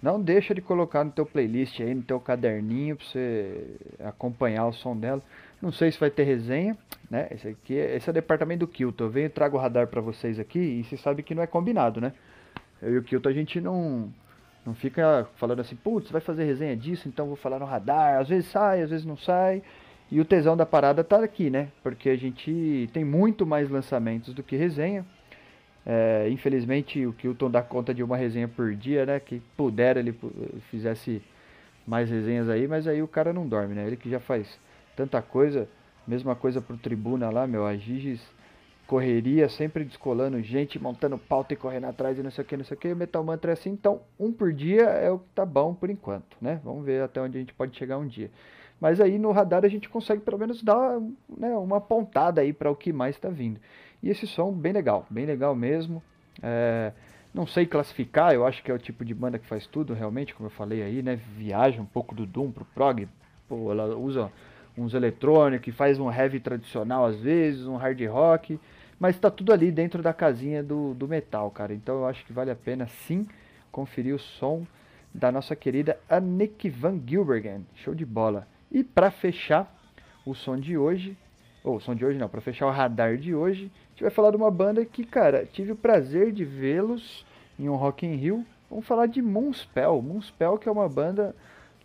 Não 0.00 0.20
deixa 0.20 0.54
de 0.54 0.62
colocar 0.62 1.04
no 1.04 1.10
teu 1.10 1.26
playlist 1.26 1.80
aí, 1.80 1.94
no 1.94 2.02
teu 2.02 2.18
caderninho 2.18 2.96
pra 2.96 3.04
você 3.04 3.76
acompanhar 4.04 4.66
o 4.66 4.72
som 4.72 4.96
dela. 4.96 5.22
Não 5.60 5.70
sei 5.70 5.92
se 5.92 6.00
vai 6.00 6.10
ter 6.10 6.24
resenha, 6.24 6.76
né? 7.10 7.28
Esse 7.30 7.48
aqui, 7.48 7.74
esse 7.74 8.08
é 8.08 8.10
o 8.10 8.14
departamento 8.14 8.60
do 8.60 8.68
Kilton. 8.68 9.04
Eu 9.04 9.10
venho 9.10 9.30
trago 9.30 9.56
o 9.56 9.60
radar 9.60 9.86
para 9.88 10.00
vocês 10.00 10.38
aqui 10.38 10.58
e 10.58 10.84
você 10.84 10.96
sabe 10.96 11.22
que 11.22 11.34
não 11.34 11.42
é 11.42 11.46
combinado, 11.46 12.00
né? 12.00 12.12
Eu 12.80 12.94
e 12.94 12.98
o 12.98 13.02
Kilton 13.02 13.28
a 13.28 13.32
gente 13.32 13.60
não 13.60 14.10
não 14.64 14.74
fica 14.74 15.26
falando 15.36 15.60
assim, 15.60 15.76
putz, 15.76 16.10
vai 16.10 16.20
fazer 16.20 16.44
resenha 16.44 16.76
disso, 16.76 17.08
então 17.08 17.26
vou 17.26 17.36
falar 17.36 17.58
no 17.58 17.64
radar. 17.64 18.20
Às 18.20 18.28
vezes 18.28 18.50
sai, 18.50 18.82
às 18.82 18.90
vezes 18.90 19.04
não 19.04 19.16
sai. 19.16 19.62
E 20.10 20.20
o 20.20 20.24
tesão 20.24 20.56
da 20.56 20.66
parada 20.66 21.04
tá 21.04 21.22
aqui, 21.22 21.50
né? 21.50 21.68
Porque 21.82 22.08
a 22.08 22.16
gente 22.16 22.88
tem 22.92 23.04
muito 23.04 23.46
mais 23.46 23.70
lançamentos 23.70 24.34
do 24.34 24.42
que 24.42 24.56
resenha. 24.56 25.04
É, 25.86 26.28
infelizmente 26.30 27.06
o 27.06 27.12
Kilton 27.12 27.50
dá 27.50 27.62
conta 27.62 27.94
de 27.94 28.02
uma 28.02 28.16
resenha 28.16 28.48
por 28.48 28.74
dia, 28.74 29.06
né? 29.06 29.20
Que 29.20 29.42
puder 29.56 29.96
ele 29.98 30.18
fizesse 30.70 31.22
mais 31.86 32.10
resenhas 32.10 32.48
aí, 32.48 32.66
mas 32.66 32.86
aí 32.86 33.02
o 33.02 33.08
cara 33.08 33.32
não 33.32 33.46
dorme, 33.46 33.74
né? 33.74 33.86
Ele 33.86 33.96
que 33.96 34.10
já 34.10 34.20
faz 34.20 34.58
tanta 35.00 35.22
coisa. 35.22 35.66
Mesma 36.06 36.34
coisa 36.34 36.60
pro 36.60 36.76
Tribuna 36.76 37.30
lá, 37.30 37.46
meu. 37.46 37.66
A 37.66 37.74
Giges 37.74 38.20
correria, 38.86 39.48
sempre 39.48 39.84
descolando 39.84 40.42
gente, 40.42 40.78
montando 40.78 41.16
pauta 41.16 41.54
e 41.54 41.56
correndo 41.56 41.86
atrás 41.86 42.18
e 42.18 42.22
não 42.22 42.30
sei 42.30 42.44
o 42.44 42.46
que, 42.46 42.56
não 42.56 42.64
sei 42.64 42.76
o 42.76 42.80
que. 42.80 42.94
Metal 42.94 43.22
Mantra 43.24 43.52
é 43.52 43.54
assim, 43.54 43.70
então 43.70 44.00
um 44.18 44.32
por 44.32 44.52
dia 44.52 44.82
é 44.82 45.10
o 45.10 45.18
que 45.18 45.28
tá 45.34 45.46
bom 45.46 45.72
por 45.72 45.88
enquanto, 45.88 46.36
né? 46.40 46.60
Vamos 46.64 46.84
ver 46.84 47.02
até 47.02 47.20
onde 47.20 47.38
a 47.38 47.40
gente 47.40 47.54
pode 47.54 47.76
chegar 47.78 47.98
um 47.98 48.06
dia. 48.06 48.30
Mas 48.80 49.00
aí 49.00 49.18
no 49.18 49.30
radar 49.30 49.64
a 49.64 49.68
gente 49.68 49.88
consegue 49.88 50.20
pelo 50.22 50.38
menos 50.38 50.62
dar 50.62 51.00
né, 51.28 51.56
uma 51.56 51.80
pontada 51.80 52.40
aí 52.40 52.52
para 52.52 52.70
o 52.70 52.76
que 52.76 52.92
mais 52.92 53.14
está 53.14 53.28
vindo. 53.28 53.60
E 54.02 54.10
esse 54.10 54.26
som 54.26 54.52
bem 54.52 54.72
legal, 54.72 55.06
bem 55.08 55.24
legal 55.24 55.54
mesmo. 55.54 56.02
É, 56.42 56.92
não 57.32 57.46
sei 57.46 57.64
classificar, 57.64 58.34
eu 58.34 58.44
acho 58.44 58.62
que 58.62 58.70
é 58.70 58.74
o 58.74 58.78
tipo 58.78 59.04
de 59.04 59.14
banda 59.14 59.38
que 59.38 59.46
faz 59.46 59.66
tudo 59.66 59.94
realmente, 59.94 60.34
como 60.34 60.48
eu 60.48 60.50
falei 60.50 60.82
aí, 60.82 61.00
né? 61.00 61.16
Viaja 61.36 61.80
um 61.80 61.86
pouco 61.86 62.14
do 62.14 62.26
Doom 62.26 62.50
pro 62.50 62.64
prog, 62.64 63.06
pô, 63.48 63.70
ela 63.70 63.96
usa 63.96 64.32
uns 64.80 64.94
eletrônicos, 64.94 65.74
faz 65.74 65.98
um 65.98 66.10
heavy 66.10 66.40
tradicional 66.40 67.04
às 67.04 67.20
vezes, 67.20 67.66
um 67.66 67.76
hard 67.76 68.00
rock. 68.06 68.58
Mas 68.98 69.14
está 69.14 69.30
tudo 69.30 69.52
ali 69.52 69.70
dentro 69.72 70.02
da 70.02 70.12
casinha 70.12 70.62
do, 70.62 70.94
do 70.94 71.08
metal, 71.08 71.50
cara. 71.50 71.72
Então 71.72 71.96
eu 71.96 72.06
acho 72.06 72.24
que 72.24 72.32
vale 72.32 72.50
a 72.50 72.56
pena 72.56 72.86
sim 72.86 73.26
conferir 73.70 74.14
o 74.14 74.18
som 74.18 74.66
da 75.12 75.32
nossa 75.32 75.56
querida 75.56 75.98
Annick 76.08 76.68
Van 76.68 77.00
Gilbergen. 77.06 77.66
Show 77.76 77.94
de 77.94 78.04
bola. 78.04 78.46
E 78.70 78.84
para 78.84 79.10
fechar, 79.10 79.74
o 80.24 80.34
som 80.34 80.56
de 80.56 80.76
hoje, 80.76 81.16
ou 81.64 81.76
o 81.76 81.80
som 81.80 81.94
de 81.94 82.04
hoje 82.04 82.18
não, 82.18 82.28
para 82.28 82.40
fechar 82.40 82.66
o 82.66 82.70
radar 82.70 83.16
de 83.16 83.34
hoje, 83.34 83.64
a 83.64 83.90
gente 83.90 84.02
vai 84.02 84.10
falar 84.10 84.30
de 84.30 84.36
uma 84.36 84.50
banda 84.50 84.84
que, 84.84 85.04
cara, 85.04 85.46
tive 85.46 85.72
o 85.72 85.76
prazer 85.76 86.30
de 86.32 86.44
vê-los 86.44 87.24
em 87.58 87.68
um 87.68 87.76
Rock 87.76 88.06
in 88.06 88.14
Rio. 88.14 88.46
Vamos 88.68 88.86
falar 88.86 89.06
de 89.06 89.20
Moonspell. 89.20 90.00
Moonspell 90.00 90.58
que 90.58 90.68
é 90.68 90.72
uma 90.72 90.88
banda 90.88 91.34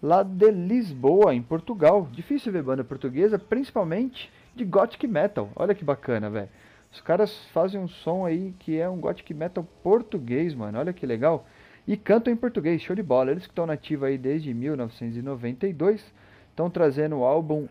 lá 0.06 0.22
de 0.22 0.52
Lisboa, 0.52 1.34
em 1.34 1.42
Portugal. 1.42 2.08
Difícil 2.12 2.52
ver 2.52 2.62
banda 2.62 2.84
portuguesa, 2.84 3.40
principalmente 3.40 4.32
de 4.56 4.64
gothic 4.64 5.08
metal. 5.08 5.50
Olha 5.56 5.74
que 5.74 5.84
bacana, 5.84 6.30
velho. 6.30 6.50
Os 6.92 7.02
caras 7.02 7.36
fazem 7.48 7.82
um 7.82 7.88
som 7.88 8.24
aí 8.24 8.54
que 8.60 8.80
é 8.80 8.88
um 8.88 9.00
gothic 9.00 9.34
metal 9.34 9.68
português, 9.82 10.54
mano. 10.54 10.78
Olha 10.78 10.94
que 10.94 11.08
legal. 11.08 11.48
E 11.88 11.98
cantam 11.98 12.32
em 12.32 12.36
português, 12.36 12.84
show 12.84 12.96
de 12.96 13.02
bola. 13.02 13.32
Eles 13.32 13.48
que 13.48 13.52
estão 13.52 13.66
nativos 13.66 14.08
aí 14.08 14.16
desde 14.16 14.54
1992, 14.54 16.14
estão 16.52 16.70
trazendo 16.70 17.18
o 17.18 17.24
álbum 17.24 17.68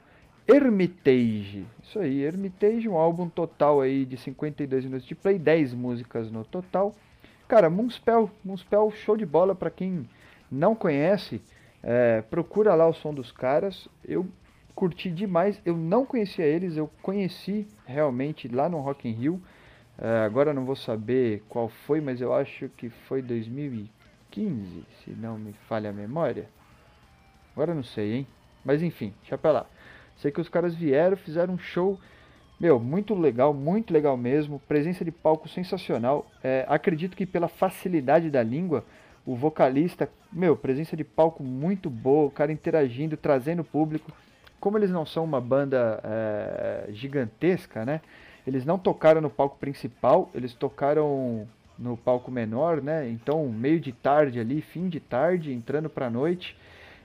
Hermitage. 0.47 1.65
Isso 1.85 2.01
aí, 2.01 2.21
Hermitage, 2.21 2.89
um 2.89 2.97
álbum 2.97 3.29
total 3.29 3.81
aí 3.81 4.05
de 4.05 4.17
52 4.17 4.85
minutos 4.85 5.07
de 5.07 5.15
play, 5.15 5.39
10 5.39 5.73
músicas 5.73 6.33
no 6.33 6.45
total. 6.45 6.93
Cara, 7.47 7.71
Moonspell, 7.71 8.29
Moonspell 8.45 8.91
show 8.91 9.17
de 9.17 9.25
bola 9.25 9.55
para 9.55 9.71
quem 9.71 10.09
não 10.51 10.75
conhece. 10.75 11.41
É, 11.87 12.23
procura 12.23 12.75
lá 12.75 12.89
o 12.89 12.95
som 12.95 13.13
dos 13.13 13.31
caras. 13.31 13.87
Eu 14.03 14.27
curti 14.75 15.11
demais. 15.11 15.61
Eu 15.65 15.77
não 15.77 16.07
conhecia 16.07 16.47
eles, 16.47 16.77
eu 16.77 16.91
conheci 17.03 17.69
realmente 17.85 18.49
lá 18.49 18.69
no 18.69 18.81
Rock 18.81 19.07
in 19.07 19.13
Rio. 19.13 19.43
É, 19.99 20.25
agora 20.25 20.55
não 20.55 20.65
vou 20.65 20.75
saber 20.75 21.45
qual 21.49 21.69
foi, 21.69 22.01
mas 22.01 22.21
eu 22.21 22.33
acho 22.35 22.69
que 22.71 22.89
foi 22.89 23.23
2015, 23.23 24.85
se 25.05 25.11
não 25.11 25.39
me 25.39 25.53
falha 25.69 25.91
a 25.91 25.93
memória. 25.93 26.49
Agora 27.53 27.75
não 27.75 27.85
sei, 27.85 28.15
hein? 28.15 28.27
Mas 28.65 28.83
enfim, 28.83 29.13
deixa 29.21 29.39
pra 29.39 29.53
lá. 29.53 29.67
Sei 30.17 30.33
que 30.33 30.41
os 30.41 30.49
caras 30.49 30.75
vieram, 30.75 31.17
fizeram 31.17 31.55
um 31.55 31.59
show, 31.59 32.01
meu, 32.59 32.81
muito 32.81 33.15
legal, 33.15 33.53
muito 33.53 33.93
legal 33.93 34.17
mesmo. 34.17 34.61
Presença 34.67 35.05
de 35.05 35.13
palco 35.13 35.49
sensacional. 35.49 36.27
É, 36.43 36.65
acredito 36.69 37.17
que 37.17 37.27
pela 37.27 37.47
facilidade 37.47 38.31
da 38.31 38.43
língua, 38.43 38.85
o 39.27 39.35
vocalista, 39.35 40.09
meu, 40.33 40.57
presença 40.57 40.97
de 40.97 41.05
palco 41.05 41.43
muito 41.43 41.89
boa, 41.89 42.27
o 42.27 42.31
cara 42.31 42.53
interagindo, 42.53 43.17
trazendo 43.17 43.61
o 43.61 43.65
público. 43.65 44.13
Como 44.61 44.79
eles 44.79 44.91
não 44.91 45.07
são 45.07 45.25
uma 45.25 45.41
banda 45.41 46.01
é, 46.05 46.87
gigantesca, 46.91 47.85
né? 47.85 48.01
Eles 48.47 48.65
não 48.65 48.79
tocaram 48.79 49.21
no 49.21 49.31
palco 49.31 49.57
principal, 49.59 50.31
eles 50.35 50.53
tocaram 50.55 51.47
no 51.79 51.97
palco 51.97 52.31
menor, 52.31 52.83
né? 52.83 53.09
Então, 53.09 53.49
meio 53.49 53.81
de 53.81 53.93
tarde 53.93 54.39
ali, 54.39 54.61
fim 54.61 54.89
de 54.89 55.01
tarde, 55.01 55.53
entrando 55.53 55.89
pra 55.89 56.11
noite. 56.11 56.57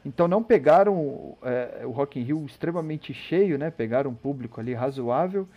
Então 0.05 0.27
não 0.27 0.41
pegaram 0.41 1.37
é, 1.43 1.85
o 1.85 1.91
Rock 1.91 2.19
in 2.19 2.23
Rio 2.23 2.45
extremamente 2.45 3.13
cheio, 3.13 3.57
né? 3.57 3.69
Pegaram 3.69 4.11
um 4.11 4.15
público 4.15 4.59
ali 4.59 4.73
razoável. 4.73 5.47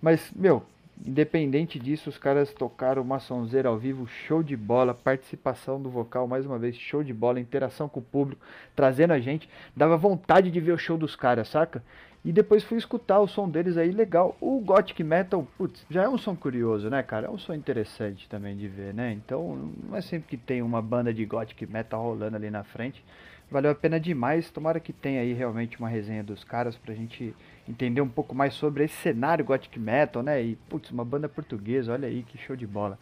Mas, 0.00 0.30
meu, 0.34 0.62
Independente 1.04 1.78
disso, 1.78 2.10
os 2.10 2.18
caras 2.18 2.52
tocaram 2.52 3.00
uma 3.00 3.18
sonzeira 3.18 3.68
ao 3.68 3.78
vivo, 3.78 4.06
show 4.06 4.42
de 4.42 4.56
bola, 4.56 4.92
participação 4.92 5.80
do 5.80 5.88
vocal, 5.88 6.28
mais 6.28 6.44
uma 6.44 6.58
vez, 6.58 6.76
show 6.76 7.02
de 7.02 7.14
bola, 7.14 7.40
interação 7.40 7.88
com 7.88 8.00
o 8.00 8.02
público, 8.02 8.44
trazendo 8.76 9.12
a 9.12 9.18
gente. 9.18 9.48
Dava 9.74 9.96
vontade 9.96 10.50
de 10.50 10.60
ver 10.60 10.72
o 10.72 10.78
show 10.78 10.98
dos 10.98 11.16
caras, 11.16 11.48
saca? 11.48 11.82
E 12.22 12.30
depois 12.30 12.62
fui 12.62 12.76
escutar 12.76 13.18
o 13.20 13.26
som 13.26 13.48
deles 13.48 13.78
aí, 13.78 13.90
legal. 13.92 14.36
O 14.42 14.60
Gothic 14.60 15.02
Metal, 15.02 15.46
putz, 15.56 15.86
já 15.88 16.02
é 16.02 16.08
um 16.08 16.18
som 16.18 16.36
curioso, 16.36 16.90
né, 16.90 17.02
cara? 17.02 17.28
É 17.28 17.30
um 17.30 17.38
som 17.38 17.54
interessante 17.54 18.28
também 18.28 18.54
de 18.54 18.68
ver, 18.68 18.92
né? 18.92 19.10
Então, 19.12 19.72
não 19.88 19.96
é 19.96 20.02
sempre 20.02 20.28
que 20.28 20.36
tem 20.36 20.60
uma 20.60 20.82
banda 20.82 21.14
de 21.14 21.24
Gothic 21.24 21.66
Metal 21.66 22.02
rolando 22.02 22.36
ali 22.36 22.50
na 22.50 22.62
frente. 22.62 23.02
Valeu 23.50 23.72
a 23.72 23.74
pena 23.74 23.98
demais. 23.98 24.50
Tomara 24.50 24.78
que 24.78 24.92
tenha 24.92 25.20
aí 25.20 25.32
realmente 25.32 25.78
uma 25.78 25.88
resenha 25.88 26.22
dos 26.22 26.44
caras 26.44 26.76
pra 26.76 26.94
gente 26.94 27.34
entender 27.68 28.00
um 28.00 28.08
pouco 28.08 28.34
mais 28.34 28.54
sobre 28.54 28.84
esse 28.84 28.94
cenário 28.94 29.44
Gothic 29.44 29.78
Metal, 29.78 30.22
né? 30.22 30.40
E, 30.40 30.56
putz, 30.68 30.90
uma 30.90 31.04
banda 31.04 31.28
portuguesa, 31.28 31.92
olha 31.92 32.06
aí 32.06 32.22
que 32.22 32.38
show 32.38 32.54
de 32.54 32.66
bola. 32.66 32.96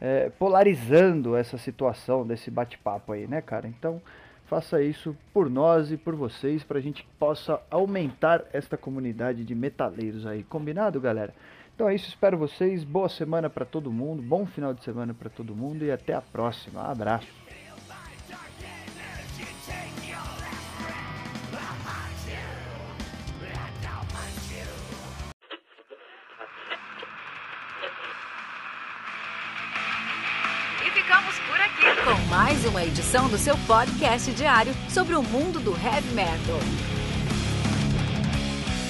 é, 0.00 0.30
polarizando 0.38 1.36
essa 1.36 1.58
situação 1.58 2.26
desse 2.26 2.50
bate-papo 2.50 3.12
aí, 3.12 3.26
né, 3.26 3.40
cara? 3.40 3.66
Então, 3.66 4.00
faça 4.46 4.82
isso 4.82 5.16
por 5.32 5.50
nós 5.50 5.90
e 5.90 5.96
por 5.96 6.14
vocês, 6.14 6.62
para 6.62 6.78
a 6.78 6.82
gente 6.82 7.06
possa 7.18 7.60
aumentar 7.70 8.44
esta 8.52 8.76
comunidade 8.76 9.44
de 9.44 9.54
metaleiros 9.54 10.26
aí. 10.26 10.42
Combinado, 10.44 11.00
galera? 11.00 11.34
Então 11.76 11.90
é 11.90 11.94
isso, 11.94 12.08
espero 12.08 12.38
vocês. 12.38 12.82
Boa 12.84 13.06
semana 13.06 13.50
para 13.50 13.66
todo 13.66 13.92
mundo, 13.92 14.22
bom 14.22 14.46
final 14.46 14.72
de 14.72 14.82
semana 14.82 15.12
para 15.12 15.28
todo 15.28 15.54
mundo 15.54 15.84
e 15.84 15.92
até 15.92 16.14
a 16.14 16.22
próxima. 16.22 16.82
Um 16.82 16.90
abraço. 16.90 17.28
Mais 32.30 32.64
uma 32.64 32.84
edição 32.84 33.28
do 33.28 33.36
seu 33.36 33.56
podcast 33.66 34.32
diário 34.32 34.72
sobre 34.88 35.14
o 35.14 35.22
mundo 35.22 35.60
do 35.60 35.72
heavy 35.72 36.14
metal. 36.14 36.95